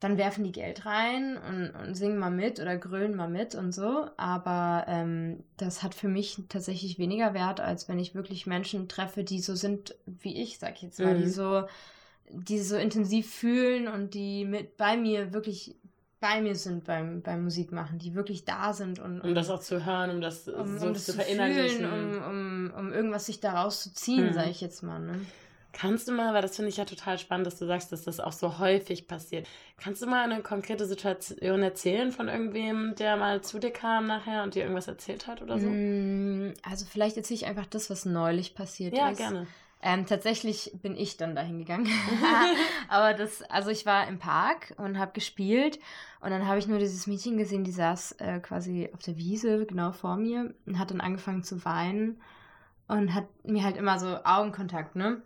dann 0.00 0.16
werfen 0.16 0.42
die 0.42 0.52
Geld 0.52 0.86
rein 0.86 1.36
und, 1.36 1.70
und 1.70 1.94
singen 1.94 2.18
mal 2.18 2.30
mit 2.30 2.58
oder 2.60 2.76
grölen 2.78 3.14
mal 3.14 3.28
mit 3.28 3.54
und 3.54 3.72
so. 3.72 4.06
Aber 4.16 4.86
ähm, 4.88 5.44
das 5.58 5.82
hat 5.82 5.94
für 5.94 6.08
mich 6.08 6.38
tatsächlich 6.48 6.98
weniger 6.98 7.34
Wert, 7.34 7.60
als 7.60 7.88
wenn 7.88 7.98
ich 7.98 8.14
wirklich 8.14 8.46
Menschen 8.46 8.88
treffe, 8.88 9.22
die 9.22 9.40
so 9.40 9.54
sind 9.54 9.94
wie 10.06 10.40
ich, 10.42 10.58
sag 10.58 10.76
ich 10.76 10.82
jetzt 10.82 10.98
mal, 11.00 11.14
Mhm. 11.14 11.22
die 11.22 11.28
so, 11.28 11.64
die 12.30 12.58
so 12.60 12.76
intensiv 12.76 13.30
fühlen 13.32 13.88
und 13.88 14.14
die 14.14 14.44
mit 14.46 14.76
bei 14.78 14.96
mir 14.96 15.32
wirklich 15.32 15.76
bei 16.20 16.40
mir 16.42 16.54
sind 16.54 16.84
beim, 16.84 17.22
beim 17.22 17.44
Musikmachen, 17.44 17.98
die 17.98 18.14
wirklich 18.14 18.44
da 18.44 18.72
sind 18.72 18.98
und, 18.98 19.20
Um 19.22 19.34
das 19.34 19.48
auch 19.50 19.60
zu 19.60 19.84
hören, 19.84 20.10
um 20.10 20.20
das 20.20 20.46
um, 20.48 20.78
so 20.78 20.86
um 20.88 20.92
das 20.94 21.06
zu 21.06 21.12
zu 21.12 21.18
verinnerlichen. 21.18 21.86
fühlen, 21.86 22.22
um, 22.22 22.70
um, 22.72 22.78
um 22.78 22.92
irgendwas 22.92 23.26
sich 23.26 23.40
daraus 23.40 23.82
zu 23.82 23.92
ziehen, 23.94 24.28
Mhm. 24.28 24.32
sag 24.34 24.48
ich 24.48 24.60
jetzt 24.60 24.82
mal. 24.82 24.98
Ne? 25.00 25.20
Kannst 25.72 26.08
du 26.08 26.12
mal, 26.12 26.34
weil 26.34 26.42
das 26.42 26.56
finde 26.56 26.68
ich 26.68 26.76
ja 26.78 26.84
total 26.84 27.16
spannend, 27.18 27.46
dass 27.46 27.58
du 27.58 27.64
sagst, 27.66 27.92
dass 27.92 28.02
das 28.02 28.18
auch 28.18 28.32
so 28.32 28.58
häufig 28.58 29.06
passiert. 29.06 29.46
Kannst 29.76 30.02
du 30.02 30.06
mal 30.06 30.24
eine 30.24 30.42
konkrete 30.42 30.84
Situation 30.84 31.62
erzählen 31.62 32.10
von 32.10 32.28
irgendwem, 32.28 32.96
der 32.96 33.16
mal 33.16 33.40
zu 33.42 33.60
dir 33.60 33.70
kam 33.70 34.06
nachher 34.08 34.42
und 34.42 34.56
dir 34.56 34.62
irgendwas 34.62 34.88
erzählt 34.88 35.28
hat 35.28 35.42
oder 35.42 35.60
so? 35.60 35.68
Mm, 35.68 36.54
Also 36.68 36.86
vielleicht 36.90 37.16
erzähle 37.16 37.36
ich 37.36 37.46
einfach 37.46 37.66
das, 37.66 37.88
was 37.88 38.04
neulich 38.04 38.54
passiert 38.56 38.94
ja, 38.94 39.10
ist. 39.10 39.18
gerne. 39.18 39.46
Ähm, 39.82 40.04
tatsächlich 40.04 40.72
bin 40.82 40.94
ich 40.96 41.16
dann 41.16 41.34
dahin 41.34 41.58
gegangen. 41.58 41.88
Aber 42.88 43.14
das, 43.14 43.42
also 43.42 43.70
ich 43.70 43.86
war 43.86 44.06
im 44.08 44.18
Park 44.18 44.74
und 44.76 44.98
habe 44.98 45.12
gespielt 45.12 45.78
und 46.20 46.30
dann 46.30 46.46
habe 46.46 46.58
ich 46.58 46.66
nur 46.66 46.78
dieses 46.78 47.06
Mädchen 47.06 47.38
gesehen, 47.38 47.64
die 47.64 47.72
saß 47.72 48.12
äh, 48.18 48.40
quasi 48.40 48.90
auf 48.92 49.00
der 49.02 49.16
Wiese 49.16 49.64
genau 49.64 49.92
vor 49.92 50.16
mir 50.16 50.52
und 50.66 50.78
hat 50.78 50.90
dann 50.90 51.00
angefangen 51.00 51.42
zu 51.42 51.64
weinen 51.64 52.20
und 52.88 53.14
hat 53.14 53.26
mir 53.44 53.64
halt 53.64 53.78
immer 53.78 53.98
so 53.98 54.18
Augenkontakt, 54.24 54.96
ne? 54.96 55.22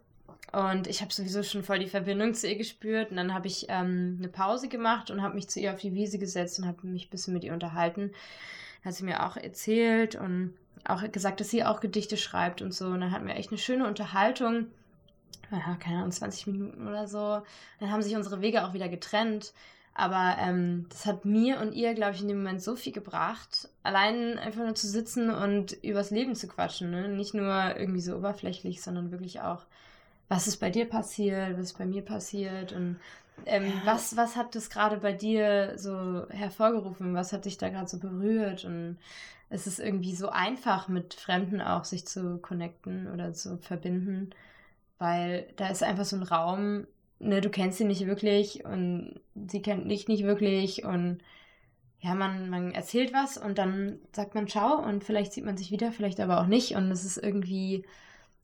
Und 0.52 0.86
ich 0.86 1.00
habe 1.00 1.12
sowieso 1.12 1.42
schon 1.42 1.64
voll 1.64 1.80
die 1.80 1.88
Verbindung 1.88 2.34
zu 2.34 2.48
ihr 2.48 2.56
gespürt. 2.56 3.10
Und 3.10 3.16
dann 3.16 3.34
habe 3.34 3.48
ich 3.48 3.66
ähm, 3.68 4.16
eine 4.18 4.28
Pause 4.28 4.68
gemacht 4.68 5.10
und 5.10 5.20
habe 5.20 5.34
mich 5.34 5.48
zu 5.48 5.58
ihr 5.58 5.72
auf 5.72 5.80
die 5.80 5.94
Wiese 5.94 6.18
gesetzt 6.18 6.58
und 6.58 6.66
habe 6.66 6.86
mich 6.86 7.06
ein 7.06 7.10
bisschen 7.10 7.34
mit 7.34 7.42
ihr 7.42 7.52
unterhalten. 7.52 8.12
Hat 8.84 8.94
sie 8.94 9.04
mir 9.04 9.26
auch 9.26 9.36
erzählt 9.36 10.14
und 10.14 10.54
auch 10.86 11.02
gesagt, 11.12 11.40
dass 11.40 11.50
sie 11.50 11.64
auch 11.64 11.80
Gedichte 11.80 12.16
schreibt 12.16 12.62
und 12.62 12.72
so. 12.74 12.86
Und 12.86 13.00
dann 13.00 13.10
hatten 13.12 13.26
wir 13.26 13.36
echt 13.36 13.50
eine 13.50 13.58
schöne 13.58 13.86
Unterhaltung. 13.86 14.66
Ja, 15.50 15.76
keine 15.78 15.98
Ahnung, 15.98 16.10
20 16.12 16.46
Minuten 16.48 16.88
oder 16.88 17.06
so. 17.06 17.42
Dann 17.80 17.90
haben 17.90 18.02
sich 18.02 18.16
unsere 18.16 18.40
Wege 18.40 18.64
auch 18.64 18.72
wieder 18.72 18.88
getrennt. 18.88 19.52
Aber 19.96 20.36
ähm, 20.40 20.86
das 20.88 21.06
hat 21.06 21.24
mir 21.24 21.60
und 21.60 21.72
ihr, 21.72 21.94
glaube 21.94 22.14
ich, 22.14 22.22
in 22.22 22.26
dem 22.28 22.38
Moment 22.38 22.60
so 22.62 22.74
viel 22.74 22.92
gebracht, 22.92 23.68
allein 23.84 24.38
einfach 24.38 24.64
nur 24.64 24.74
zu 24.74 24.88
sitzen 24.88 25.30
und 25.30 25.72
übers 25.84 26.10
Leben 26.10 26.34
zu 26.34 26.48
quatschen. 26.48 26.90
Ne? 26.90 27.08
Nicht 27.08 27.32
nur 27.34 27.76
irgendwie 27.76 28.00
so 28.00 28.16
oberflächlich, 28.16 28.82
sondern 28.82 29.12
wirklich 29.12 29.40
auch, 29.40 29.66
was 30.28 30.48
ist 30.48 30.56
bei 30.58 30.70
dir 30.70 30.88
passiert, 30.88 31.54
was 31.58 31.66
ist 31.66 31.78
bei 31.78 31.86
mir 31.86 32.02
passiert. 32.02 32.72
Und 32.72 33.00
Ähm, 33.46 33.82
ja. 33.84 33.84
was, 33.84 34.16
was 34.16 34.36
hat 34.36 34.54
das 34.54 34.70
gerade 34.70 34.98
bei 34.98 35.12
dir 35.12 35.74
so 35.78 36.26
hervorgerufen? 36.30 37.14
Was 37.14 37.32
hat 37.32 37.44
dich 37.46 37.58
da 37.58 37.68
gerade 37.68 37.88
so 37.88 37.98
berührt? 37.98 38.64
Und 38.64 38.98
es 39.54 39.68
ist 39.68 39.78
irgendwie 39.78 40.14
so 40.14 40.30
einfach, 40.30 40.88
mit 40.88 41.14
Fremden 41.14 41.60
auch 41.60 41.84
sich 41.84 42.06
zu 42.06 42.38
connecten 42.38 43.10
oder 43.12 43.32
zu 43.32 43.58
verbinden, 43.58 44.30
weil 44.98 45.46
da 45.56 45.68
ist 45.68 45.84
einfach 45.84 46.04
so 46.04 46.16
ein 46.16 46.24
Raum, 46.24 46.86
ne, 47.20 47.40
du 47.40 47.50
kennst 47.50 47.78
sie 47.78 47.84
nicht 47.84 48.06
wirklich 48.06 48.64
und 48.64 49.20
sie 49.48 49.62
kennt 49.62 49.88
dich 49.90 50.08
nicht 50.08 50.24
wirklich 50.24 50.84
und 50.84 51.18
ja, 52.00 52.14
man, 52.14 52.50
man 52.50 52.72
erzählt 52.72 53.12
was 53.14 53.38
und 53.38 53.56
dann 53.58 54.00
sagt 54.12 54.34
man 54.34 54.48
Ciao 54.48 54.76
und 54.76 55.04
vielleicht 55.04 55.32
sieht 55.32 55.44
man 55.44 55.56
sich 55.56 55.70
wieder, 55.70 55.92
vielleicht 55.92 56.20
aber 56.20 56.40
auch 56.40 56.46
nicht 56.46 56.74
und 56.74 56.90
es 56.90 57.04
ist 57.04 57.16
irgendwie 57.16 57.84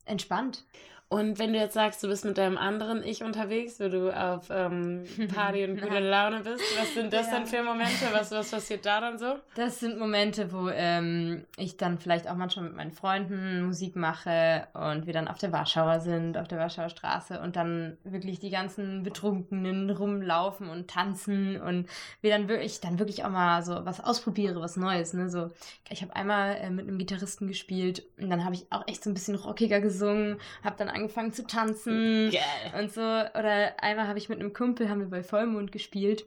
entspannt. 0.05 0.63
Und 1.11 1.39
wenn 1.39 1.51
du 1.51 1.59
jetzt 1.59 1.73
sagst, 1.73 2.01
du 2.01 2.07
bist 2.07 2.23
mit 2.23 2.37
deinem 2.37 2.57
anderen 2.57 3.03
Ich 3.03 3.21
unterwegs, 3.21 3.81
wo 3.81 3.89
du 3.89 4.17
auf 4.17 4.47
ähm, 4.49 5.03
Party 5.35 5.65
und 5.65 5.81
gute 5.81 5.99
Laune 5.99 6.39
bist, 6.39 6.63
was 6.79 6.93
sind 6.93 7.11
das 7.11 7.27
ja. 7.27 7.33
dann 7.33 7.45
für 7.45 7.61
Momente? 7.63 8.05
Was, 8.13 8.31
was 8.31 8.49
passiert 8.49 8.85
da 8.85 9.01
dann 9.01 9.19
so? 9.19 9.35
Das 9.55 9.81
sind 9.81 9.99
Momente, 9.99 10.53
wo 10.53 10.69
ähm, 10.69 11.43
ich 11.57 11.75
dann 11.75 11.97
vielleicht 11.97 12.29
auch 12.29 12.35
manchmal 12.35 12.63
mit 12.63 12.77
meinen 12.77 12.91
Freunden 12.93 13.65
Musik 13.65 13.97
mache 13.97 14.69
und 14.73 15.05
wir 15.05 15.11
dann 15.11 15.27
auf 15.27 15.37
der 15.37 15.51
Warschauer 15.51 15.99
sind, 15.99 16.37
auf 16.37 16.47
der 16.47 16.59
Warschauer 16.59 16.87
Straße 16.87 17.41
und 17.41 17.57
dann 17.57 17.97
wirklich 18.05 18.39
die 18.39 18.49
ganzen 18.49 19.03
Betrunkenen 19.03 19.89
rumlaufen 19.89 20.69
und 20.69 20.89
tanzen 20.89 21.59
und 21.59 21.89
wir 22.21 22.31
dann 22.31 22.47
wirklich, 22.47 22.79
dann 22.79 22.99
wirklich 22.99 23.25
auch 23.25 23.31
mal 23.31 23.63
so 23.63 23.83
was 23.83 24.01
ausprobiere, 24.01 24.61
was 24.61 24.77
Neues. 24.77 25.13
Ne? 25.13 25.29
So, 25.29 25.49
ich 25.89 26.03
habe 26.03 26.15
einmal 26.15 26.55
äh, 26.55 26.69
mit 26.69 26.87
einem 26.87 26.97
Gitarristen 26.97 27.47
gespielt 27.47 28.01
und 28.17 28.29
dann 28.29 28.45
habe 28.45 28.55
ich 28.55 28.65
auch 28.69 28.87
echt 28.87 29.03
so 29.03 29.09
ein 29.09 29.13
bisschen 29.13 29.35
rockiger 29.35 29.81
gesungen, 29.81 30.37
habe 30.63 30.77
dann 30.77 31.00
angefangen 31.01 31.33
zu 31.33 31.45
tanzen 31.45 32.31
Geil. 32.31 32.81
und 32.81 32.93
so. 32.93 33.01
Oder 33.01 33.81
einmal 33.81 34.07
habe 34.07 34.19
ich 34.19 34.29
mit 34.29 34.39
einem 34.39 34.53
Kumpel, 34.53 34.89
haben 34.89 34.99
wir 34.99 35.09
bei 35.09 35.23
Vollmond 35.23 35.71
gespielt. 35.71 36.25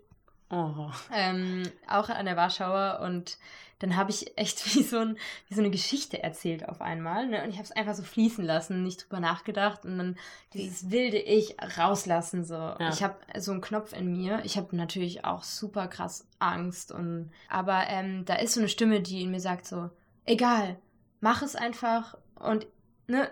Oh. 0.50 0.90
Ähm, 1.12 1.62
auch 1.88 2.10
an 2.10 2.26
der 2.26 2.36
Warschauer 2.36 3.00
und 3.02 3.38
dann 3.80 3.96
habe 3.96 4.10
ich 4.10 4.36
echt 4.38 4.64
wie 4.74 4.82
so, 4.82 4.98
ein, 4.98 5.18
wie 5.48 5.54
so 5.54 5.60
eine 5.60 5.70
Geschichte 5.70 6.22
erzählt 6.22 6.68
auf 6.68 6.80
einmal. 6.80 7.26
Ne? 7.26 7.42
Und 7.42 7.50
ich 7.50 7.56
habe 7.56 7.64
es 7.64 7.72
einfach 7.72 7.94
so 7.94 8.02
fließen 8.02 8.44
lassen, 8.44 8.82
nicht 8.82 9.04
drüber 9.04 9.20
nachgedacht 9.20 9.84
und 9.84 9.98
dann 9.98 10.16
dieses 10.52 10.90
wilde 10.90 11.18
Ich 11.18 11.56
rauslassen. 11.76 12.44
So. 12.44 12.54
Ja. 12.54 12.90
Ich 12.90 13.02
habe 13.02 13.16
so 13.38 13.52
einen 13.52 13.60
Knopf 13.60 13.92
in 13.92 14.12
mir. 14.12 14.42
Ich 14.44 14.56
habe 14.56 14.76
natürlich 14.76 15.24
auch 15.24 15.42
super 15.42 15.88
krass 15.88 16.26
Angst 16.38 16.92
und 16.92 17.30
aber 17.48 17.84
ähm, 17.88 18.24
da 18.24 18.34
ist 18.34 18.54
so 18.54 18.60
eine 18.60 18.68
Stimme, 18.68 19.00
die 19.00 19.22
in 19.22 19.30
mir 19.30 19.40
sagt 19.40 19.66
so, 19.66 19.90
egal, 20.24 20.76
mach 21.20 21.42
es 21.42 21.56
einfach 21.56 22.16
und 22.36 22.66
ne, 23.06 23.30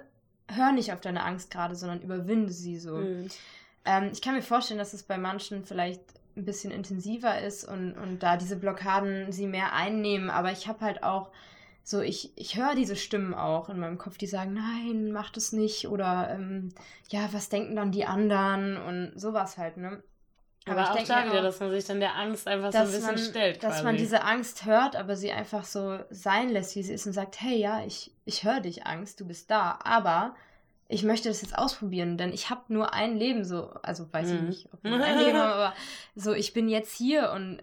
hör 0.49 0.73
nicht 0.73 0.93
auf 0.93 1.01
deine 1.01 1.25
Angst 1.25 1.51
gerade, 1.51 1.75
sondern 1.75 2.03
überwinde 2.03 2.53
sie 2.53 2.79
so. 2.79 2.97
Mhm. 2.97 3.29
Ähm, 3.85 4.11
ich 4.13 4.23
kann 4.23 4.35
mir 4.35 4.43
vorstellen, 4.43 4.79
dass 4.79 4.93
es 4.93 5.03
bei 5.03 5.19
manchen 5.19 5.65
vielleicht 5.65 6.01
ein 6.37 6.45
bisschen 6.45 6.71
intensiver 6.71 7.41
ist 7.41 7.65
und, 7.65 7.93
und 7.95 8.23
da 8.23 8.37
diese 8.37 8.57
Blockaden 8.57 9.33
sie 9.33 9.47
mehr 9.47 9.75
einnehmen, 9.75 10.31
aber 10.31 10.53
ich 10.53 10.67
habe 10.67 10.81
halt 10.81 11.03
auch 11.03 11.31
so, 11.85 12.01
ich, 12.01 12.33
ich 12.37 12.57
höre 12.57 12.75
diese 12.75 12.95
Stimmen 12.95 13.35
auch 13.35 13.69
in 13.69 13.79
meinem 13.79 13.99
Kopf, 13.99 14.17
die 14.17 14.27
sagen, 14.27 14.55
nein, 14.55 15.11
mach 15.13 15.31
das 15.31 15.53
nicht 15.53 15.89
oder 15.89 16.31
ähm, 16.31 16.69
ja, 17.09 17.29
was 17.33 17.49
denken 17.49 17.75
dann 17.75 17.91
die 17.91 18.05
anderen 18.05 18.77
und 18.77 19.21
sowas 19.21 19.59
halt, 19.59 19.77
ne? 19.77 20.03
Aber, 20.67 20.81
aber 20.81 21.01
auch 21.01 21.05
da 21.05 21.25
wieder, 21.27 21.39
auch, 21.39 21.43
dass 21.43 21.61
man 21.61 21.71
sich 21.71 21.85
dann 21.85 22.01
der 22.01 22.17
Angst 22.17 22.47
einfach 22.47 22.73
so 22.73 22.79
ein 22.79 22.87
bisschen 22.87 23.07
man, 23.07 23.19
stellt. 23.19 23.63
Dass 23.63 23.75
quasi. 23.75 23.85
man 23.85 23.97
diese 23.97 24.23
Angst 24.23 24.65
hört, 24.65 24.97
aber 24.97 25.17
sie 25.17 25.33
einfach 25.33 25.65
so 25.65 25.99
sein 26.11 26.51
lässt, 26.51 26.77
wie 26.77 26.83
sie 26.83 26.93
ist 26.93 27.07
und 27.07 27.13
sagt, 27.13 27.41
hey, 27.41 27.57
ja, 27.59 27.85
ich, 27.85 28.13
ich 28.25 28.45
höre 28.45 28.61
dich, 28.61 28.87
Angst, 28.87 29.21
du 29.21 29.27
bist 29.27 29.51
da, 29.51 29.79
aber 29.83 30.35
ich 30.89 31.03
möchte 31.03 31.29
das 31.29 31.43
jetzt 31.43 31.57
ausprobieren, 31.57 32.19
denn 32.19 32.33
ich 32.33 32.51
habe 32.51 32.63
nur 32.69 32.93
ein 32.93 33.17
Leben, 33.17 33.45
so, 33.45 33.71
also 33.83 34.13
weiß 34.13 34.29
mhm. 34.29 34.35
ich 34.35 34.43
nicht, 34.43 34.69
ob 34.73 34.85
ich 34.85 34.93
ein 34.93 35.19
Leben 35.19 35.39
habe, 35.39 35.55
aber 35.55 35.75
so, 36.15 36.33
ich 36.33 36.53
bin 36.53 36.69
jetzt 36.69 36.95
hier 36.95 37.33
und 37.33 37.63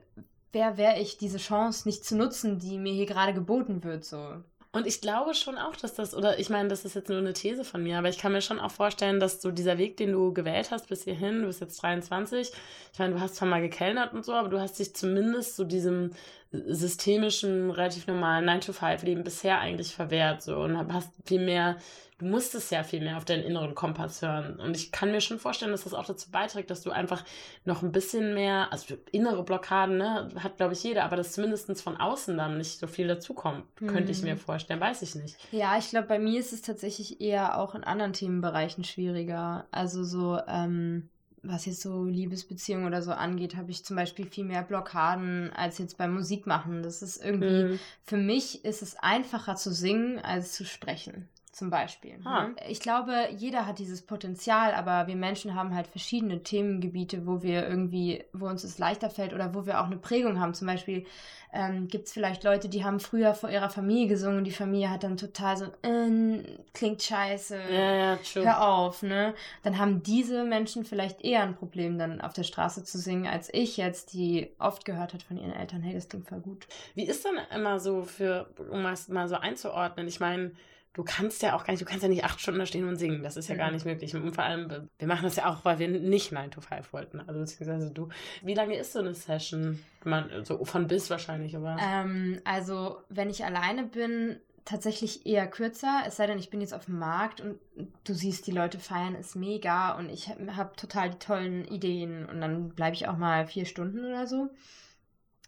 wer 0.51 0.77
wäre 0.77 0.99
ich, 0.99 1.17
diese 1.17 1.37
Chance 1.37 1.87
nicht 1.87 2.03
zu 2.03 2.17
nutzen, 2.17 2.59
die 2.59 2.77
mir 2.77 2.93
hier 2.93 3.05
gerade 3.05 3.33
geboten 3.33 3.83
wird, 3.83 4.03
so. 4.03 4.43
Und 4.71 4.85
ich 4.85 5.01
glaube 5.01 5.33
schon 5.33 5.57
auch, 5.57 5.75
dass 5.75 5.95
das, 5.95 6.13
oder 6.13 6.37
ich 6.37 6.51
meine, 6.51 6.69
das 6.69 6.85
ist 6.85 6.93
jetzt 6.93 7.09
nur 7.09 7.17
eine 7.17 7.33
These 7.33 7.63
von 7.63 7.81
mir, 7.81 7.97
aber 7.97 8.09
ich 8.09 8.19
kann 8.19 8.33
mir 8.33 8.41
schon 8.41 8.59
auch 8.59 8.69
vorstellen, 8.69 9.19
dass 9.19 9.41
so 9.41 9.49
dieser 9.49 9.79
Weg, 9.79 9.97
den 9.97 10.11
du 10.11 10.31
gewählt 10.31 10.69
hast 10.69 10.89
bis 10.89 11.05
hierhin, 11.05 11.41
du 11.41 11.47
bist 11.47 11.59
jetzt 11.59 11.81
23, 11.81 12.51
ich 12.93 12.99
meine, 12.99 13.15
du 13.15 13.19
hast 13.19 13.35
zwar 13.35 13.47
mal 13.47 13.61
gekellnert 13.61 14.13
und 14.13 14.23
so, 14.23 14.33
aber 14.33 14.49
du 14.49 14.59
hast 14.59 14.77
dich 14.77 14.95
zumindest 14.95 15.55
so 15.55 15.63
diesem 15.63 16.11
systemischen, 16.51 17.71
relativ 17.71 18.05
normalen 18.05 18.47
9-to-5-Leben 18.47 19.23
bisher 19.23 19.59
eigentlich 19.59 19.95
verwehrt, 19.95 20.43
so, 20.43 20.57
und 20.57 20.93
hast 20.93 21.09
viel 21.25 21.43
mehr 21.43 21.77
du 22.19 22.25
musstest 22.25 22.71
ja 22.71 22.83
viel 22.83 22.99
mehr 22.99 23.17
auf 23.17 23.25
deinen 23.25 23.43
inneren 23.43 23.73
Kompass 23.73 24.21
hören. 24.21 24.59
Und 24.59 24.75
ich 24.75 24.91
kann 24.91 25.11
mir 25.11 25.21
schon 25.21 25.39
vorstellen, 25.39 25.71
dass 25.71 25.85
das 25.85 25.93
auch 25.93 26.05
dazu 26.05 26.29
beiträgt, 26.29 26.69
dass 26.69 26.81
du 26.81 26.91
einfach 26.91 27.23
noch 27.65 27.81
ein 27.81 27.91
bisschen 27.91 28.33
mehr, 28.33 28.71
also 28.71 28.95
innere 29.11 29.43
Blockaden, 29.43 29.97
ne, 29.97 30.29
hat 30.35 30.57
glaube 30.57 30.73
ich 30.73 30.83
jeder, 30.83 31.05
aber 31.05 31.15
dass 31.15 31.31
zumindest 31.31 31.81
von 31.81 31.97
außen 31.97 32.37
dann 32.37 32.57
nicht 32.57 32.79
so 32.79 32.87
viel 32.87 33.07
dazukommt, 33.07 33.63
mhm. 33.79 33.87
könnte 33.87 34.11
ich 34.11 34.21
mir 34.21 34.35
mhm. 34.35 34.39
vorstellen, 34.39 34.81
weiß 34.81 35.01
ich 35.01 35.15
nicht. 35.15 35.37
Ja, 35.51 35.77
ich 35.77 35.89
glaube, 35.89 36.07
bei 36.07 36.19
mir 36.19 36.39
ist 36.39 36.53
es 36.53 36.61
tatsächlich 36.61 37.21
eher 37.21 37.57
auch 37.57 37.73
in 37.73 37.83
anderen 37.83 38.13
Themenbereichen 38.13 38.83
schwieriger. 38.83 39.65
Also 39.71 40.03
so, 40.03 40.39
ähm, 40.47 41.09
was 41.41 41.65
jetzt 41.65 41.81
so 41.81 42.03
Liebesbeziehungen 42.03 42.85
oder 42.85 43.01
so 43.01 43.11
angeht, 43.11 43.55
habe 43.55 43.71
ich 43.71 43.85
zum 43.85 43.95
Beispiel 43.95 44.25
viel 44.25 44.43
mehr 44.43 44.63
Blockaden 44.63 45.53
als 45.53 45.77
jetzt 45.77 45.97
beim 45.97 46.13
Musikmachen. 46.13 46.83
Das 46.83 47.01
ist 47.01 47.23
irgendwie, 47.23 47.63
mhm. 47.63 47.79
für 48.03 48.17
mich 48.17 48.65
ist 48.65 48.81
es 48.81 48.97
einfacher 48.97 49.55
zu 49.55 49.71
singen 49.71 50.19
als 50.19 50.51
zu 50.51 50.65
sprechen 50.65 51.29
zum 51.51 51.69
Beispiel. 51.69 52.17
Ne? 52.19 52.55
Ich 52.67 52.79
glaube, 52.79 53.27
jeder 53.35 53.65
hat 53.65 53.79
dieses 53.79 54.03
Potenzial, 54.03 54.73
aber 54.73 55.07
wir 55.07 55.15
Menschen 55.15 55.55
haben 55.55 55.73
halt 55.73 55.87
verschiedene 55.87 56.43
Themengebiete, 56.43 57.25
wo 57.25 57.41
wir 57.41 57.67
irgendwie, 57.67 58.23
wo 58.33 58.47
uns 58.47 58.63
es 58.63 58.77
leichter 58.77 59.09
fällt 59.09 59.33
oder 59.33 59.53
wo 59.55 59.65
wir 59.65 59.81
auch 59.81 59.85
eine 59.85 59.97
Prägung 59.97 60.39
haben. 60.39 60.53
Zum 60.53 60.67
Beispiel 60.67 61.05
ähm, 61.51 61.87
gibt 61.87 62.05
es 62.05 62.13
vielleicht 62.13 62.43
Leute, 62.43 62.69
die 62.69 62.83
haben 62.83 62.99
früher 62.99 63.33
vor 63.33 63.49
ihrer 63.49 63.69
Familie 63.71 64.07
gesungen 64.07 64.37
und 64.37 64.43
die 64.43 64.51
Familie 64.51 64.91
hat 64.91 65.03
dann 65.03 65.17
total 65.17 65.57
so, 65.57 65.65
äh, 65.81 66.43
klingt 66.73 67.01
scheiße, 67.01 67.59
ja, 67.71 67.95
ja, 67.95 68.15
true. 68.17 68.45
hör 68.45 68.67
auf, 68.67 69.01
ne? 69.01 69.33
Dann 69.63 69.79
haben 69.79 70.03
diese 70.03 70.43
Menschen 70.43 70.85
vielleicht 70.85 71.21
eher 71.21 71.41
ein 71.41 71.55
Problem, 71.55 71.97
dann 71.97 72.21
auf 72.21 72.33
der 72.33 72.43
Straße 72.43 72.83
zu 72.83 72.99
singen, 72.99 73.25
als 73.25 73.51
ich 73.51 73.77
jetzt, 73.77 74.13
die 74.13 74.51
oft 74.59 74.85
gehört 74.85 75.15
hat 75.15 75.23
von 75.23 75.37
ihren 75.37 75.53
Eltern, 75.53 75.81
hey, 75.81 75.93
das 75.95 76.09
klingt 76.09 76.27
voll 76.27 76.41
gut. 76.41 76.67
Wie 76.93 77.07
ist 77.07 77.25
dann 77.25 77.39
immer 77.55 77.79
so 77.79 78.03
für, 78.03 78.47
um 78.71 78.85
es 78.85 79.07
mal 79.07 79.27
so 79.27 79.35
einzuordnen? 79.35 80.07
Ich 80.07 80.19
meine, 80.19 80.51
du 80.99 81.05
kannst 81.05 81.41
ja 81.41 81.55
auch 81.55 81.63
gar 81.63 81.71
nicht, 81.71 81.79
du 81.79 81.85
kannst 81.85 82.03
ja 82.03 82.09
nicht 82.09 82.25
acht 82.25 82.41
Stunden 82.41 82.59
da 82.59 82.65
stehen 82.65 82.85
und 82.85 82.97
singen. 82.97 83.23
Das 83.23 83.37
ist 83.37 83.47
ja 83.47 83.55
mhm. 83.55 83.59
gar 83.59 83.71
nicht 83.71 83.85
möglich. 83.85 84.13
Und 84.13 84.35
vor 84.35 84.43
allem, 84.43 84.89
wir 84.97 85.07
machen 85.07 85.23
das 85.23 85.37
ja 85.37 85.49
auch, 85.49 85.63
weil 85.63 85.79
wir 85.79 85.87
nicht 85.87 86.33
9 86.33 86.51
to 86.51 86.59
5 86.59 86.91
wollten. 86.91 87.21
Also 87.21 87.39
beziehungsweise 87.39 87.91
du. 87.91 88.09
Wie 88.43 88.53
lange 88.53 88.75
ist 88.75 88.91
so 88.91 88.99
eine 88.99 89.13
Session? 89.13 89.79
Man, 90.03 90.43
so 90.43 90.65
von 90.65 90.87
bis 90.87 91.09
wahrscheinlich, 91.09 91.55
aber. 91.55 91.77
Ähm, 91.81 92.41
also, 92.43 92.97
wenn 93.07 93.29
ich 93.29 93.45
alleine 93.45 93.83
bin, 93.83 94.41
tatsächlich 94.65 95.25
eher 95.25 95.47
kürzer, 95.47 96.03
es 96.05 96.17
sei 96.17 96.27
denn, 96.27 96.37
ich 96.37 96.49
bin 96.49 96.59
jetzt 96.59 96.73
auf 96.73 96.85
dem 96.85 96.99
Markt 96.99 97.39
und 97.39 97.57
du 98.03 98.13
siehst, 98.13 98.45
die 98.45 98.51
Leute 98.51 98.77
feiern 98.77 99.15
ist 99.15 99.37
mega 99.37 99.97
und 99.97 100.09
ich 100.09 100.27
habe 100.27 100.57
hab 100.57 100.75
total 100.75 101.11
die 101.11 101.19
tollen 101.19 101.63
Ideen 101.63 102.25
und 102.25 102.41
dann 102.41 102.69
bleibe 102.71 102.95
ich 102.95 103.07
auch 103.07 103.17
mal 103.17 103.47
vier 103.47 103.63
Stunden 103.63 104.03
oder 104.03 104.27
so 104.27 104.49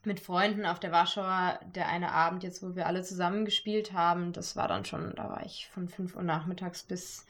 mit 0.05 0.19
Freunden 0.19 0.65
auf 0.65 0.79
der 0.79 0.91
Warschauer, 0.91 1.59
der 1.75 1.87
eine 1.87 2.11
Abend 2.11 2.43
jetzt, 2.43 2.63
wo 2.63 2.75
wir 2.75 2.87
alle 2.87 3.03
zusammen 3.03 3.45
gespielt 3.45 3.93
haben, 3.93 4.33
das 4.33 4.55
war 4.55 4.67
dann 4.67 4.85
schon, 4.85 5.13
da 5.15 5.29
war 5.29 5.45
ich 5.45 5.69
von 5.69 5.87
5 5.87 6.15
Uhr 6.15 6.23
nachmittags 6.23 6.83
bis 6.83 7.25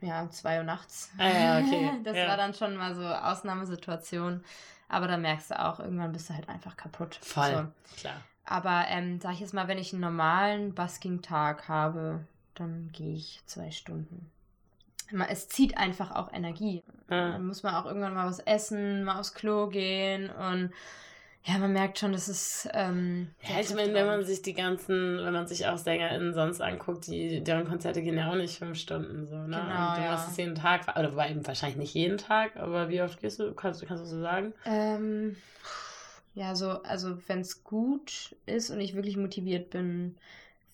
ja, 0.00 0.28
2 0.30 0.58
Uhr 0.58 0.64
nachts. 0.64 1.10
Ah, 1.18 1.28
ja, 1.28 1.58
okay. 1.58 1.90
Das 2.04 2.16
ja. 2.16 2.28
war 2.28 2.36
dann 2.36 2.54
schon 2.54 2.76
mal 2.76 2.94
so 2.94 3.04
Ausnahmesituation. 3.04 4.44
Aber 4.88 5.06
da 5.06 5.16
merkst 5.18 5.50
du 5.50 5.60
auch, 5.60 5.80
irgendwann 5.80 6.12
bist 6.12 6.30
du 6.30 6.34
halt 6.34 6.48
einfach 6.48 6.76
kaputt. 6.76 7.18
Voll, 7.20 7.70
so. 7.84 7.96
klar. 8.00 8.22
Aber 8.44 8.86
ähm, 8.88 9.20
sag 9.20 9.34
ich 9.34 9.40
jetzt 9.40 9.52
mal, 9.52 9.68
wenn 9.68 9.76
ich 9.76 9.92
einen 9.92 10.00
normalen 10.00 10.74
Basking-Tag 10.74 11.68
habe, 11.68 12.24
dann 12.54 12.90
gehe 12.92 13.14
ich 13.14 13.42
zwei 13.44 13.70
Stunden 13.70 14.30
es 15.28 15.48
zieht 15.48 15.76
einfach 15.78 16.10
auch 16.14 16.32
Energie. 16.32 16.82
Ja. 17.10 17.32
Dann 17.32 17.46
muss 17.46 17.62
man 17.62 17.74
auch 17.74 17.86
irgendwann 17.86 18.14
mal 18.14 18.26
was 18.26 18.40
essen, 18.40 19.04
mal 19.04 19.18
aufs 19.18 19.34
Klo 19.34 19.68
gehen 19.68 20.30
und 20.30 20.72
ja, 21.44 21.56
man 21.56 21.72
merkt 21.72 21.98
schon, 21.98 22.12
dass 22.12 22.28
es. 22.28 22.68
Ähm, 22.74 23.28
ja, 23.42 23.60
ich 23.60 23.74
meine, 23.74 23.94
wenn 23.94 24.06
man 24.06 24.22
sich 24.24 24.42
die 24.42 24.52
ganzen, 24.52 25.24
wenn 25.24 25.32
man 25.32 25.46
sich 25.46 25.66
auch 25.66 25.78
SängerInnen 25.78 26.34
sonst 26.34 26.60
anguckt, 26.60 27.06
die, 27.06 27.42
deren 27.42 27.66
Konzerte 27.66 28.02
gehen 28.02 28.18
ja 28.18 28.30
auch 28.30 28.34
nicht 28.34 28.58
fünf 28.58 28.76
Stunden 28.78 29.26
so, 29.26 29.36
ne? 29.36 29.44
Genau, 29.44 29.88
und 29.88 29.96
du 29.96 30.02
ja. 30.02 30.10
machst 30.10 30.30
es 30.30 30.36
jeden 30.36 30.56
Tag, 30.56 30.82
oder 30.98 31.12
wobei 31.12 31.34
wahrscheinlich 31.46 31.78
nicht 31.78 31.94
jeden 31.94 32.18
Tag, 32.18 32.56
aber 32.56 32.90
wie 32.90 33.00
oft 33.00 33.20
gehst 33.20 33.40
du? 33.40 33.54
Kannst, 33.54 33.86
kannst 33.86 34.02
du 34.04 34.06
so 34.06 34.20
sagen? 34.20 34.52
Ähm, 34.66 35.36
ja, 36.34 36.54
so, 36.54 36.82
also 36.82 37.16
wenn 37.28 37.40
es 37.40 37.64
gut 37.64 38.36
ist 38.44 38.70
und 38.70 38.80
ich 38.80 38.94
wirklich 38.94 39.16
motiviert 39.16 39.70
bin, 39.70 40.16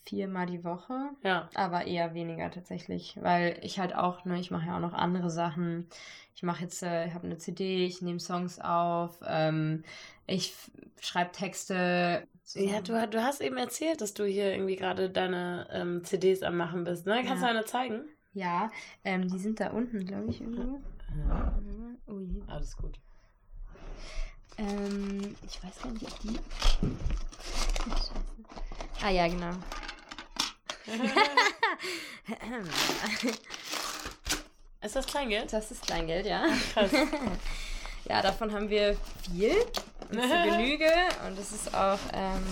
viermal 0.05 0.47
die 0.47 0.65
Woche. 0.65 1.11
Ja. 1.23 1.49
Aber 1.55 1.87
eher 1.87 2.15
weniger 2.15 2.51
tatsächlich, 2.51 3.19
weil 3.21 3.59
ich 3.63 3.79
halt 3.79 3.95
auch, 3.95 4.25
ne, 4.25 4.39
ich 4.39 4.51
mache 4.51 4.67
ja 4.67 4.77
auch 4.77 4.81
noch 4.81 4.93
andere 4.93 5.31
Sachen. 5.31 5.89
Ich 6.35 6.43
mache 6.43 6.63
jetzt, 6.63 6.83
äh, 6.83 7.07
ich 7.07 7.15
habe 7.15 7.27
eine 7.27 7.39
CD, 7.39 7.87
ich 7.87 8.03
nehme 8.03 8.21
Songs 8.21 8.59
auf, 8.59 9.21
ähm, 9.27 9.85
ich 10.27 10.55
schreibe 11.01 11.33
Texte. 11.33 12.27
Ja, 12.55 12.81
du, 12.81 13.09
du 13.09 13.23
hast 13.23 13.41
eben 13.41 13.57
erzählt, 13.57 14.01
dass 14.01 14.15
du 14.15 14.25
hier 14.25 14.53
irgendwie 14.53 14.77
gerade 14.77 15.09
deine 15.11 15.67
ähm, 15.73 16.05
CDs 16.05 16.43
am 16.43 16.57
machen 16.57 16.85
bist, 16.85 17.07
ne? 17.07 17.23
Kannst 17.25 17.43
ja. 17.43 17.49
du 17.49 17.57
eine 17.57 17.65
zeigen? 17.65 18.05
Ja, 18.35 18.71
ähm, 19.05 19.29
die 19.29 19.39
sind 19.39 19.61
da 19.61 19.71
unten, 19.71 20.05
glaube 20.05 20.29
ich, 20.29 20.41
irgendwo. 20.41 20.81
Ja. 21.29 21.59
Ui. 22.09 22.43
Alles 22.49 22.77
gut. 22.77 22.99
Ähm, 24.59 25.37
ich 25.47 25.63
weiß 25.63 25.83
gar 25.83 25.93
nicht, 25.93 26.05
ob 26.05 26.21
die. 26.21 26.39
Scheiße. 27.91 28.13
Ah 29.03 29.11
ja, 29.11 29.29
genau. 29.29 29.53
Ist 34.83 34.97
das 34.97 35.07
Kleingeld? 35.07 35.53
Das 35.53 35.71
ist 35.71 35.87
Kleingeld, 35.87 36.27
ja. 36.27 36.47
Krass. 36.73 36.91
Ja, 38.07 38.21
davon 38.21 38.53
haben 38.53 38.69
wir 38.69 38.99
viel 39.33 39.55
und 40.11 40.21
Genüge 40.21 40.91
und 41.27 41.39
es 41.39 41.53
ist 41.53 41.75
auch 41.75 41.99
ähm, 42.13 42.43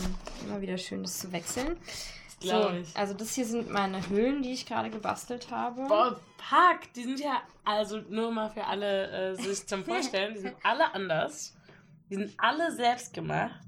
immer 0.47 0.63
wieder 0.63 0.79
schön, 0.79 1.03
das 1.03 1.19
zu 1.19 1.31
wechseln. 1.31 1.77
So, 2.41 2.71
also 2.95 3.13
das 3.15 3.35
hier 3.35 3.45
sind 3.45 3.69
meine 3.71 4.09
Höhlen, 4.09 4.43
die 4.43 4.53
ich 4.53 4.65
gerade 4.65 4.89
gebastelt 4.89 5.51
habe. 5.51 5.87
Boah, 5.87 6.19
fuck, 6.39 6.91
die 6.97 7.03
sind 7.05 7.21
ja, 7.21 7.43
also 7.65 7.99
nur 8.09 8.31
mal 8.33 8.49
für 8.49 8.65
alle 8.65 9.11
äh, 9.11 9.35
sich 9.37 9.67
zum 9.67 9.85
Vorstellen, 9.85 10.33
die 10.35 10.41
sind 10.41 10.57
alle 10.63 10.95
anders. 10.95 11.55
Die 12.11 12.17
sind 12.17 12.33
alle 12.39 12.73
selbst 12.73 13.15
gemacht. 13.15 13.61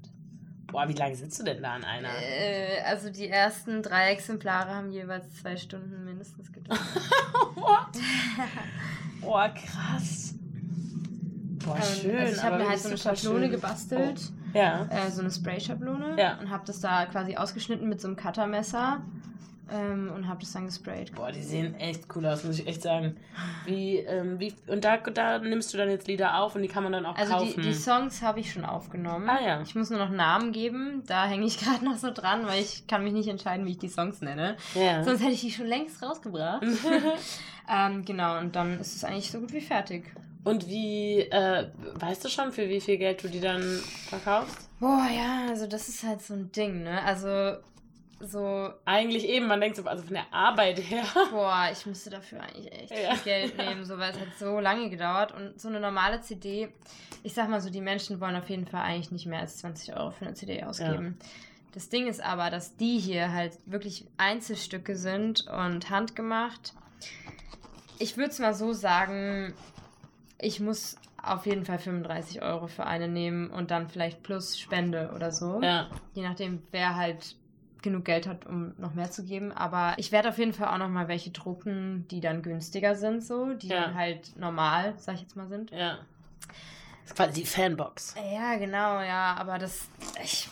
Boah, 0.67 0.87
wie 0.89 0.93
lange 0.93 1.15
sitzt 1.15 1.39
du 1.39 1.43
denn 1.43 1.61
da 1.61 1.73
an 1.75 1.83
einer? 1.83 2.09
Äh, 2.09 2.81
also 2.85 3.09
die 3.09 3.29
ersten 3.29 3.81
drei 3.81 4.11
Exemplare 4.11 4.73
haben 4.73 4.91
jeweils 4.91 5.25
zwei 5.41 5.55
Stunden 5.57 6.03
mindestens 6.05 6.51
gedauert. 6.51 6.79
What? 7.55 7.87
Boah, 9.21 9.49
krass. 9.49 10.33
Boah, 11.63 11.75
Und, 11.75 11.83
schön. 11.85 12.17
also 12.17 12.33
ich 12.35 12.43
habe 12.43 12.57
mir 12.57 12.69
halt 12.69 12.79
so 12.79 12.89
eine 12.89 12.97
Schablone 12.97 13.41
schön. 13.41 13.51
gebastelt, 13.51 14.31
Oh. 14.53 14.57
Ja. 14.57 14.85
äh, 14.89 15.11
so 15.11 15.21
eine 15.21 15.31
Spray-Schablone 15.31 16.15
Ja. 16.17 16.37
und 16.39 16.49
habe 16.49 16.63
das 16.65 16.79
da 16.79 17.05
quasi 17.07 17.35
ausgeschnitten 17.35 17.89
mit 17.89 17.99
so 17.99 18.07
einem 18.07 18.15
Cuttermesser 18.15 19.01
ähm, 19.71 20.11
und 20.15 20.27
habe 20.27 20.39
das 20.41 20.51
dann 20.53 20.65
gesprayt. 20.65 21.13
Boah, 21.15 21.31
die 21.31 21.41
sehen 21.41 21.75
echt 21.75 22.03
cool 22.15 22.25
aus, 22.25 22.43
muss 22.43 22.59
ich 22.59 22.67
echt 22.67 22.81
sagen. 22.81 23.17
Wie, 23.65 23.97
ähm, 23.97 24.39
wie, 24.39 24.53
und 24.67 24.83
da, 24.85 24.97
da 24.97 25.39
nimmst 25.39 25.73
du 25.73 25.77
dann 25.77 25.89
jetzt 25.89 26.07
Lieder 26.07 26.39
auf 26.39 26.55
und 26.55 26.61
die 26.61 26.67
kann 26.67 26.83
man 26.83 26.91
dann 26.91 27.05
auch 27.05 27.15
Also 27.17 27.39
die, 27.39 27.47
kaufen. 27.47 27.63
die 27.63 27.73
Songs 27.73 28.21
habe 28.21 28.39
ich 28.39 28.51
schon 28.53 28.65
aufgenommen. 28.65 29.29
Ah, 29.29 29.41
ja. 29.41 29.61
Ich 29.61 29.75
muss 29.75 29.89
nur 29.89 29.99
noch 29.99 30.09
Namen 30.11 30.51
geben. 30.51 31.03
Da 31.07 31.25
hänge 31.25 31.45
ich 31.45 31.57
gerade 31.63 31.83
noch 31.83 31.97
so 31.97 32.11
dran, 32.11 32.45
weil 32.47 32.61
ich 32.61 32.87
kann 32.87 33.03
mich 33.03 33.13
nicht 33.13 33.27
entscheiden, 33.27 33.65
wie 33.65 33.71
ich 33.71 33.79
die 33.79 33.89
Songs 33.89 34.21
nenne. 34.21 34.55
ja. 34.75 35.03
Sonst 35.03 35.21
hätte 35.21 35.31
ich 35.33 35.41
die 35.41 35.51
schon 35.51 35.67
längst 35.67 36.01
rausgebracht. 36.03 36.63
ähm, 37.71 38.05
genau, 38.05 38.39
und 38.39 38.55
dann 38.55 38.79
ist 38.79 38.95
es 38.95 39.03
eigentlich 39.03 39.31
so 39.31 39.39
gut 39.39 39.53
wie 39.53 39.61
fertig. 39.61 40.03
Und 40.43 40.67
wie, 40.67 41.21
äh, 41.21 41.69
weißt 41.95 42.23
du 42.23 42.29
schon, 42.29 42.51
für 42.51 42.69
wie 42.69 42.79
viel 42.79 42.97
Geld 42.97 43.23
du 43.23 43.27
die 43.29 43.39
dann 43.41 43.63
verkaufst? 44.09 44.69
Boah, 44.79 45.07
ja, 45.11 45.47
also 45.49 45.65
das 45.65 45.89
ist 45.89 46.03
halt 46.03 46.21
so 46.21 46.35
ein 46.35 46.51
Ding, 46.51 46.83
ne? 46.83 47.01
Also 47.03 47.57
so, 48.19 48.69
Eigentlich 48.85 49.27
eben, 49.27 49.47
man 49.47 49.59
denkt 49.61 49.75
so, 49.77 49.83
also 49.85 50.03
von 50.03 50.13
der 50.13 50.31
Arbeit 50.33 50.79
her. 50.79 51.03
boah, 51.31 51.67
ich 51.71 51.85
müsste 51.85 52.09
dafür 52.09 52.41
eigentlich 52.41 52.71
echt 52.71 52.91
Ja. 52.91 53.13
viel 53.15 53.23
Geld 53.23 53.57
nehmen, 53.59 53.85
so, 53.85 53.97
weil 53.97 54.11
es 54.11 54.19
hat 54.19 54.27
so 54.39 54.59
lange 54.59 54.89
gedauert. 54.89 55.33
Und 55.33 55.59
so 55.59 55.67
eine 55.67 55.79
normale 55.79 56.21
CD, 56.21 56.69
ich 57.23 57.33
sag 57.33 57.49
mal 57.49 57.61
so, 57.61 57.69
die 57.69 57.81
Menschen 57.81 58.19
wollen 58.21 58.35
auf 58.35 58.49
jeden 58.49 58.65
Fall 58.67 58.81
eigentlich 58.83 59.11
nicht 59.11 59.25
mehr 59.25 59.39
als 59.39 59.57
20 59.57 59.95
Euro 59.95 60.11
für 60.11 60.25
eine 60.25 60.33
CD 60.33 60.63
ausgeben. 60.63 61.17
Das 61.73 61.89
Ding 61.89 62.07
ist 62.07 62.21
aber, 62.23 62.49
dass 62.49 62.77
die 62.77 62.97
hier 62.99 63.33
halt 63.33 63.53
wirklich 63.65 64.05
Einzelstücke 64.17 64.95
sind 64.95 65.45
und 65.47 65.89
handgemacht. 65.89 66.73
Ich 67.99 68.15
würde 68.17 68.29
es 68.31 68.39
mal 68.39 68.53
so 68.53 68.71
sagen, 68.73 69.53
ich 70.39 70.59
muss 70.61 70.95
auf 71.21 71.45
jeden 71.45 71.65
Fall 71.65 71.79
35 71.79 72.41
Euro 72.43 72.67
für 72.67 72.85
eine 72.85 73.07
nehmen 73.07 73.49
und 73.49 73.71
dann 73.71 73.89
vielleicht 73.89 74.23
plus 74.23 74.57
Spende 74.57 75.11
oder 75.15 75.31
so. 75.31 75.61
Ja. 75.61 75.89
Je 76.13 76.23
nachdem, 76.23 76.61
wer 76.71 76.95
halt 76.95 77.35
genug 77.85 78.03
Geld 78.03 78.27
hat, 78.27 78.45
um 78.45 78.73
noch 78.77 78.93
mehr 78.93 79.09
zu 79.09 79.23
geben. 79.23 79.53
Aber 79.53 79.93
ich 79.97 80.11
werde 80.11 80.27
auf 80.29 80.37
jeden 80.37 80.51
Fall 80.53 80.67
auch 80.67 80.77
noch 80.77 80.89
mal 80.89 81.07
welche 81.07 81.29
drucken, 81.31 82.05
die 82.11 82.19
dann 82.19 82.41
günstiger 82.41 82.95
sind, 82.95 83.23
so, 83.23 83.53
die 83.53 83.67
Ja. 83.69 83.85
dann 83.85 83.95
halt 83.95 84.37
normal, 84.37 84.93
sag 84.97 85.15
ich 85.15 85.21
jetzt 85.21 85.37
mal, 85.37 85.47
sind. 85.47 85.71
Ja. 85.71 85.99
Das 87.05 87.11
ist 87.11 87.15
quasi 87.17 87.41
die 87.41 87.45
Fanbox. 87.45 88.15
Ja, 88.33 88.55
genau, 88.57 88.99
ja, 88.99 89.35
aber 89.39 89.57
das, 89.59 89.87
ich, 90.23 90.49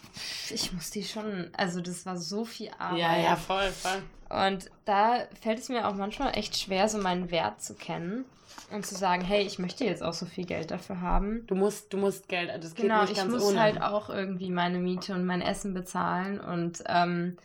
ich 0.52 0.72
muss 0.72 0.92
die 0.92 1.04
schon, 1.04 1.50
also 1.58 1.82
das 1.82 2.06
war 2.06 2.16
so 2.18 2.46
viel 2.46 2.70
Arbeit. 2.78 3.00
Ja, 3.00 3.18
ja, 3.18 3.36
voll, 3.36 3.70
voll. 3.72 4.02
Und 4.30 4.70
da 4.86 5.26
fällt 5.42 5.60
es 5.60 5.70
mir 5.70 5.88
auch 5.88 5.94
manchmal 5.96 6.38
echt 6.38 6.58
schwer, 6.58 6.88
so 6.90 6.98
meinen 7.00 7.30
Wert 7.32 7.62
zu 7.62 7.74
kennen 7.74 8.26
und 8.72 8.86
zu 8.86 8.96
sagen, 8.96 9.24
hey, 9.24 9.44
ich 9.44 9.60
möchte 9.60 9.84
jetzt 9.86 10.02
auch 10.04 10.14
so 10.14 10.26
viel 10.26 10.46
Geld 10.46 10.72
dafür 10.72 11.02
haben. 11.02 11.46
Du 11.48 11.56
musst, 11.56 11.92
du 11.94 11.98
musst 11.98 12.28
Geld, 12.30 12.50
das 12.64 12.74
geht 12.76 12.86
Genau, 12.86 13.02
nicht 13.02 13.12
ich 13.12 13.18
ganz 13.18 13.32
muss 13.32 13.44
ohne. 13.44 13.60
halt 13.60 13.82
auch 13.82 14.10
irgendwie 14.10 14.50
meine 14.50 14.78
Miete 14.80 15.14
und 15.14 15.26
mein 15.26 15.42
Essen 15.42 15.74
bezahlen. 15.74 16.40
Und 16.40 16.84
ähm, 16.88 17.38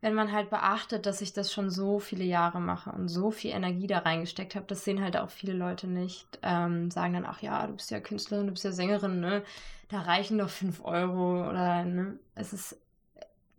wenn 0.00 0.14
man 0.14 0.32
halt 0.32 0.48
beachtet, 0.48 1.04
dass 1.04 1.20
ich 1.20 1.32
das 1.32 1.52
schon 1.52 1.70
so 1.70 1.98
viele 1.98 2.24
Jahre 2.24 2.60
mache 2.60 2.90
und 2.90 3.08
so 3.08 3.30
viel 3.30 3.50
Energie 3.50 3.86
da 3.86 3.98
reingesteckt 3.98 4.54
habe, 4.54 4.66
das 4.66 4.84
sehen 4.84 5.02
halt 5.02 5.16
auch 5.16 5.30
viele 5.30 5.52
Leute 5.52 5.86
nicht. 5.86 6.38
Ähm, 6.42 6.90
sagen 6.90 7.12
dann, 7.12 7.26
ach 7.26 7.42
ja, 7.42 7.66
du 7.66 7.74
bist 7.74 7.90
ja 7.90 8.00
Künstlerin, 8.00 8.46
du 8.46 8.52
bist 8.52 8.64
ja 8.64 8.72
Sängerin, 8.72 9.20
ne? 9.20 9.42
Da 9.88 10.00
reichen 10.00 10.38
doch 10.38 10.48
fünf 10.48 10.82
Euro 10.84 11.48
oder 11.48 11.84
ne? 11.84 12.18
Es 12.34 12.52
ist, 12.52 12.80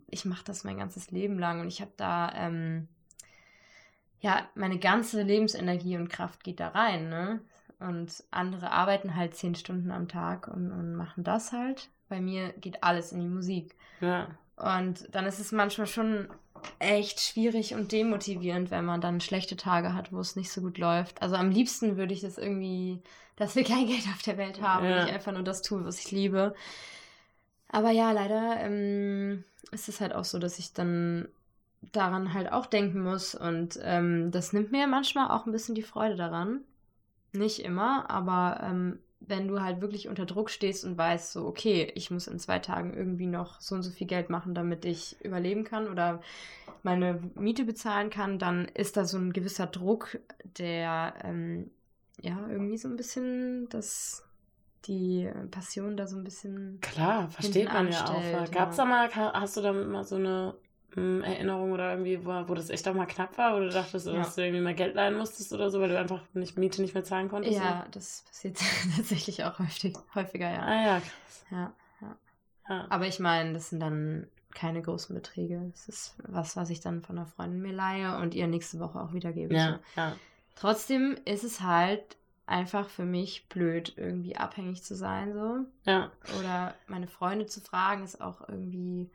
ich 0.08 0.24
mache 0.24 0.44
das 0.44 0.64
mein 0.64 0.78
ganzes 0.78 1.10
Leben 1.12 1.38
lang 1.38 1.60
und 1.60 1.68
ich 1.68 1.80
habe 1.80 1.92
da 1.96 2.32
ähm, 2.34 2.88
ja 4.20 4.48
meine 4.54 4.78
ganze 4.78 5.22
Lebensenergie 5.22 5.96
und 5.96 6.08
Kraft 6.08 6.42
geht 6.42 6.58
da 6.58 6.68
rein, 6.68 7.08
ne? 7.08 7.40
Und 7.78 8.24
andere 8.30 8.70
arbeiten 8.70 9.16
halt 9.16 9.34
zehn 9.36 9.54
Stunden 9.54 9.90
am 9.90 10.08
Tag 10.08 10.48
und, 10.48 10.72
und 10.72 10.94
machen 10.94 11.24
das 11.24 11.52
halt. 11.52 11.88
Bei 12.08 12.20
mir 12.20 12.52
geht 12.54 12.82
alles 12.82 13.12
in 13.12 13.20
die 13.20 13.28
Musik. 13.28 13.74
Ja. 14.00 14.28
Und 14.56 15.08
dann 15.14 15.26
ist 15.26 15.38
es 15.38 15.52
manchmal 15.52 15.86
schon 15.86 16.28
echt 16.78 17.20
schwierig 17.20 17.74
und 17.74 17.90
demotivierend, 17.92 18.70
wenn 18.70 18.84
man 18.84 19.00
dann 19.00 19.20
schlechte 19.20 19.56
Tage 19.56 19.94
hat, 19.94 20.12
wo 20.12 20.20
es 20.20 20.36
nicht 20.36 20.52
so 20.52 20.60
gut 20.60 20.78
läuft. 20.78 21.20
Also 21.22 21.34
am 21.36 21.50
liebsten 21.50 21.96
würde 21.96 22.14
ich 22.14 22.20
das 22.20 22.38
irgendwie, 22.38 23.02
dass 23.36 23.56
wir 23.56 23.64
kein 23.64 23.86
Geld 23.86 24.06
auf 24.14 24.22
der 24.22 24.36
Welt 24.38 24.60
haben 24.62 24.86
Ja. 24.86 25.02
und 25.02 25.08
ich 25.08 25.14
einfach 25.14 25.32
nur 25.32 25.42
das 25.42 25.62
tue, 25.62 25.84
was 25.84 25.98
ich 25.98 26.10
liebe. 26.10 26.54
Aber 27.68 27.90
ja, 27.90 28.12
leider 28.12 28.60
ähm, 28.60 29.44
ist 29.70 29.88
es 29.88 30.00
halt 30.00 30.14
auch 30.14 30.24
so, 30.24 30.38
dass 30.38 30.58
ich 30.58 30.72
dann 30.72 31.28
daran 31.90 32.32
halt 32.32 32.52
auch 32.52 32.66
denken 32.66 33.02
muss 33.02 33.34
und 33.34 33.78
ähm, 33.82 34.30
das 34.30 34.52
nimmt 34.52 34.70
mir 34.70 34.86
manchmal 34.86 35.30
auch 35.30 35.46
ein 35.46 35.52
bisschen 35.52 35.74
die 35.74 35.82
Freude 35.82 36.14
daran. 36.14 36.60
Nicht 37.32 37.60
immer, 37.60 38.08
aber 38.10 38.60
ähm, 38.62 38.98
wenn 39.26 39.48
du 39.48 39.60
halt 39.60 39.80
wirklich 39.80 40.08
unter 40.08 40.26
Druck 40.26 40.50
stehst 40.50 40.84
und 40.84 40.96
weißt, 40.96 41.32
so, 41.32 41.46
okay, 41.46 41.92
ich 41.94 42.10
muss 42.10 42.26
in 42.26 42.38
zwei 42.38 42.58
Tagen 42.58 42.94
irgendwie 42.94 43.26
noch 43.26 43.60
so 43.60 43.74
und 43.74 43.82
so 43.82 43.90
viel 43.90 44.06
Geld 44.06 44.30
machen, 44.30 44.54
damit 44.54 44.84
ich 44.84 45.16
überleben 45.24 45.64
kann 45.64 45.88
oder 45.88 46.20
meine 46.82 47.20
Miete 47.34 47.64
bezahlen 47.64 48.10
kann, 48.10 48.38
dann 48.38 48.66
ist 48.66 48.96
da 48.96 49.04
so 49.04 49.18
ein 49.18 49.32
gewisser 49.32 49.66
Druck, 49.66 50.18
der 50.58 51.14
ähm, 51.22 51.70
ja 52.20 52.38
irgendwie 52.48 52.78
so 52.78 52.88
ein 52.88 52.96
bisschen 52.96 53.68
das 53.68 54.24
die 54.86 55.30
Passion 55.50 55.96
da 55.96 56.06
so 56.08 56.16
ein 56.16 56.24
bisschen 56.24 56.80
Klar, 56.80 57.30
versteht 57.30 57.72
man 57.72 57.90
ja 57.90 58.04
auch. 58.04 58.16
anstellt, 58.16 58.52
Gab's 58.52 58.76
ja. 58.76 58.84
da 58.84 58.90
mal, 58.90 59.14
hast 59.14 59.56
du 59.56 59.60
da 59.60 59.72
mal 59.72 60.04
so 60.04 60.16
eine 60.16 60.54
mm, 60.94 61.22
Erinnerung 61.22 61.72
oder 61.72 61.90
irgendwie, 61.92 62.24
wo, 62.24 62.30
wo 62.48 62.54
das 62.54 62.70
echt 62.70 62.86
auch 62.88 62.94
mal 62.94 63.06
knapp 63.06 63.36
war, 63.38 63.54
wo 63.54 63.60
du 63.60 63.68
dachtest, 63.70 64.06
Ja. 64.06 64.12
dass 64.14 64.34
du 64.34 64.42
irgendwie 64.42 64.62
mal 64.62 64.74
Geld 64.74 64.94
leihen 64.94 65.16
musstest 65.16 65.52
oder 65.52 65.70
so, 65.70 65.80
weil 65.80 65.88
du 65.90 65.98
einfach 65.98 66.20
nicht 66.34 66.58
Miete 66.58 66.82
nicht 66.82 66.94
mehr 66.94 67.04
zahlen 67.04 67.28
konntest? 67.28 67.56
Ja, 67.58 67.86
das 67.90 68.24
passiert 68.28 68.58
tatsächlich 68.96 69.44
auch 69.44 69.58
häufig, 69.58 69.94
häufiger, 70.14 70.50
ja. 70.50 70.62
Ah 70.62 70.82
ja, 70.86 71.00
krass. 71.00 71.44
ja. 71.50 71.72
Ja. 72.68 72.86
Aber 72.90 73.06
ich 73.06 73.18
meine, 73.18 73.52
das 73.54 73.70
sind 73.70 73.80
dann 73.80 74.28
keine 74.54 74.82
großen 74.82 75.14
Beträge. 75.14 75.60
Das 75.72 75.88
ist 75.88 76.14
was, 76.22 76.56
was 76.56 76.70
ich 76.70 76.80
dann 76.80 77.02
von 77.02 77.18
einer 77.18 77.26
Freundin 77.26 77.60
mir 77.60 77.72
leihe 77.72 78.16
und 78.18 78.34
ihr 78.34 78.46
nächste 78.46 78.78
Woche 78.78 79.00
auch 79.00 79.12
wiedergebe. 79.12 79.52
Ja, 79.54 79.72
So. 79.72 80.00
ja. 80.00 80.16
Trotzdem 80.54 81.16
ist 81.24 81.42
es 81.44 81.60
halt 81.60 82.16
einfach 82.46 82.88
für 82.88 83.04
mich 83.04 83.48
blöd, 83.48 83.94
irgendwie 83.96 84.36
abhängig 84.36 84.82
zu 84.84 84.94
sein, 84.94 85.32
so. 85.34 85.64
Ja, 85.90 86.12
Oder 86.38 86.74
meine 86.86 87.08
Freunde 87.08 87.46
zu 87.46 87.60
fragen, 87.60 88.04
ist 88.04 88.20
auch 88.20 88.48
irgendwie. 88.48 89.10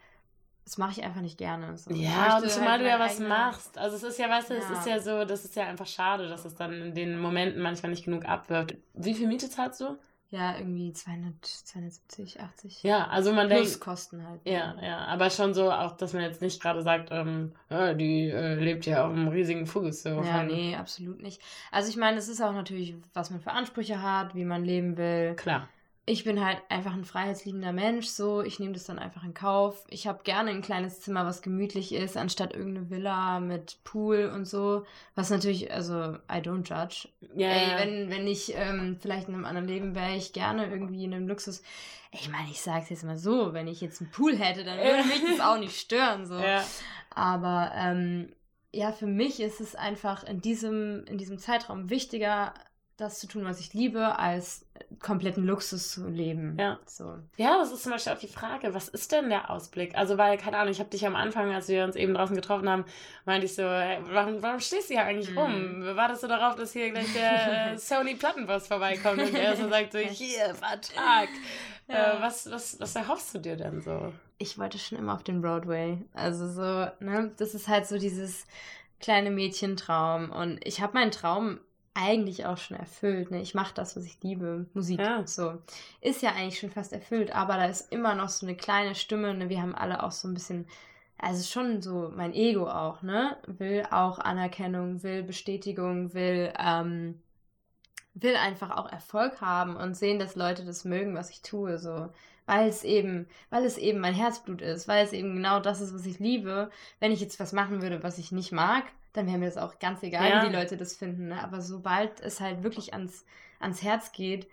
Das 0.67 0.77
mache 0.77 0.91
ich 0.91 1.01
einfach 1.05 1.21
nicht 1.21 1.37
gerne. 1.37 1.77
So. 1.77 1.93
Ja, 1.93 2.39
und 2.39 2.49
zumal 2.51 2.71
halt 2.71 2.81
du 2.81 2.89
ja 2.89 2.99
was 2.99 3.13
eigene- 3.15 3.29
machst. 3.29 3.77
Also 3.77 3.95
es 3.95 4.03
ist 4.03 4.19
ja, 4.19 4.29
weißt 4.29 4.49
du, 4.49 4.55
es 4.55 4.65
Ja. 4.69 4.77
ist 4.77 4.85
ja 4.85 4.99
so, 4.99 5.23
das 5.23 5.45
ist 5.45 5.55
ja 5.55 5.63
einfach 5.63 5.87
schade, 5.87 6.27
dass 6.27 6.43
es 6.43 6.55
dann 6.55 6.73
in 6.73 6.93
den 6.93 7.17
Momenten 7.19 7.61
manchmal 7.61 7.91
nicht 7.91 8.03
genug 8.03 8.25
abwirft. 8.25 8.75
Wie 8.93 9.13
viel 9.13 9.27
Miete 9.29 9.49
zahlst 9.49 9.79
du? 9.79 9.97
Ja, 10.29 10.57
irgendwie 10.57 10.91
200, 10.91 11.33
270, 11.45 12.41
80. 12.41 12.83
Ja, 12.83 13.07
also 13.07 13.31
man 13.31 13.47
Plus 13.47 13.61
denkt. 13.69 13.79
Kosten 13.79 14.27
halt. 14.27 14.41
Ja, 14.43 14.75
ja, 14.81 14.97
aber 15.05 15.29
schon 15.29 15.53
so 15.53 15.71
auch, 15.71 15.95
dass 15.95 16.11
man 16.11 16.23
jetzt 16.23 16.41
nicht 16.41 16.61
gerade 16.61 16.81
sagt, 16.81 17.09
ähm, 17.13 17.53
ja, 17.69 17.93
die 17.93 18.27
äh, 18.29 18.55
lebt 18.55 18.85
ja 18.85 19.05
auf 19.05 19.13
einem 19.13 19.29
riesigen 19.29 19.65
Fuß. 19.67 20.03
So 20.03 20.09
Ja, 20.09 20.23
von- 20.39 20.47
nee, 20.47 20.75
absolut 20.75 21.21
nicht. 21.21 21.41
Also 21.71 21.89
ich 21.89 21.95
meine, 21.95 22.17
es 22.17 22.27
ist 22.27 22.41
auch 22.41 22.51
natürlich, 22.51 22.95
was 23.13 23.29
man 23.29 23.39
für 23.39 23.51
Ansprüche 23.51 24.01
hat, 24.01 24.35
wie 24.35 24.43
man 24.43 24.65
leben 24.65 24.97
will. 24.97 25.33
Klar. 25.37 25.69
Ich 26.09 26.23
bin 26.23 26.43
halt 26.43 26.61
einfach 26.69 26.93
ein 26.93 27.03
freiheitsliebender 27.03 27.73
Mensch, 27.73 28.07
so. 28.07 28.41
Ich 28.41 28.59
nehme 28.59 28.71
das 28.71 28.85
dann 28.85 28.97
einfach 28.97 29.25
in 29.25 29.33
Kauf. 29.33 29.85
Ich 29.89 30.07
habe 30.07 30.23
gerne 30.23 30.51
ein 30.51 30.61
kleines 30.61 31.01
Zimmer, 31.01 31.25
was 31.25 31.41
gemütlich 31.41 31.93
ist, 31.93 32.15
anstatt 32.15 32.55
irgendeine 32.55 32.89
Villa 32.89 33.41
mit 33.41 33.83
Pool 33.83 34.31
und 34.33 34.45
so. 34.45 34.85
Was 35.15 35.29
natürlich, 35.29 35.69
also, 35.69 36.13
I 36.31 36.39
don't 36.39 36.63
judge. 36.63 37.09
Ja, 37.35 37.49
Ey, 37.49 37.71
ja. 37.71 37.77
wenn, 37.79 38.09
wenn 38.09 38.25
ich 38.25 38.53
ähm, 38.55 38.95
vielleicht 39.01 39.27
in 39.27 39.33
einem 39.33 39.43
anderen 39.43 39.67
Leben 39.67 39.95
wäre, 39.95 40.15
ich 40.15 40.31
gerne 40.31 40.71
irgendwie 40.71 41.03
in 41.03 41.13
einem 41.13 41.27
Luxus. 41.27 41.61
Ich 42.11 42.29
meine, 42.29 42.49
ich 42.49 42.61
sag's 42.61 42.89
jetzt 42.89 43.03
mal 43.03 43.17
so, 43.17 43.51
wenn 43.51 43.67
ich 43.67 43.81
jetzt 43.81 43.99
einen 43.99 44.09
Pool 44.09 44.37
hätte, 44.37 44.63
dann 44.63 44.77
würde 44.77 45.03
mich 45.09 45.21
das 45.29 45.45
auch 45.45 45.59
nicht 45.59 45.77
stören, 45.77 46.25
so. 46.25 46.39
ja. 46.39 46.63
Aber 47.09 47.73
ähm, 47.75 48.31
ja, 48.71 48.91
für 48.91 49.07
mich 49.07 49.39
ist 49.39 49.59
es 49.59 49.75
einfach 49.75 50.23
in 50.23 50.39
diesem, 50.39 51.03
in 51.05 51.17
diesem 51.17 51.37
Zeitraum 51.37 51.89
wichtiger, 51.89 52.53
das 52.97 53.19
zu 53.19 53.27
tun, 53.27 53.45
was 53.45 53.59
ich 53.59 53.73
liebe, 53.73 54.17
als 54.17 54.65
kompletten 54.99 55.45
Luxus 55.45 55.91
zu 55.91 56.07
leben. 56.07 56.57
Ja. 56.59 56.79
So. 56.85 57.15
Ja, 57.35 57.57
das 57.59 57.71
ist 57.71 57.83
zum 57.83 57.91
Beispiel 57.91 58.13
auch 58.13 58.17
die 58.17 58.27
Frage, 58.27 58.73
was 58.73 58.87
ist 58.89 59.11
denn 59.11 59.29
der 59.29 59.49
Ausblick? 59.51 59.95
Also, 59.95 60.17
weil, 60.17 60.37
keine 60.37 60.57
Ahnung, 60.57 60.71
ich 60.71 60.79
habe 60.79 60.89
dich 60.89 61.05
am 61.05 61.15
Anfang, 61.15 61.53
als 61.53 61.67
wir 61.67 61.83
uns 61.83 61.95
eben 61.95 62.13
draußen 62.15 62.35
getroffen 62.35 62.67
haben, 62.67 62.85
meinte 63.25 63.45
ich 63.45 63.53
so, 63.55 63.61
hey, 63.63 63.99
warum, 64.11 64.41
warum 64.41 64.59
stehst 64.59 64.89
du 64.89 64.95
hier 64.95 65.03
eigentlich 65.03 65.29
Mhm. 65.31 65.37
rum? 65.37 65.81
Wartest 65.95 66.23
du 66.23 66.27
darauf, 66.27 66.55
dass 66.55 66.73
hier 66.73 66.89
gleich 66.91 67.11
der 67.13 67.73
äh, 67.73 67.77
Sony 67.77 68.15
Plattenboss 68.15 68.67
vorbeikommt 68.67 69.19
und 69.21 69.33
er 69.35 69.55
so 69.55 69.69
sagt 69.69 69.91
so, 69.93 69.99
hier, 69.99 70.55
Vertrag. 70.55 71.29
Ja. 71.87 72.17
Äh, 72.17 72.21
was, 72.21 72.49
was, 72.51 72.79
was 72.79 72.95
erhoffst 72.95 73.33
du 73.35 73.39
dir 73.39 73.55
denn 73.57 73.81
so? 73.81 74.11
Ich 74.39 74.57
wollte 74.57 74.77
schon 74.79 74.97
immer 74.97 75.13
auf 75.13 75.23
den 75.23 75.41
Broadway. 75.41 76.03
Also 76.13 76.47
so, 76.51 76.61
ne, 76.99 77.31
das 77.37 77.53
ist 77.53 77.67
halt 77.67 77.85
so 77.87 77.97
dieses 77.97 78.45
kleine 78.99 79.29
Mädchentraum. 79.31 80.31
Und 80.31 80.65
ich 80.65 80.81
habe 80.81 80.93
meinen 80.93 81.11
Traum 81.11 81.59
eigentlich 81.97 82.45
auch 82.45 82.57
schon 82.57 82.77
erfüllt. 82.77 83.31
Ne? 83.31 83.41
Ich 83.41 83.55
mache 83.55 83.73
das, 83.73 83.97
was 83.97 84.05
ich 84.05 84.21
liebe, 84.21 84.67
Musik. 84.73 84.99
Ja. 84.99 85.25
So. 85.25 85.55
Ist 85.99 86.21
ja 86.21 86.31
eigentlich 86.31 86.59
schon 86.59 86.69
fast 86.69 86.93
erfüllt, 86.93 87.35
aber 87.35 87.57
da 87.57 87.65
ist 87.65 87.91
immer 87.91 88.15
noch 88.15 88.29
so 88.29 88.45
eine 88.45 88.55
kleine 88.55 88.95
Stimme. 88.95 89.33
Ne? 89.33 89.49
Wir 89.49 89.61
haben 89.61 89.75
alle 89.75 90.03
auch 90.03 90.11
so 90.11 90.27
ein 90.27 90.33
bisschen, 90.33 90.67
also 91.17 91.43
schon 91.43 91.81
so 91.81 92.11
mein 92.15 92.33
Ego 92.33 92.69
auch, 92.69 93.01
ne? 93.01 93.37
Will 93.47 93.83
auch 93.89 94.19
Anerkennung, 94.19 95.01
will 95.01 95.23
Bestätigung, 95.23 96.13
will, 96.13 96.53
ähm, 96.59 97.19
will 98.21 98.35
einfach 98.35 98.71
auch 98.71 98.91
Erfolg 98.91 99.41
haben 99.41 99.75
und 99.75 99.95
sehen, 99.95 100.19
dass 100.19 100.35
Leute 100.35 100.65
das 100.65 100.85
mögen, 100.85 101.15
was 101.15 101.29
ich 101.29 101.41
tue, 101.41 101.77
so. 101.77 102.09
Weil 102.45 102.69
es 102.69 102.83
eben, 102.83 103.27
weil 103.49 103.65
es 103.65 103.77
eben 103.77 103.99
mein 103.99 104.13
Herzblut 104.13 104.61
ist, 104.61 104.87
weil 104.87 105.03
es 105.05 105.11
eben 105.13 105.35
genau 105.35 105.59
das 105.59 105.81
ist, 105.81 105.93
was 105.93 106.05
ich 106.05 106.19
liebe. 106.19 106.69
Wenn 106.99 107.11
ich 107.11 107.19
jetzt 107.19 107.39
was 107.39 107.51
machen 107.53 107.81
würde, 107.81 108.03
was 108.03 108.17
ich 108.17 108.31
nicht 108.31 108.51
mag, 108.51 108.85
dann 109.13 109.27
wäre 109.27 109.37
mir 109.37 109.45
das 109.47 109.57
auch 109.57 109.79
ganz 109.79 110.01
egal, 110.03 110.29
Ja. 110.29 110.41
wie 110.43 110.47
die 110.49 110.55
Leute 110.55 110.77
das 110.77 110.95
finden. 110.95 111.27
Ne? 111.27 111.43
Aber 111.43 111.61
sobald 111.61 112.21
es 112.21 112.39
halt 112.39 112.63
wirklich 112.63 112.93
ans, 112.93 113.25
ans 113.59 113.83
Herz 113.83 114.11
geht, 114.13 114.47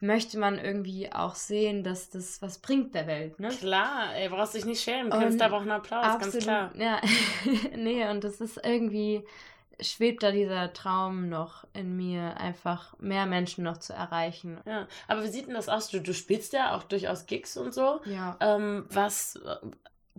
möchte 0.00 0.38
man 0.38 0.58
irgendwie 0.58 1.12
auch 1.12 1.34
sehen, 1.34 1.82
dass 1.84 2.10
das 2.10 2.40
was 2.42 2.58
bringt 2.58 2.94
der 2.94 3.06
Welt, 3.06 3.38
ne? 3.40 3.48
Klar, 3.48 4.14
ey, 4.14 4.28
brauchst 4.28 4.54
dich 4.54 4.64
nicht 4.64 4.82
schämen. 4.82 5.10
Kriegst 5.10 5.40
da 5.40 5.50
auch 5.50 5.60
einen 5.62 5.70
Applaus, 5.70 6.18
ganz 6.18 6.36
klar. 6.38 6.72
Ja, 6.76 7.00
nee, 7.76 8.06
und 8.08 8.22
das 8.24 8.40
ist 8.40 8.60
irgendwie, 8.64 9.24
schwebt 9.80 10.22
da 10.22 10.30
dieser 10.30 10.72
Traum 10.72 11.28
noch 11.28 11.66
in 11.72 11.96
mir, 11.96 12.36
einfach 12.38 12.98
mehr 12.98 13.26
Menschen 13.26 13.64
noch 13.64 13.78
zu 13.78 13.92
erreichen. 13.92 14.60
Ja, 14.66 14.86
aber 15.08 15.24
wie 15.24 15.28
sieht 15.28 15.46
denn 15.46 15.54
das 15.54 15.68
aus? 15.68 15.88
Du, 15.88 16.00
du 16.00 16.14
spielst 16.14 16.52
ja 16.52 16.76
auch 16.76 16.84
durchaus 16.84 17.26
Gigs 17.26 17.56
und 17.56 17.74
so. 17.74 18.00
Ja, 18.04 18.36
Ähm, 18.40 18.86
was, 18.90 19.40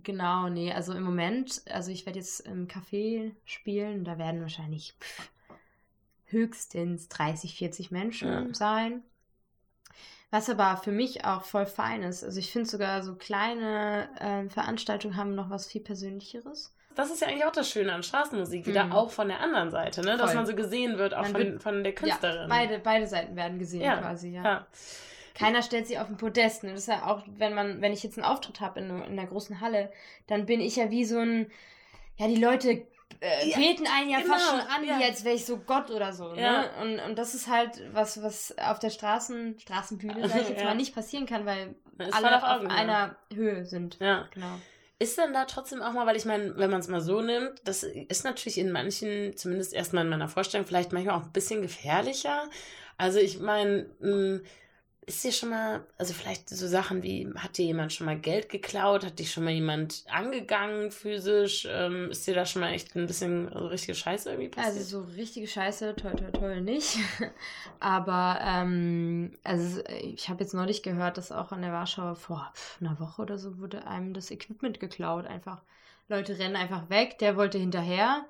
genau, 0.02 0.48
nee, 0.48 0.72
also 0.72 0.92
im 0.92 1.02
Moment, 1.02 1.62
also 1.70 1.90
ich 1.90 2.06
werde 2.06 2.18
jetzt 2.18 2.40
im 2.40 2.68
Café 2.68 3.32
spielen, 3.44 4.04
da 4.04 4.18
werden 4.18 4.40
wahrscheinlich 4.40 4.94
pff, 5.00 5.30
höchstens 6.26 7.08
30, 7.08 7.56
40 7.56 7.90
Menschen 7.90 8.30
Ja. 8.48 8.54
sein. 8.54 9.02
Was 10.30 10.50
aber 10.50 10.76
für 10.76 10.92
mich 10.92 11.24
auch 11.24 11.44
voll 11.44 11.66
fein 11.66 12.02
ist. 12.02 12.24
Also 12.24 12.38
ich 12.40 12.50
finde 12.50 12.68
sogar 12.68 13.02
so 13.02 13.14
kleine 13.14 14.08
ähm, 14.20 14.50
Veranstaltungen 14.50 15.16
haben 15.16 15.34
noch 15.34 15.50
was 15.50 15.66
viel 15.66 15.80
Persönlicheres. 15.80 16.74
Das 16.96 17.10
ist 17.10 17.20
ja 17.20 17.28
eigentlich 17.28 17.44
auch 17.44 17.52
das 17.52 17.70
Schöne 17.70 17.92
an 17.92 18.02
Straßenmusik, 18.02 18.66
wieder 18.66 18.84
Mhm. 18.84 18.92
auch 18.92 19.10
von 19.10 19.28
der 19.28 19.40
anderen 19.40 19.70
Seite, 19.70 20.00
ne? 20.02 20.16
Dass 20.16 20.30
Voll. 20.30 20.34
man 20.34 20.46
so 20.46 20.54
gesehen 20.56 20.98
wird, 20.98 21.14
auch 21.14 21.22
Man 21.22 21.32
von, 21.32 21.40
wird- 21.40 21.62
von 21.62 21.84
der 21.84 21.94
Künstlerin. 21.94 22.40
Ja, 22.42 22.46
beide, 22.48 22.78
beide 22.80 23.06
Seiten 23.06 23.36
werden 23.36 23.58
gesehen 23.60 23.82
Ja, 23.82 23.98
quasi, 23.98 24.30
ja. 24.30 24.42
Ja. 24.42 24.66
Keiner 25.34 25.62
stellt 25.62 25.86
sich 25.86 25.98
auf 25.98 26.06
den 26.06 26.16
Podest. 26.16 26.64
Ne? 26.64 26.70
Das 26.72 26.80
ist 26.80 26.88
ja 26.88 27.04
auch, 27.06 27.22
wenn 27.26 27.54
man, 27.54 27.82
wenn 27.82 27.92
ich 27.92 28.02
jetzt 28.02 28.16
einen 28.18 28.24
Auftritt 28.26 28.60
habe 28.60 28.80
in, 28.80 28.88
in 28.88 29.18
einer 29.18 29.26
großen 29.26 29.60
Halle, 29.60 29.92
dann 30.26 30.46
bin 30.46 30.60
ich 30.62 30.76
ja 30.76 30.90
wie 30.90 31.04
so 31.04 31.18
ein, 31.18 31.50
ja, 32.16 32.26
die 32.26 32.36
Leute 32.40 32.86
äh, 33.20 33.48
Ja, 33.50 33.56
beten 33.58 33.86
einen 33.86 34.08
ja 34.10 34.18
fast 34.20 34.50
genau, 34.50 34.62
schon 34.62 34.70
an, 34.74 34.84
ja. 34.84 34.98
wie 34.98 35.04
als 35.04 35.24
wäre 35.24 35.34
ich 35.34 35.44
so 35.44 35.58
Gott 35.58 35.90
oder 35.90 36.12
so. 36.14 36.32
Ja. 36.34 36.62
Ne? 36.62 36.70
Und, 36.80 37.00
und 37.00 37.18
das 37.18 37.34
ist 37.34 37.48
halt 37.50 37.82
was, 37.92 38.22
was 38.22 38.56
auf 38.58 38.78
der 38.78 38.88
Straßen, 38.90 39.58
Straßenbühne, 39.60 40.26
sag 40.28 40.40
ich 40.40 40.48
jetzt 40.48 40.60
Ja. 40.62 40.68
mal, 40.68 40.74
nicht 40.74 40.94
passieren 40.94 41.26
kann, 41.26 41.44
weil 41.44 41.74
alle 42.12 42.36
auf 42.36 42.42
auf, 42.62 42.70
einer 42.70 43.16
Höhe 43.34 43.66
sind. 43.66 43.98
Ja. 44.00 44.26
Genau. 44.32 44.58
Ist 44.98 45.18
denn 45.18 45.34
da 45.34 45.44
trotzdem 45.44 45.82
auch 45.82 45.92
mal, 45.92 46.06
weil 46.06 46.16
ich 46.16 46.24
meine, 46.24 46.56
wenn 46.56 46.70
man 46.70 46.80
es 46.80 46.88
mal 46.88 47.02
so 47.02 47.20
nimmt, 47.20 47.60
das 47.64 47.82
ist 47.82 48.24
natürlich 48.24 48.56
in 48.56 48.72
manchen, 48.72 49.36
zumindest 49.36 49.74
erstmal 49.74 50.04
in 50.04 50.10
meiner 50.10 50.28
Vorstellung, 50.28 50.66
vielleicht 50.66 50.92
manchmal 50.92 51.16
auch 51.16 51.24
ein 51.24 51.32
bisschen 51.32 51.60
gefährlicher. 51.60 52.48
Also 52.96 53.18
ich 53.18 53.38
meine, 53.38 53.90
mh, 54.00 54.40
ist 55.08 55.22
dir 55.22 55.30
schon 55.30 55.50
mal, 55.50 55.86
also 55.98 56.12
vielleicht 56.12 56.48
so 56.48 56.66
Sachen 56.66 57.04
wie, 57.04 57.32
hat 57.36 57.58
dir 57.58 57.64
jemand 57.64 57.92
schon 57.92 58.06
mal 58.06 58.18
Geld 58.18 58.48
geklaut? 58.48 59.04
Hat 59.04 59.20
dich 59.20 59.30
schon 59.30 59.44
mal 59.44 59.52
jemand 59.52 60.04
angegangen 60.10 60.90
physisch? 60.90 61.66
Ähm, 61.70 62.10
ist 62.10 62.26
dir 62.26 62.34
da 62.34 62.44
schon 62.44 62.62
mal 62.62 62.72
echt 62.72 62.96
ein 62.96 63.06
bisschen 63.06 63.48
also 63.52 63.68
richtige 63.68 63.94
Scheiße 63.94 64.30
irgendwie 64.30 64.48
passiert? 64.48 64.76
Also 64.76 65.04
so 65.04 65.14
richtige 65.14 65.46
Scheiße, 65.46 65.94
toll, 65.94 66.16
toll, 66.16 66.32
toll 66.32 66.60
nicht. 66.60 66.98
Aber 67.80 68.40
ähm, 68.42 69.30
also 69.44 69.80
ich 70.02 70.28
habe 70.28 70.42
jetzt 70.42 70.54
neulich 70.54 70.82
gehört, 70.82 71.18
dass 71.18 71.30
auch 71.30 71.52
an 71.52 71.62
der 71.62 71.72
Warschau 71.72 72.16
vor 72.16 72.52
einer 72.80 72.98
Woche 72.98 73.22
oder 73.22 73.38
so 73.38 73.58
wurde 73.58 73.86
einem 73.86 74.12
das 74.12 74.32
Equipment 74.32 74.80
geklaut. 74.80 75.26
Einfach 75.28 75.62
Leute 76.08 76.36
rennen 76.36 76.56
einfach 76.56 76.90
weg. 76.90 77.18
Der 77.20 77.36
wollte 77.36 77.58
hinterher, 77.58 78.26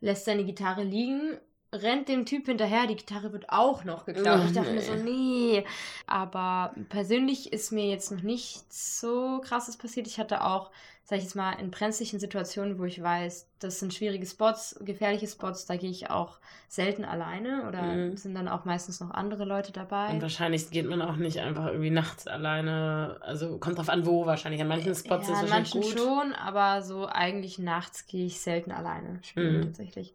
lässt 0.00 0.26
seine 0.26 0.44
Gitarre 0.44 0.82
liegen, 0.82 1.38
rennt 1.72 2.08
dem 2.08 2.24
Typ 2.26 2.46
hinterher. 2.46 2.86
Die 2.86 2.96
Gitarre 2.96 3.32
wird 3.32 3.50
auch 3.50 3.84
noch 3.84 4.04
geklaut. 4.04 4.40
Oh, 4.42 4.46
ich 4.46 4.52
dachte 4.52 4.70
mir 4.70 4.80
nee. 4.80 4.86
so, 4.86 4.94
nee. 4.94 5.64
Aber 6.06 6.74
persönlich 6.88 7.52
ist 7.52 7.72
mir 7.72 7.88
jetzt 7.88 8.10
noch 8.10 8.22
nicht 8.22 8.72
so 8.72 9.40
krasses 9.42 9.76
passiert. 9.76 10.06
Ich 10.06 10.18
hatte 10.18 10.44
auch 10.44 10.70
sag 11.08 11.16
ich 11.16 11.24
jetzt 11.24 11.36
mal, 11.36 11.52
in 11.52 11.70
brenzlichen 11.70 12.20
Situationen, 12.20 12.78
wo 12.78 12.84
ich 12.84 13.02
weiß, 13.02 13.48
das 13.60 13.80
sind 13.80 13.94
schwierige 13.94 14.26
Spots, 14.26 14.78
gefährliche 14.84 15.26
Spots, 15.26 15.64
da 15.64 15.76
gehe 15.76 15.88
ich 15.88 16.10
auch 16.10 16.38
selten 16.68 17.06
alleine 17.06 17.66
oder 17.66 17.80
Mhm. 17.80 18.16
sind 18.18 18.34
dann 18.34 18.46
auch 18.46 18.66
meistens 18.66 19.00
noch 19.00 19.10
andere 19.12 19.46
Leute 19.46 19.72
dabei. 19.72 20.10
Und 20.10 20.20
wahrscheinlich 20.20 20.70
geht 20.70 20.86
man 20.86 21.00
auch 21.00 21.16
nicht 21.16 21.38
einfach 21.40 21.68
irgendwie 21.68 21.88
nachts 21.88 22.26
alleine. 22.26 23.16
Also 23.22 23.56
kommt 23.56 23.78
drauf 23.78 23.88
an, 23.88 24.04
wo 24.04 24.26
wahrscheinlich. 24.26 24.60
An 24.60 24.68
manchen 24.68 24.94
Spots 24.94 25.28
ja, 25.28 25.32
ist 25.32 25.38
an 25.38 25.44
es 25.46 25.50
manchen 25.50 25.80
wahrscheinlich 25.80 25.96
gut. 25.96 25.98
schon, 25.98 26.34
aber 26.34 26.82
so 26.82 27.06
eigentlich 27.06 27.58
nachts 27.58 28.06
gehe 28.06 28.26
ich 28.26 28.42
selten 28.42 28.70
alleine 28.70 29.20
spielen 29.22 29.60
Mhm. 29.60 29.64
tatsächlich. 29.64 30.12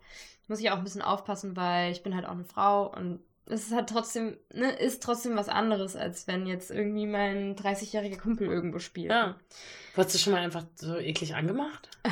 Muss 0.48 0.60
ich 0.60 0.70
auch 0.70 0.78
ein 0.78 0.84
bisschen 0.84 1.02
aufpassen, 1.02 1.58
weil 1.58 1.92
ich 1.92 2.04
bin 2.04 2.14
halt 2.16 2.28
auch 2.28 2.34
eine 2.34 2.46
Frau 2.46 2.86
und 2.96 3.20
es 3.46 3.64
ist 3.68 3.74
halt 3.74 3.90
trotzdem, 3.90 4.38
ne, 4.54 4.72
ist 4.72 5.04
trotzdem 5.04 5.36
was 5.36 5.50
anderes, 5.50 5.96
als 5.96 6.28
wenn 6.28 6.46
jetzt 6.48 6.72
irgendwie 6.72 7.06
mein 7.06 7.56
30-jähriger 7.56 8.20
Kumpel 8.20 8.48
irgendwo 8.48 8.80
spielt. 8.80 9.12
Ja. 9.12 9.36
Wurdest 9.96 10.16
du 10.16 10.20
schon 10.20 10.34
mal 10.34 10.42
einfach 10.42 10.66
so 10.76 10.98
eklig 10.98 11.36
angemacht? 11.36 11.90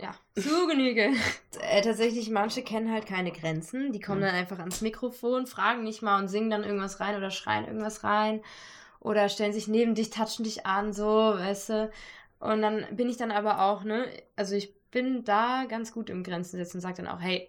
Ja, 0.00 0.16
zu 0.34 0.66
Genüge. 0.66 1.10
äh, 1.60 1.80
tatsächlich, 1.80 2.28
manche 2.28 2.62
kennen 2.64 2.90
halt 2.92 3.06
keine 3.06 3.30
Grenzen. 3.30 3.92
Die 3.92 4.00
kommen 4.00 4.18
Mhm. 4.18 4.24
dann 4.24 4.34
einfach 4.34 4.58
ans 4.58 4.80
Mikrofon, 4.80 5.46
fragen 5.46 5.84
nicht 5.84 6.02
mal 6.02 6.18
und 6.20 6.26
singen 6.26 6.50
dann 6.50 6.64
irgendwas 6.64 6.98
rein 6.98 7.14
oder 7.16 7.30
schreien 7.30 7.66
irgendwas 7.66 8.02
rein. 8.02 8.42
Oder 8.98 9.28
stellen 9.28 9.52
sich 9.52 9.68
neben 9.68 9.94
dich, 9.94 10.10
touchen 10.10 10.42
dich 10.42 10.66
an, 10.66 10.92
so, 10.92 11.06
weißt 11.06 11.68
du. 11.68 11.90
Und 12.40 12.62
dann 12.62 12.84
bin 12.90 13.08
ich 13.08 13.16
dann 13.16 13.30
aber 13.30 13.60
auch, 13.62 13.84
ne, 13.84 14.06
also 14.34 14.56
ich 14.56 14.74
bin 14.90 15.22
da 15.24 15.66
ganz 15.68 15.92
gut 15.92 16.10
im 16.10 16.24
Grenzen 16.24 16.56
setzen 16.56 16.78
und 16.78 16.80
sage 16.80 16.96
dann 16.96 17.06
auch, 17.06 17.20
hey, 17.20 17.48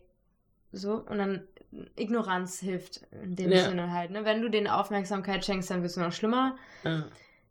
so, 0.72 0.94
und 0.96 1.18
dann 1.18 1.48
Ignoranz 1.96 2.60
hilft 2.60 3.02
in 3.24 3.36
dem 3.36 3.52
Ja. 3.52 3.66
Sinne 3.70 3.92
halt, 3.92 4.12
ne. 4.12 4.26
Wenn 4.26 4.42
du 4.42 4.50
denen 4.50 4.68
Aufmerksamkeit 4.68 5.44
schenkst, 5.46 5.70
dann 5.70 5.82
wird 5.82 5.92
es 5.92 5.98
noch 5.98 6.12
schlimmer. 6.12 6.56
Ja. 6.84 7.06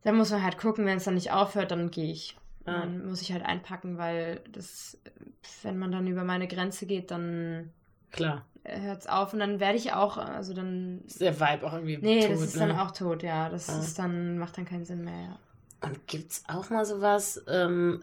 Dann 0.05 0.17
muss 0.17 0.31
man 0.31 0.43
halt 0.43 0.59
gucken, 0.59 0.85
wenn 0.87 0.97
es 0.99 1.05
dann 1.05 1.15
nicht 1.15 1.33
aufhört, 1.33 1.71
dann 1.71 1.91
gehe 1.91 2.11
ich. 2.11 2.37
Ja. 2.67 2.81
Dann 2.81 3.07
muss 3.07 3.23
ich 3.23 3.33
halt 3.33 3.45
einpacken, 3.45 3.99
weil 3.99 4.41
das, 4.51 4.99
wenn 5.63 5.79
man 5.79 5.93
dann 5.93 6.07
über 6.07 6.25
meine 6.25 6.47
Grenze 6.49 6.87
geht, 6.87 7.11
dann 7.11 7.71
Klar. 8.11 8.45
hört 8.65 9.01
es 9.01 9.07
auf 9.07 9.33
und 9.33 9.41
dann 9.41 9.59
werde 9.61 9.77
ich 9.79 9.93
auch, 9.93 10.17
also 10.19 10.55
dann. 10.55 11.03
Ist 11.07 11.21
der 11.21 11.39
Vibe 11.41 11.67
auch 11.67 11.73
irgendwie 11.73 11.99
Nee, 11.99 12.21
tot, 12.23 12.31
das 12.33 12.41
ist 12.43 12.57
ne? 12.57 12.69
dann 12.69 12.79
auch 12.79 12.91
tot, 12.93 13.23
ja. 13.23 13.49
Das 13.49 13.69
ist 13.69 13.99
dann, 13.99 14.39
macht 14.39 14.57
dann 14.59 14.65
keinen 14.65 14.85
Sinn 14.85 15.05
mehr, 15.05 15.21
ja. 15.21 15.39
Und 15.85 16.07
gibt's 16.07 16.45
auch 16.47 16.71
mal 16.71 16.85
sowas, 16.85 17.43
ähm, 17.49 18.01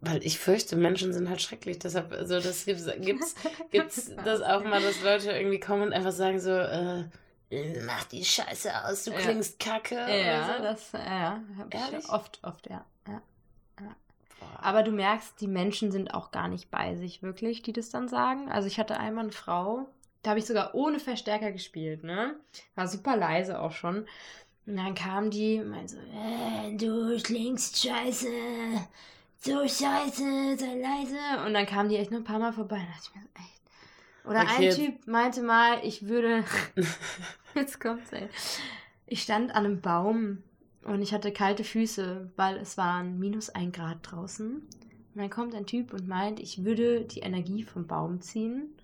weil 0.00 0.24
ich 0.24 0.38
fürchte, 0.38 0.76
Menschen 0.76 1.12
sind 1.12 1.28
halt 1.28 1.40
schrecklich, 1.42 1.78
deshalb, 1.78 2.12
also 2.12 2.40
das 2.40 2.64
gibt's, 2.64 2.86
gibt's, 3.00 3.34
gibt's 3.70 4.10
das 4.24 4.42
auch 4.42 4.62
mal, 4.62 4.80
dass 4.82 5.02
Leute 5.02 5.32
irgendwie 5.32 5.60
kommen 5.60 5.82
und 5.84 5.92
einfach 5.92 6.12
sagen 6.12 6.38
so, 6.38 6.50
äh, 6.50 7.04
mach 7.84 8.04
die 8.04 8.24
Scheiße 8.24 8.84
aus, 8.84 9.04
du 9.04 9.12
Ja. 9.12 9.18
klingst 9.18 9.58
kacke. 9.58 9.94
Ja, 9.94 10.44
oder 10.44 10.56
so. 10.58 10.62
das, 10.62 10.92
ja, 10.92 11.40
hab 11.58 11.74
Ehrlich? 11.74 12.04
ich 12.04 12.10
oft, 12.10 12.40
oft, 12.42 12.68
ja. 12.68 12.84
ja. 13.08 13.22
Aber 14.60 14.82
du 14.82 14.90
merkst, 14.90 15.40
die 15.40 15.46
Menschen 15.48 15.90
sind 15.92 16.12
auch 16.12 16.30
gar 16.30 16.48
nicht 16.48 16.70
bei 16.70 16.94
sich 16.96 17.22
wirklich, 17.22 17.62
die 17.62 17.72
das 17.72 17.90
dann 17.90 18.08
sagen. 18.08 18.50
Also 18.50 18.68
ich 18.68 18.78
hatte 18.78 18.98
einmal 18.98 19.24
eine 19.24 19.32
Frau, 19.32 19.86
da 20.22 20.30
habe 20.30 20.40
ich 20.40 20.46
sogar 20.46 20.74
ohne 20.74 20.98
Verstärker 21.00 21.52
gespielt, 21.52 22.04
ne? 22.04 22.34
War 22.74 22.86
super 22.88 23.16
leise 23.16 23.60
auch 23.60 23.72
schon. 23.72 24.06
Und 24.66 24.76
dann 24.76 24.94
kam 24.94 25.30
die 25.30 25.60
und 25.60 25.68
meinte 25.70 25.94
so, 25.94 25.98
äh, 25.98 26.76
du 26.76 27.16
klingst 27.22 27.80
scheiße, 27.80 28.26
so 29.38 29.60
scheiße, 29.60 30.56
sei 30.58 30.74
leise. 30.80 31.44
Und 31.46 31.54
dann 31.54 31.66
kam 31.66 31.88
die 31.88 31.96
echt 31.96 32.10
noch 32.10 32.18
ein 32.18 32.24
paar 32.24 32.38
Mal 32.38 32.52
vorbei. 32.52 32.76
Und 32.76 32.88
dachte 32.88 33.02
ich 33.02 33.14
mir 33.14 33.22
so, 33.22 33.28
echt. 33.34 33.56
Oder 34.26 34.42
Okay, 34.42 34.68
ein 34.68 34.74
Typ 34.74 35.06
meinte 35.06 35.42
mal, 35.42 35.78
ich 35.84 36.08
würde, 36.08 36.44
jetzt 37.54 37.80
kommt's, 37.80 38.12
ey. 38.12 38.28
Ich 39.06 39.22
stand 39.22 39.54
an 39.54 39.64
einem 39.64 39.80
Baum 39.80 40.42
und 40.82 41.00
ich 41.00 41.12
hatte 41.14 41.32
kalte 41.32 41.62
Füße, 41.62 42.32
weil 42.36 42.56
es 42.56 42.76
waren 42.76 43.18
minus 43.18 43.50
ein 43.50 43.70
Grad 43.70 43.98
draußen. 44.02 44.56
Und 44.56 45.22
dann 45.22 45.30
kommt 45.30 45.54
ein 45.54 45.66
Typ 45.66 45.92
und 45.92 46.08
meint, 46.08 46.40
ich 46.40 46.64
würde 46.64 47.04
die 47.04 47.20
Energie 47.20 47.62
vom 47.62 47.86
Baum 47.86 48.20
ziehen. 48.20 48.74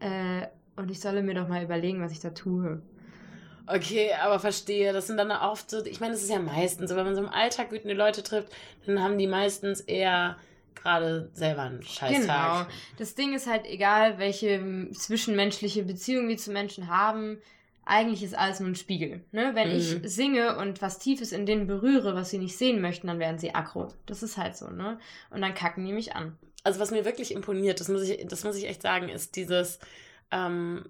Äh, 0.00 0.48
und 0.74 0.90
ich 0.90 1.00
solle 1.00 1.22
mir 1.22 1.34
doch 1.34 1.48
mal 1.48 1.62
überlegen, 1.62 2.02
was 2.02 2.12
ich 2.12 2.20
da 2.20 2.30
tue. 2.30 2.82
Okay, 3.66 4.12
aber 4.14 4.38
verstehe. 4.38 4.92
Das 4.92 5.06
sind 5.06 5.16
dann 5.16 5.30
oft 5.30 5.70
so, 5.70 5.84
ich 5.84 6.00
meine, 6.00 6.12
das 6.12 6.22
ist 6.22 6.30
ja 6.30 6.38
meistens 6.38 6.90
so, 6.90 6.96
wenn 6.96 7.04
man 7.04 7.14
so 7.14 7.22
im 7.22 7.28
Alltag 7.28 7.72
wütende 7.72 7.94
Leute 7.94 8.22
trifft, 8.22 8.52
dann 8.86 9.02
haben 9.02 9.18
die 9.18 9.26
meistens 9.26 9.80
eher 9.80 10.36
gerade 10.74 11.30
selber 11.32 11.62
einen 11.62 11.82
Scheißtag. 11.82 12.66
Genau. 12.66 12.76
Das 12.98 13.14
Ding 13.14 13.34
ist 13.34 13.48
halt 13.48 13.66
egal, 13.66 14.18
welche 14.18 14.88
zwischenmenschliche 14.92 15.82
Beziehung 15.82 16.28
wir 16.28 16.36
zu 16.36 16.52
Menschen 16.52 16.88
haben. 16.88 17.38
Eigentlich 17.84 18.22
ist 18.22 18.36
alles 18.36 18.60
nur 18.60 18.68
ein 18.68 18.76
Spiegel. 18.76 19.24
Ne? 19.32 19.52
Wenn 19.54 19.70
mhm. 19.70 19.76
ich 19.76 19.98
singe 20.04 20.56
und 20.58 20.82
was 20.82 20.98
Tiefes 20.98 21.32
in 21.32 21.46
denen 21.46 21.66
berühre, 21.66 22.14
was 22.14 22.30
sie 22.30 22.38
nicht 22.38 22.56
sehen 22.56 22.80
möchten, 22.80 23.06
dann 23.08 23.18
werden 23.18 23.38
sie 23.38 23.54
aggro. 23.54 23.88
Das 24.06 24.22
ist 24.22 24.36
halt 24.36 24.56
so, 24.56 24.68
ne? 24.70 24.98
Und 25.30 25.40
dann 25.40 25.54
kacken 25.54 25.84
die 25.84 25.92
mich 25.92 26.14
an. 26.14 26.36
Also 26.64 26.80
was 26.80 26.90
mir 26.90 27.04
wirklich 27.04 27.32
imponiert, 27.32 27.78
das 27.78 27.88
muss 27.88 28.02
ich, 28.02 28.26
das 28.26 28.42
muss 28.42 28.56
ich 28.56 28.68
echt 28.68 28.82
sagen, 28.82 29.08
ist 29.08 29.36
dieses, 29.36 29.78
ähm, 30.32 30.84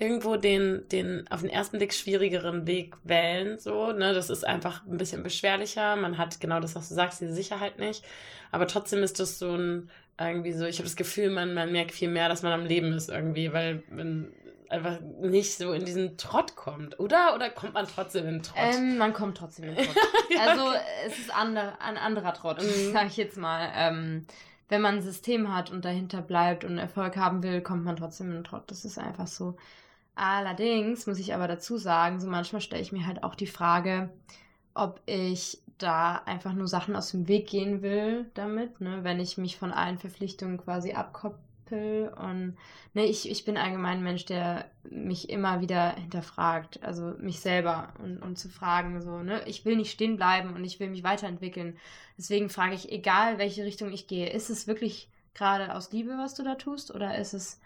irgendwo 0.00 0.36
den, 0.36 0.86
den 0.88 1.26
auf 1.30 1.40
den 1.40 1.50
ersten 1.50 1.78
Blick 1.78 1.92
schwierigeren 1.92 2.66
Weg 2.66 2.96
wählen. 3.04 3.58
So, 3.58 3.92
ne? 3.92 4.14
Das 4.14 4.30
ist 4.30 4.44
einfach 4.44 4.86
ein 4.86 4.96
bisschen 4.96 5.22
beschwerlicher. 5.22 5.96
Man 5.96 6.18
hat 6.18 6.40
genau 6.40 6.60
das, 6.60 6.74
was 6.74 6.88
du 6.88 6.94
sagst, 6.94 7.20
diese 7.20 7.34
Sicherheit 7.34 7.78
nicht. 7.78 8.04
Aber 8.50 8.66
trotzdem 8.66 9.02
ist 9.02 9.20
das 9.20 9.38
so 9.38 9.54
ein, 9.54 9.90
irgendwie 10.18 10.52
so, 10.52 10.66
ich 10.66 10.78
habe 10.78 10.88
das 10.88 10.96
Gefühl, 10.96 11.30
man, 11.30 11.54
man 11.54 11.72
merkt 11.72 11.92
viel 11.92 12.08
mehr, 12.08 12.28
dass 12.28 12.42
man 12.42 12.52
am 12.52 12.64
Leben 12.64 12.92
ist 12.92 13.08
irgendwie, 13.08 13.52
weil 13.52 13.82
man 13.90 14.32
einfach 14.68 15.00
nicht 15.20 15.56
so 15.56 15.72
in 15.72 15.84
diesen 15.84 16.16
Trott 16.16 16.54
kommt, 16.54 17.00
oder? 17.00 17.34
Oder 17.34 17.50
kommt 17.50 17.74
man 17.74 17.86
trotzdem 17.86 18.26
in 18.26 18.34
den 18.34 18.42
Trott? 18.42 18.74
Ähm, 18.74 18.98
man 18.98 19.12
kommt 19.12 19.38
trotzdem 19.38 19.70
in 19.70 19.74
den 19.74 19.84
Trott. 19.84 19.96
ja, 20.30 20.40
also 20.42 20.68
okay. 20.68 20.78
es 21.06 21.18
ist 21.18 21.34
ander, 21.34 21.78
ein 21.80 21.96
anderer 21.96 22.34
Trott, 22.34 22.62
mhm. 22.62 22.92
sag 22.92 23.06
ich 23.06 23.16
jetzt 23.16 23.36
mal. 23.36 23.70
Ähm, 23.74 24.26
wenn 24.68 24.82
man 24.82 24.96
ein 24.96 25.02
System 25.02 25.54
hat 25.54 25.70
und 25.70 25.84
dahinter 25.84 26.20
bleibt 26.20 26.64
und 26.64 26.78
Erfolg 26.78 27.16
haben 27.16 27.42
will, 27.42 27.62
kommt 27.62 27.84
man 27.84 27.96
trotzdem 27.96 28.28
in 28.28 28.34
den 28.34 28.44
Trott. 28.44 28.64
Das 28.70 28.84
ist 28.84 28.98
einfach 28.98 29.26
so. 29.26 29.56
Allerdings 30.20 31.06
muss 31.06 31.20
ich 31.20 31.32
aber 31.32 31.46
dazu 31.46 31.76
sagen, 31.76 32.18
so 32.18 32.26
manchmal 32.26 32.60
stelle 32.60 32.82
ich 32.82 32.90
mir 32.90 33.06
halt 33.06 33.22
auch 33.22 33.36
die 33.36 33.46
Frage, 33.46 34.10
ob 34.74 35.00
ich 35.06 35.62
da 35.78 36.16
einfach 36.26 36.54
nur 36.54 36.66
Sachen 36.66 36.96
aus 36.96 37.12
dem 37.12 37.28
Weg 37.28 37.46
gehen 37.48 37.82
will 37.82 38.28
damit, 38.34 38.80
ne, 38.80 39.04
wenn 39.04 39.20
ich 39.20 39.38
mich 39.38 39.56
von 39.56 39.70
allen 39.70 39.96
Verpflichtungen 39.96 40.58
quasi 40.58 40.92
abkoppel 40.92 42.12
und 42.20 42.56
ne, 42.94 43.04
ich, 43.04 43.30
ich 43.30 43.44
bin 43.44 43.56
allgemein 43.56 43.98
ein 43.98 44.02
Mensch, 44.02 44.24
der 44.24 44.64
mich 44.90 45.30
immer 45.30 45.60
wieder 45.60 45.92
hinterfragt, 45.94 46.82
also 46.82 47.14
mich 47.20 47.38
selber 47.38 47.92
und, 48.02 48.18
und 48.18 48.40
zu 48.40 48.48
fragen, 48.48 49.00
so, 49.00 49.22
ne, 49.22 49.42
ich 49.46 49.64
will 49.64 49.76
nicht 49.76 49.92
stehen 49.92 50.16
bleiben 50.16 50.52
und 50.52 50.64
ich 50.64 50.80
will 50.80 50.90
mich 50.90 51.04
weiterentwickeln. 51.04 51.76
Deswegen 52.16 52.48
frage 52.48 52.74
ich, 52.74 52.90
egal 52.90 53.38
welche 53.38 53.62
Richtung 53.62 53.92
ich 53.92 54.08
gehe, 54.08 54.30
ist 54.30 54.50
es 54.50 54.66
wirklich 54.66 55.08
gerade 55.34 55.76
aus 55.76 55.92
Liebe, 55.92 56.18
was 56.18 56.34
du 56.34 56.42
da 56.42 56.56
tust, 56.56 56.92
oder 56.92 57.16
ist 57.18 57.34
es 57.34 57.60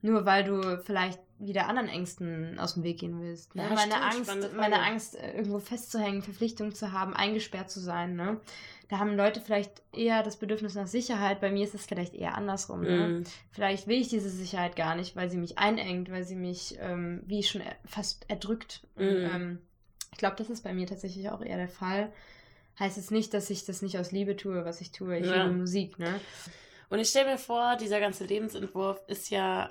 nur 0.00 0.24
weil 0.24 0.44
du 0.44 0.78
vielleicht 0.84 1.20
wieder 1.38 1.68
anderen 1.68 1.88
Ängsten 1.88 2.58
aus 2.58 2.74
dem 2.74 2.82
Weg 2.82 2.98
gehen 2.98 3.20
willst. 3.20 3.54
Ne? 3.54 3.62
Ja, 3.62 3.68
meine 3.74 3.92
stimmt, 4.10 4.28
Angst, 4.28 4.56
meine 4.56 4.82
Angst, 4.82 5.16
äh, 5.16 5.32
irgendwo 5.32 5.58
festzuhängen, 5.60 6.22
Verpflichtung 6.22 6.74
zu 6.74 6.92
haben, 6.92 7.14
eingesperrt 7.14 7.70
zu 7.70 7.80
sein. 7.80 8.16
Ne? 8.16 8.40
Da 8.88 8.98
haben 8.98 9.16
Leute 9.16 9.40
vielleicht 9.40 9.82
eher 9.92 10.22
das 10.22 10.36
Bedürfnis 10.36 10.74
nach 10.74 10.86
Sicherheit. 10.86 11.40
Bei 11.40 11.50
mir 11.50 11.64
ist 11.64 11.74
es 11.74 11.86
vielleicht 11.86 12.14
eher 12.14 12.34
andersrum. 12.34 12.80
Mm. 12.80 12.84
Ne? 12.84 13.24
Vielleicht 13.50 13.86
will 13.86 14.00
ich 14.00 14.08
diese 14.08 14.30
Sicherheit 14.30 14.76
gar 14.76 14.96
nicht, 14.96 15.14
weil 15.14 15.30
sie 15.30 15.36
mich 15.36 15.58
einengt, 15.58 16.10
weil 16.10 16.24
sie 16.24 16.36
mich, 16.36 16.76
ähm, 16.80 17.22
wie 17.26 17.42
schon, 17.42 17.62
fast 17.84 18.28
erdrückt. 18.28 18.86
Mm. 18.96 19.00
Und, 19.00 19.16
ähm, 19.16 19.58
ich 20.10 20.18
glaube, 20.18 20.36
das 20.36 20.50
ist 20.50 20.64
bei 20.64 20.72
mir 20.72 20.86
tatsächlich 20.86 21.30
auch 21.30 21.42
eher 21.42 21.58
der 21.58 21.68
Fall. 21.68 22.12
Heißt 22.80 22.96
jetzt 22.96 23.10
nicht, 23.10 23.34
dass 23.34 23.50
ich 23.50 23.64
das 23.64 23.82
nicht 23.82 23.98
aus 23.98 24.10
Liebe 24.10 24.36
tue, 24.36 24.64
was 24.64 24.80
ich 24.80 24.90
tue. 24.90 25.18
Ich 25.18 25.26
ja. 25.26 25.44
liebe 25.44 25.54
Musik, 25.54 25.98
ne? 25.98 26.20
Und 26.90 26.98
ich 27.00 27.08
stelle 27.08 27.32
mir 27.32 27.38
vor, 27.38 27.76
dieser 27.76 28.00
ganze 28.00 28.24
Lebensentwurf 28.24 29.00
ist 29.08 29.30
ja 29.30 29.70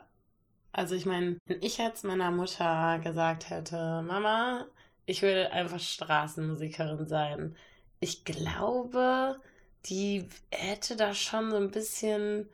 also 0.77 0.93
ich 0.93 1.07
meine, 1.07 1.39
wenn 1.47 1.63
ich 1.63 1.79
jetzt 1.79 2.03
meiner 2.03 2.29
Mutter 2.29 2.99
gesagt 3.03 3.49
hätte, 3.49 4.03
Mama, 4.03 4.67
ich 5.07 5.23
will 5.23 5.47
einfach 5.47 5.79
Straßenmusikerin 5.79 7.07
sein, 7.07 7.55
ich 7.99 8.23
glaube, 8.25 9.41
die 9.87 10.29
hätte 10.51 10.95
da 10.95 11.15
schon 11.15 11.49
so 11.49 11.57
ein 11.57 11.71
bisschen 11.71 12.47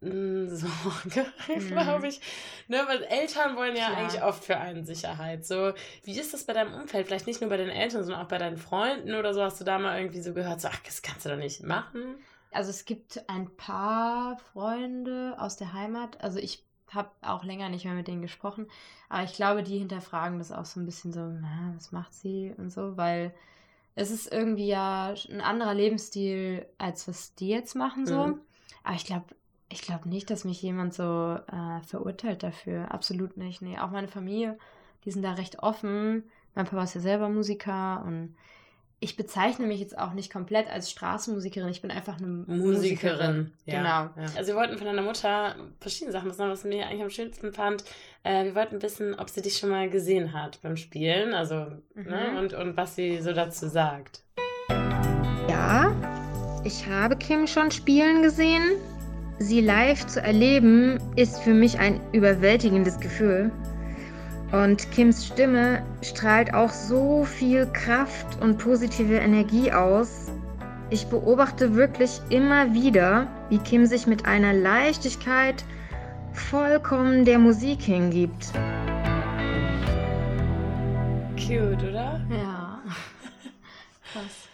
hm, 0.00 0.48
Sorge, 0.56 1.26
mhm. 1.48 1.68
glaube 1.70 2.06
ich. 2.06 2.20
Ne, 2.68 2.84
weil 2.86 3.02
Eltern 3.02 3.56
wollen 3.56 3.74
ja 3.74 3.88
Klar. 3.88 3.98
eigentlich 3.98 4.22
oft 4.22 4.44
für 4.44 4.58
einen 4.58 4.86
Sicherheit. 4.86 5.44
So, 5.44 5.72
wie 6.04 6.16
ist 6.16 6.34
das 6.34 6.44
bei 6.44 6.52
deinem 6.52 6.72
Umfeld? 6.72 7.08
Vielleicht 7.08 7.26
nicht 7.26 7.40
nur 7.40 7.50
bei 7.50 7.56
den 7.56 7.68
Eltern, 7.68 8.04
sondern 8.04 8.24
auch 8.24 8.28
bei 8.28 8.38
deinen 8.38 8.58
Freunden 8.58 9.12
oder 9.16 9.34
so. 9.34 9.42
Hast 9.42 9.60
du 9.60 9.64
da 9.64 9.80
mal 9.80 9.98
irgendwie 9.98 10.20
so 10.20 10.32
gehört, 10.32 10.60
so, 10.60 10.68
ach, 10.68 10.78
das 10.84 11.02
kannst 11.02 11.26
du 11.26 11.30
doch 11.30 11.36
nicht 11.36 11.64
machen? 11.64 12.14
Also 12.52 12.70
es 12.70 12.84
gibt 12.84 13.28
ein 13.28 13.50
paar 13.56 14.38
Freunde 14.52 15.34
aus 15.38 15.56
der 15.56 15.72
Heimat. 15.72 16.22
Also 16.22 16.38
ich 16.38 16.65
habe 16.94 17.10
auch 17.22 17.44
länger 17.44 17.68
nicht 17.68 17.84
mehr 17.84 17.94
mit 17.94 18.08
denen 18.08 18.22
gesprochen. 18.22 18.66
Aber 19.08 19.24
ich 19.24 19.32
glaube, 19.32 19.62
die 19.62 19.78
hinterfragen 19.78 20.38
das 20.38 20.52
auch 20.52 20.64
so 20.64 20.80
ein 20.80 20.86
bisschen 20.86 21.12
so, 21.12 21.20
na, 21.20 21.72
was 21.74 21.92
macht 21.92 22.14
sie 22.14 22.54
und 22.56 22.70
so, 22.70 22.96
weil 22.96 23.34
es 23.94 24.10
ist 24.10 24.30
irgendwie 24.30 24.68
ja 24.68 25.14
ein 25.30 25.40
anderer 25.40 25.74
Lebensstil, 25.74 26.66
als 26.78 27.08
was 27.08 27.34
die 27.34 27.48
jetzt 27.48 27.74
machen 27.74 28.06
so. 28.06 28.26
Mhm. 28.26 28.40
Aber 28.84 28.94
ich 28.94 29.04
glaube, 29.04 29.24
ich 29.68 29.82
glaube 29.82 30.08
nicht, 30.08 30.30
dass 30.30 30.44
mich 30.44 30.62
jemand 30.62 30.94
so 30.94 31.02
äh, 31.02 31.80
verurteilt 31.82 32.42
dafür. 32.42 32.92
Absolut 32.92 33.36
nicht. 33.36 33.62
Nee, 33.62 33.78
auch 33.78 33.90
meine 33.90 34.08
Familie, 34.08 34.58
die 35.04 35.10
sind 35.10 35.22
da 35.22 35.32
recht 35.32 35.62
offen. 35.62 36.24
Mein 36.54 36.66
Papa 36.66 36.84
ist 36.84 36.94
ja 36.94 37.00
selber 37.00 37.28
Musiker 37.28 38.04
und 38.06 38.36
ich 38.98 39.16
bezeichne 39.16 39.66
mich 39.66 39.80
jetzt 39.80 39.98
auch 39.98 40.14
nicht 40.14 40.32
komplett 40.32 40.68
als 40.68 40.90
Straßenmusikerin. 40.90 41.68
Ich 41.68 41.82
bin 41.82 41.90
einfach 41.90 42.18
eine 42.18 42.28
Musikerin. 42.28 42.72
Musikerin. 42.72 43.52
Ja, 43.66 43.76
genau. 43.76 44.24
Ja. 44.26 44.36
Also 44.36 44.52
wir 44.52 44.56
wollten 44.56 44.78
von 44.78 44.86
deiner 44.86 45.02
Mutter 45.02 45.54
verschiedene 45.80 46.12
Sachen 46.12 46.30
wissen, 46.30 46.48
was 46.48 46.64
mir 46.64 46.86
eigentlich 46.86 47.02
am 47.02 47.10
schönsten 47.10 47.52
fand. 47.52 47.84
Äh, 48.22 48.44
wir 48.44 48.54
wollten 48.54 48.80
wissen, 48.80 49.14
ob 49.14 49.28
sie 49.28 49.42
dich 49.42 49.58
schon 49.58 49.68
mal 49.68 49.90
gesehen 49.90 50.32
hat 50.32 50.60
beim 50.62 50.76
Spielen, 50.76 51.34
also 51.34 51.66
mhm. 51.94 52.04
ne, 52.04 52.38
und, 52.38 52.54
und 52.54 52.76
was 52.76 52.96
sie 52.96 53.20
so 53.20 53.32
dazu 53.32 53.68
sagt. 53.68 54.22
Ja, 55.48 55.94
ich 56.64 56.86
habe 56.86 57.16
Kim 57.16 57.46
schon 57.46 57.70
spielen 57.70 58.22
gesehen. 58.22 58.62
Sie 59.38 59.60
live 59.60 60.06
zu 60.06 60.22
erleben, 60.22 60.98
ist 61.16 61.40
für 61.40 61.52
mich 61.52 61.78
ein 61.78 62.00
überwältigendes 62.12 62.98
Gefühl. 62.98 63.52
Und 64.52 64.90
Kims 64.92 65.26
Stimme 65.26 65.84
strahlt 66.02 66.54
auch 66.54 66.70
so 66.70 67.24
viel 67.24 67.66
Kraft 67.72 68.40
und 68.40 68.58
positive 68.58 69.16
Energie 69.16 69.72
aus. 69.72 70.30
Ich 70.88 71.08
beobachte 71.08 71.74
wirklich 71.74 72.20
immer 72.30 72.72
wieder, 72.72 73.26
wie 73.48 73.58
Kim 73.58 73.86
sich 73.86 74.06
mit 74.06 74.24
einer 74.24 74.52
Leichtigkeit 74.52 75.64
vollkommen 76.32 77.24
der 77.24 77.40
Musik 77.40 77.82
hingibt. 77.82 78.52
Cute, 81.34 81.82
oder? 81.82 82.24
Ja. 82.30 82.82
Krass. 84.12 84.48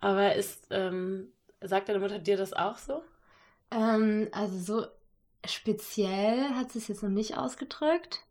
Aber 0.00 0.34
ist, 0.34 0.66
ähm, 0.70 1.28
sagt 1.60 1.88
deine 1.88 2.00
Mutter 2.00 2.18
dir 2.18 2.36
das 2.36 2.52
auch 2.52 2.76
so? 2.76 3.04
Ähm, 3.70 4.28
also 4.32 4.58
so 4.58 4.86
speziell 5.46 6.50
hat 6.56 6.72
sie 6.72 6.78
es 6.78 6.88
jetzt 6.88 7.04
noch 7.04 7.10
nicht 7.10 7.36
ausgedrückt. 7.36 8.24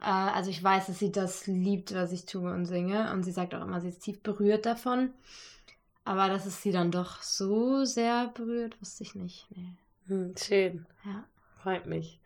Äh, 0.00 0.04
also 0.04 0.50
ich 0.50 0.62
weiß, 0.62 0.86
dass 0.86 0.98
sie 0.98 1.12
das 1.12 1.46
liebt, 1.46 1.94
was 1.94 2.12
ich 2.12 2.26
tue 2.26 2.52
und 2.52 2.66
singe. 2.66 3.12
Und 3.12 3.24
sie 3.24 3.32
sagt 3.32 3.54
auch 3.54 3.62
immer, 3.62 3.80
sie 3.80 3.88
ist 3.88 4.00
tief 4.00 4.20
berührt 4.22 4.66
davon. 4.66 5.10
Aber 6.04 6.28
dass 6.28 6.46
es 6.46 6.62
sie 6.62 6.72
dann 6.72 6.90
doch 6.90 7.22
so 7.22 7.84
sehr 7.84 8.28
berührt, 8.34 8.80
wusste 8.80 9.02
ich 9.02 9.14
nicht. 9.14 9.46
Nee. 9.54 9.74
Hm, 10.06 10.34
schön. 10.36 10.86
Ja. 11.04 11.24
Freut 11.62 11.86
mich. 11.86 12.18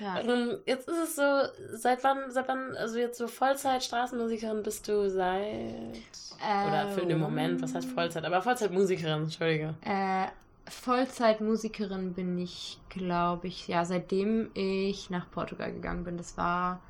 Ja, 0.00 0.20
ähm, 0.20 0.58
jetzt 0.64 0.88
ist 0.88 0.96
es 0.96 1.16
so, 1.16 1.76
seit 1.76 2.02
wann, 2.02 2.30
seit 2.30 2.48
wann, 2.48 2.74
also 2.76 2.98
jetzt 2.98 3.18
so 3.18 3.28
Vollzeit 3.28 3.84
Straßenmusikerin 3.84 4.62
bist 4.62 4.88
du 4.88 5.10
seit 5.10 5.44
ähm, 5.44 6.68
oder 6.68 6.88
für 6.88 7.04
den 7.04 7.18
Moment, 7.18 7.60
was 7.60 7.74
heißt 7.74 7.90
Vollzeit, 7.90 8.24
aber 8.24 8.40
Vollzeitmusikerin, 8.40 9.24
entschuldige. 9.24 9.74
Äh, 9.82 10.28
Vollzeitmusikerin 10.70 12.14
bin 12.14 12.38
ich, 12.38 12.78
glaube 12.88 13.48
ich, 13.48 13.68
ja, 13.68 13.84
seitdem 13.84 14.50
ich 14.54 15.10
nach 15.10 15.30
Portugal 15.30 15.72
gegangen 15.72 16.04
bin. 16.04 16.16
Das 16.16 16.36
war 16.36 16.80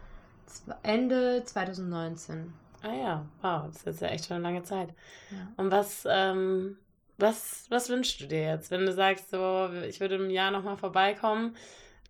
Ende 0.83 1.43
2019. 1.45 2.53
Ah 2.83 2.95
ja, 2.95 3.27
wow, 3.43 3.67
das 3.67 3.77
ist 3.77 3.87
jetzt 3.87 4.01
ja 4.03 4.09
echt 4.09 4.27
schon 4.27 4.37
eine 4.37 4.45
lange 4.45 4.63
Zeit. 4.63 4.91
Ja. 5.31 5.49
Und 5.57 5.71
was, 5.71 6.07
ähm, 6.09 6.77
was, 7.17 7.67
was 7.71 7.89
wünschst 7.89 8.21
du 8.21 8.27
dir 8.27 8.43
jetzt, 8.43 8.71
wenn 8.71 8.87
du 8.87 8.93
sagst, 8.93 9.31
so, 9.31 9.71
ich 9.89 10.01
würde 10.01 10.17
im 10.17 10.31
Jahr 10.31 10.51
nochmal 10.51 10.77
vorbeikommen? 10.77 11.57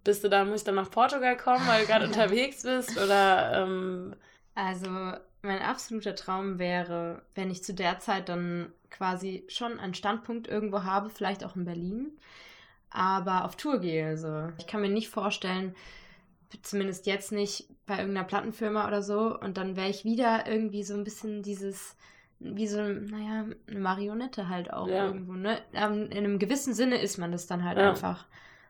Bist 0.04 0.24
du 0.24 0.28
da, 0.28 0.44
muss 0.44 0.60
ich 0.60 0.64
dann 0.64 0.74
nach 0.74 0.90
Portugal 0.90 1.36
kommen, 1.36 1.66
weil 1.66 1.82
du 1.82 1.86
gerade 1.86 2.04
unterwegs 2.06 2.62
bist? 2.62 2.98
Oder 2.98 3.62
ähm... 3.62 4.14
Also, 4.54 4.88
mein 5.42 5.62
absoluter 5.62 6.14
Traum 6.16 6.58
wäre, 6.58 7.22
wenn 7.34 7.50
ich 7.50 7.62
zu 7.62 7.72
der 7.72 8.00
Zeit 8.00 8.28
dann 8.28 8.72
quasi 8.90 9.44
schon 9.48 9.78
einen 9.78 9.94
Standpunkt 9.94 10.48
irgendwo 10.48 10.82
habe, 10.82 11.10
vielleicht 11.10 11.44
auch 11.44 11.54
in 11.54 11.64
Berlin, 11.64 12.10
aber 12.90 13.44
auf 13.44 13.56
Tour 13.56 13.78
gehe. 13.78 14.06
Also, 14.06 14.48
ich 14.58 14.66
kann 14.66 14.80
mir 14.80 14.88
nicht 14.88 15.08
vorstellen, 15.08 15.74
zumindest 16.62 17.06
jetzt 17.06 17.32
nicht 17.32 17.68
bei 17.86 17.98
irgendeiner 17.98 18.26
Plattenfirma 18.26 18.86
oder 18.86 19.02
so. 19.02 19.38
Und 19.38 19.56
dann 19.56 19.76
wäre 19.76 19.88
ich 19.88 20.04
wieder 20.04 20.46
irgendwie 20.46 20.82
so 20.82 20.94
ein 20.94 21.04
bisschen 21.04 21.42
dieses, 21.42 21.96
wie 22.40 22.66
so, 22.66 22.82
naja, 22.82 23.46
eine 23.66 23.80
Marionette 23.80 24.48
halt 24.48 24.72
auch 24.72 24.88
ja. 24.88 25.06
irgendwo, 25.06 25.32
ne? 25.32 25.58
Ähm, 25.72 26.04
in 26.10 26.18
einem 26.18 26.38
gewissen 26.38 26.74
Sinne 26.74 27.00
ist 27.00 27.18
man 27.18 27.32
das 27.32 27.46
dann 27.46 27.64
halt 27.64 27.78
ja. 27.78 27.90
einfach. 27.90 28.26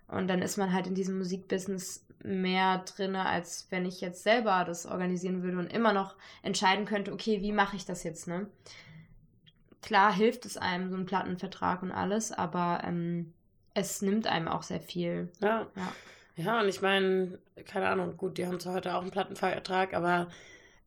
Und 0.08 0.28
dann 0.28 0.40
ist 0.40 0.56
man 0.56 0.72
halt 0.72 0.86
in 0.86 0.94
diesem 0.94 1.18
Musikbusiness 1.18 2.06
mehr 2.24 2.78
drin, 2.78 3.14
als 3.14 3.66
wenn 3.70 3.84
ich 3.84 4.00
jetzt 4.00 4.22
selber 4.22 4.64
das 4.64 4.86
organisieren 4.86 5.42
würde 5.42 5.58
und 5.58 5.72
immer 5.72 5.92
noch 5.92 6.16
entscheiden 6.42 6.84
könnte, 6.84 7.12
okay, 7.12 7.42
wie 7.42 7.52
mache 7.52 7.76
ich 7.76 7.84
das 7.84 8.02
jetzt, 8.04 8.26
ne? 8.26 8.48
Klar 9.82 10.12
hilft 10.12 10.44
es 10.44 10.56
einem, 10.56 10.90
so 10.90 10.96
ein 10.96 11.06
Plattenvertrag 11.06 11.82
und 11.82 11.92
alles, 11.92 12.32
aber 12.32 12.82
ähm, 12.84 13.32
es 13.74 14.02
nimmt 14.02 14.26
einem 14.26 14.48
auch 14.48 14.62
sehr 14.62 14.80
viel. 14.80 15.30
Ja. 15.40 15.66
Ja, 15.76 15.92
ja 16.39 16.61
und 16.61 16.68
ich 16.68 16.80
meine, 16.80 17.39
keine 17.66 17.89
Ahnung, 17.89 18.16
gut, 18.16 18.39
die 18.39 18.47
haben 18.47 18.59
zwar 18.59 18.74
heute 18.74 18.95
auch 18.95 19.03
einen 19.03 19.11
Plattenvertrag, 19.11 19.95
aber 19.95 20.28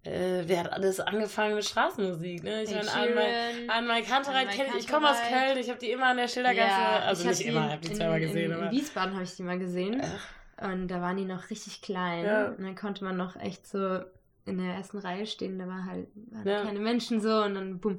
äh, 0.04 0.44
wer 0.48 0.64
hat 0.64 0.74
alles 0.74 1.00
angefangen 1.00 1.56
mit 1.56 1.66
Straßenmusik, 1.66 2.44
ne? 2.44 2.64
Ich 2.64 2.72
meine, 2.72 2.92
an, 2.92 3.70
an 3.70 3.88
mein 3.88 4.04
Kantereit 4.04 4.50
kenne 4.50 4.70
ich, 4.70 4.86
ich 4.86 4.88
komme 4.88 5.10
aus 5.10 5.18
Köln, 5.22 5.58
ich 5.60 5.70
habe 5.70 5.80
die 5.80 5.92
immer 5.92 6.08
an 6.08 6.18
der 6.18 6.28
Schildergasse, 6.28 6.82
ja, 6.82 7.00
also 7.06 7.28
nicht 7.28 7.42
immer, 7.42 7.68
ich 7.68 7.72
habe 7.74 7.82
die 7.82 7.94
zweimal 7.94 8.20
gesehen, 8.20 8.52
in, 8.52 8.58
aber. 8.58 8.66
In 8.66 8.72
Wiesbaden 8.72 9.14
habe 9.14 9.24
ich 9.24 9.36
die 9.36 9.44
mal 9.44 9.60
gesehen. 9.60 10.02
Ach. 10.04 10.42
Und 10.72 10.88
da 10.90 11.02
waren 11.02 11.18
die 11.18 11.26
noch 11.26 11.50
richtig 11.50 11.82
klein. 11.82 12.26
Ja. 12.26 12.48
Und 12.50 12.64
dann 12.64 12.76
konnte 12.76 13.04
man 13.04 13.18
noch 13.18 13.36
echt 13.36 13.68
so 13.68 14.00
in 14.46 14.58
der 14.58 14.76
ersten 14.76 14.98
Reihe 14.98 15.26
stehen, 15.26 15.60
da 15.60 15.68
war 15.68 15.86
halt 15.86 16.08
waren 16.32 16.48
ja. 16.48 16.64
keine 16.64 16.80
Menschen 16.80 17.22
so 17.22 17.44
und 17.44 17.56
dann 17.56 17.80
bumm, 17.80 17.98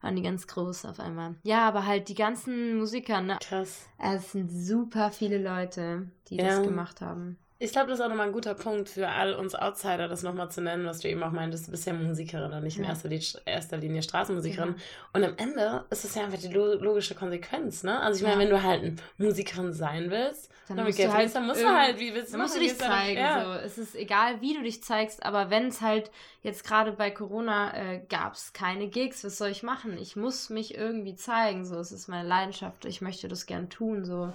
waren 0.00 0.16
die 0.16 0.22
ganz 0.22 0.46
groß 0.46 0.86
auf 0.86 1.00
einmal. 1.00 1.34
Ja, 1.42 1.68
aber 1.68 1.86
halt 1.86 2.08
die 2.08 2.14
ganzen 2.14 2.78
Musiker, 2.78 3.20
ne? 3.20 3.38
Krass. 3.40 3.86
Es 3.98 4.32
sind 4.32 4.50
super 4.50 5.10
viele 5.10 5.38
Leute, 5.38 6.08
die 6.28 6.36
ja. 6.36 6.46
das 6.46 6.62
gemacht 6.62 7.00
haben. 7.00 7.38
Ich 7.64 7.72
glaube, 7.72 7.88
das 7.88 7.98
ist 7.98 8.04
auch 8.04 8.10
nochmal 8.10 8.26
ein 8.26 8.32
guter 8.32 8.52
Punkt 8.52 8.90
für 8.90 9.08
all 9.08 9.32
uns 9.32 9.54
Outsider, 9.54 10.06
das 10.06 10.22
nochmal 10.22 10.50
zu 10.50 10.60
nennen, 10.60 10.84
was 10.84 10.98
du 10.98 11.08
eben 11.08 11.22
auch 11.22 11.30
meintest. 11.30 11.66
Du 11.66 11.70
bist 11.70 11.86
ja 11.86 11.94
Musikerin 11.94 12.52
und 12.52 12.62
nicht 12.62 12.76
in 12.76 12.84
erster, 12.84 13.08
erster, 13.46 13.78
Linie 13.78 14.02
Straßenmusikerin. 14.02 14.74
Genau. 14.74 14.84
Und 15.14 15.24
am 15.24 15.34
Ende 15.38 15.86
ist 15.88 16.04
es 16.04 16.14
ja 16.14 16.24
einfach 16.24 16.38
die 16.38 16.52
logische 16.52 17.14
Konsequenz, 17.14 17.82
ne? 17.82 17.98
Also 18.00 18.18
ich 18.18 18.22
meine, 18.22 18.34
ja. 18.34 18.40
wenn 18.40 18.50
du 18.50 18.62
halt 18.62 18.82
eine 18.82 18.96
Musikerin 19.16 19.72
sein 19.72 20.10
willst, 20.10 20.50
dann, 20.68 20.76
dann 20.76 20.86
musst, 20.86 20.98
du 20.98 21.10
halt, 21.10 21.34
dann 21.34 21.46
musst 21.46 21.62
du 21.62 21.74
halt, 21.74 21.98
wie 21.98 22.12
willst 22.12 22.28
du 22.28 22.32
Dann 22.32 22.42
musst 22.42 22.56
du 22.56 22.60
dich 22.60 22.76
zeigen, 22.76 23.18
ja. 23.18 23.44
so. 23.44 23.52
Es 23.64 23.78
ist 23.78 23.94
egal, 23.94 24.42
wie 24.42 24.52
du 24.52 24.62
dich 24.62 24.82
zeigst, 24.82 25.24
aber 25.24 25.48
wenn 25.48 25.68
es 25.68 25.80
halt 25.80 26.10
jetzt 26.42 26.64
gerade 26.64 26.92
bei 26.92 27.10
Corona 27.10 27.74
äh, 27.74 28.00
gab 28.10 28.34
es 28.34 28.52
keine 28.52 28.88
Gigs, 28.88 29.24
was 29.24 29.38
soll 29.38 29.48
ich 29.48 29.62
machen? 29.62 29.96
Ich 29.96 30.16
muss 30.16 30.50
mich 30.50 30.74
irgendwie 30.74 31.16
zeigen, 31.16 31.64
so. 31.64 31.76
Es 31.76 31.92
ist 31.92 32.08
meine 32.08 32.28
Leidenschaft, 32.28 32.84
ich 32.84 33.00
möchte 33.00 33.26
das 33.26 33.46
gern 33.46 33.70
tun, 33.70 34.04
so. 34.04 34.30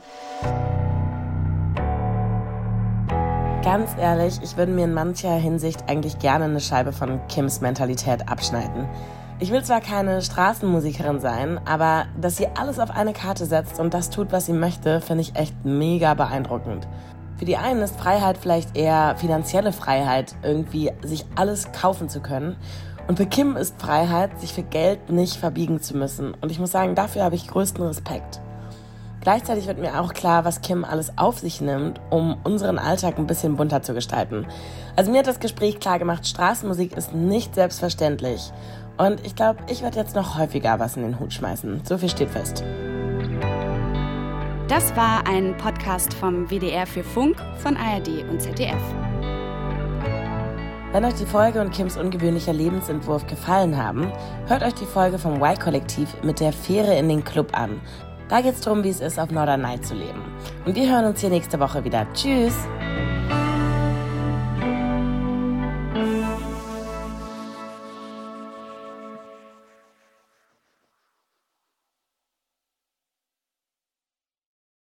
Ganz 3.63 3.91
ehrlich, 3.99 4.39
ich 4.41 4.55
würde 4.55 4.71
mir 4.71 4.85
in 4.85 4.93
mancher 4.93 5.35
Hinsicht 5.35 5.83
eigentlich 5.89 6.17
gerne 6.17 6.45
eine 6.45 6.61
Scheibe 6.61 6.93
von 6.93 7.19
Kims 7.27 7.59
Mentalität 7.59 8.29
abschneiden. 8.29 8.87
Ich 9.39 9.51
will 9.51 9.61
zwar 9.63 9.81
keine 9.81 10.21
Straßenmusikerin 10.21 11.19
sein, 11.19 11.59
aber 11.65 12.05
dass 12.19 12.37
sie 12.37 12.47
alles 12.57 12.79
auf 12.79 12.89
eine 12.89 13.11
Karte 13.11 13.45
setzt 13.45 13.77
und 13.77 13.93
das 13.93 14.09
tut, 14.09 14.31
was 14.31 14.45
sie 14.45 14.53
möchte, 14.53 15.01
finde 15.01 15.21
ich 15.21 15.35
echt 15.35 15.65
mega 15.65 16.13
beeindruckend. 16.13 16.87
Für 17.37 17.43
die 17.43 17.57
einen 17.57 17.81
ist 17.81 17.99
Freiheit 17.99 18.37
vielleicht 18.37 18.77
eher 18.77 19.15
finanzielle 19.17 19.73
Freiheit, 19.73 20.35
irgendwie 20.41 20.91
sich 21.01 21.25
alles 21.35 21.73
kaufen 21.73 22.07
zu 22.07 22.21
können. 22.21 22.55
Und 23.09 23.17
für 23.17 23.25
Kim 23.25 23.57
ist 23.57 23.81
Freiheit, 23.81 24.39
sich 24.39 24.53
für 24.53 24.63
Geld 24.63 25.09
nicht 25.09 25.35
verbiegen 25.35 25.81
zu 25.81 25.97
müssen. 25.97 26.33
Und 26.41 26.49
ich 26.49 26.59
muss 26.59 26.71
sagen, 26.71 26.95
dafür 26.95 27.23
habe 27.23 27.35
ich 27.35 27.47
größten 27.47 27.83
Respekt. 27.83 28.39
Gleichzeitig 29.21 29.67
wird 29.67 29.79
mir 29.79 29.99
auch 29.99 30.13
klar, 30.13 30.45
was 30.45 30.61
Kim 30.61 30.85
alles 30.85 31.17
auf 31.17 31.39
sich 31.39 31.59
nimmt, 31.59 31.99
um 32.09 32.37
unseren 32.43 32.79
Alltag 32.79 33.17
ein 33.17 33.27
bisschen 33.27 33.57
bunter 33.57 33.81
zu 33.81 33.93
gestalten. 33.93 34.47
Also 34.95 35.11
mir 35.11 35.19
hat 35.19 35.27
das 35.27 35.39
Gespräch 35.39 35.79
klar 35.79 35.99
gemacht, 35.99 36.25
Straßenmusik 36.25 36.95
ist 36.95 37.13
nicht 37.13 37.55
selbstverständlich. 37.55 38.51
Und 38.97 39.25
ich 39.25 39.35
glaube, 39.35 39.59
ich 39.69 39.81
werde 39.81 39.97
jetzt 39.97 40.15
noch 40.15 40.37
häufiger 40.37 40.79
was 40.79 40.95
in 40.95 41.03
den 41.03 41.19
Hut 41.19 41.33
schmeißen. 41.33 41.81
So 41.83 41.97
viel 41.97 42.09
steht 42.09 42.29
fest. 42.29 42.63
Das 44.67 44.95
war 44.95 45.25
ein 45.27 45.57
Podcast 45.57 46.13
vom 46.13 46.49
WDR 46.49 46.85
für 46.85 47.03
Funk 47.03 47.37
von 47.57 47.75
ARD 47.75 48.23
und 48.29 48.41
ZDF. 48.41 48.81
Wenn 50.91 51.05
euch 51.05 51.13
die 51.13 51.25
Folge 51.25 51.61
und 51.61 51.71
Kims 51.71 51.97
ungewöhnlicher 51.97 52.53
Lebensentwurf 52.53 53.27
gefallen 53.27 53.77
haben, 53.77 54.11
hört 54.47 54.63
euch 54.63 54.73
die 54.73 54.85
Folge 54.85 55.19
vom 55.19 55.35
Y-Kollektiv 55.41 56.15
mit 56.23 56.39
der 56.39 56.51
Fähre 56.51 56.97
in 56.97 57.09
den 57.09 57.23
Club 57.23 57.57
an. 57.57 57.79
Da 58.29 58.41
geht 58.41 58.53
es 58.53 58.61
darum, 58.61 58.83
wie 58.83 58.89
es 58.89 59.01
ist, 59.01 59.19
auf 59.19 59.31
Norderney 59.31 59.81
zu 59.81 59.95
leben. 59.95 60.23
Und 60.65 60.75
wir 60.75 60.89
hören 60.89 61.05
uns 61.05 61.19
hier 61.19 61.31
nächste 61.31 61.59
Woche 61.59 61.83
wieder. 61.83 62.05
Tschüss! 62.13 62.53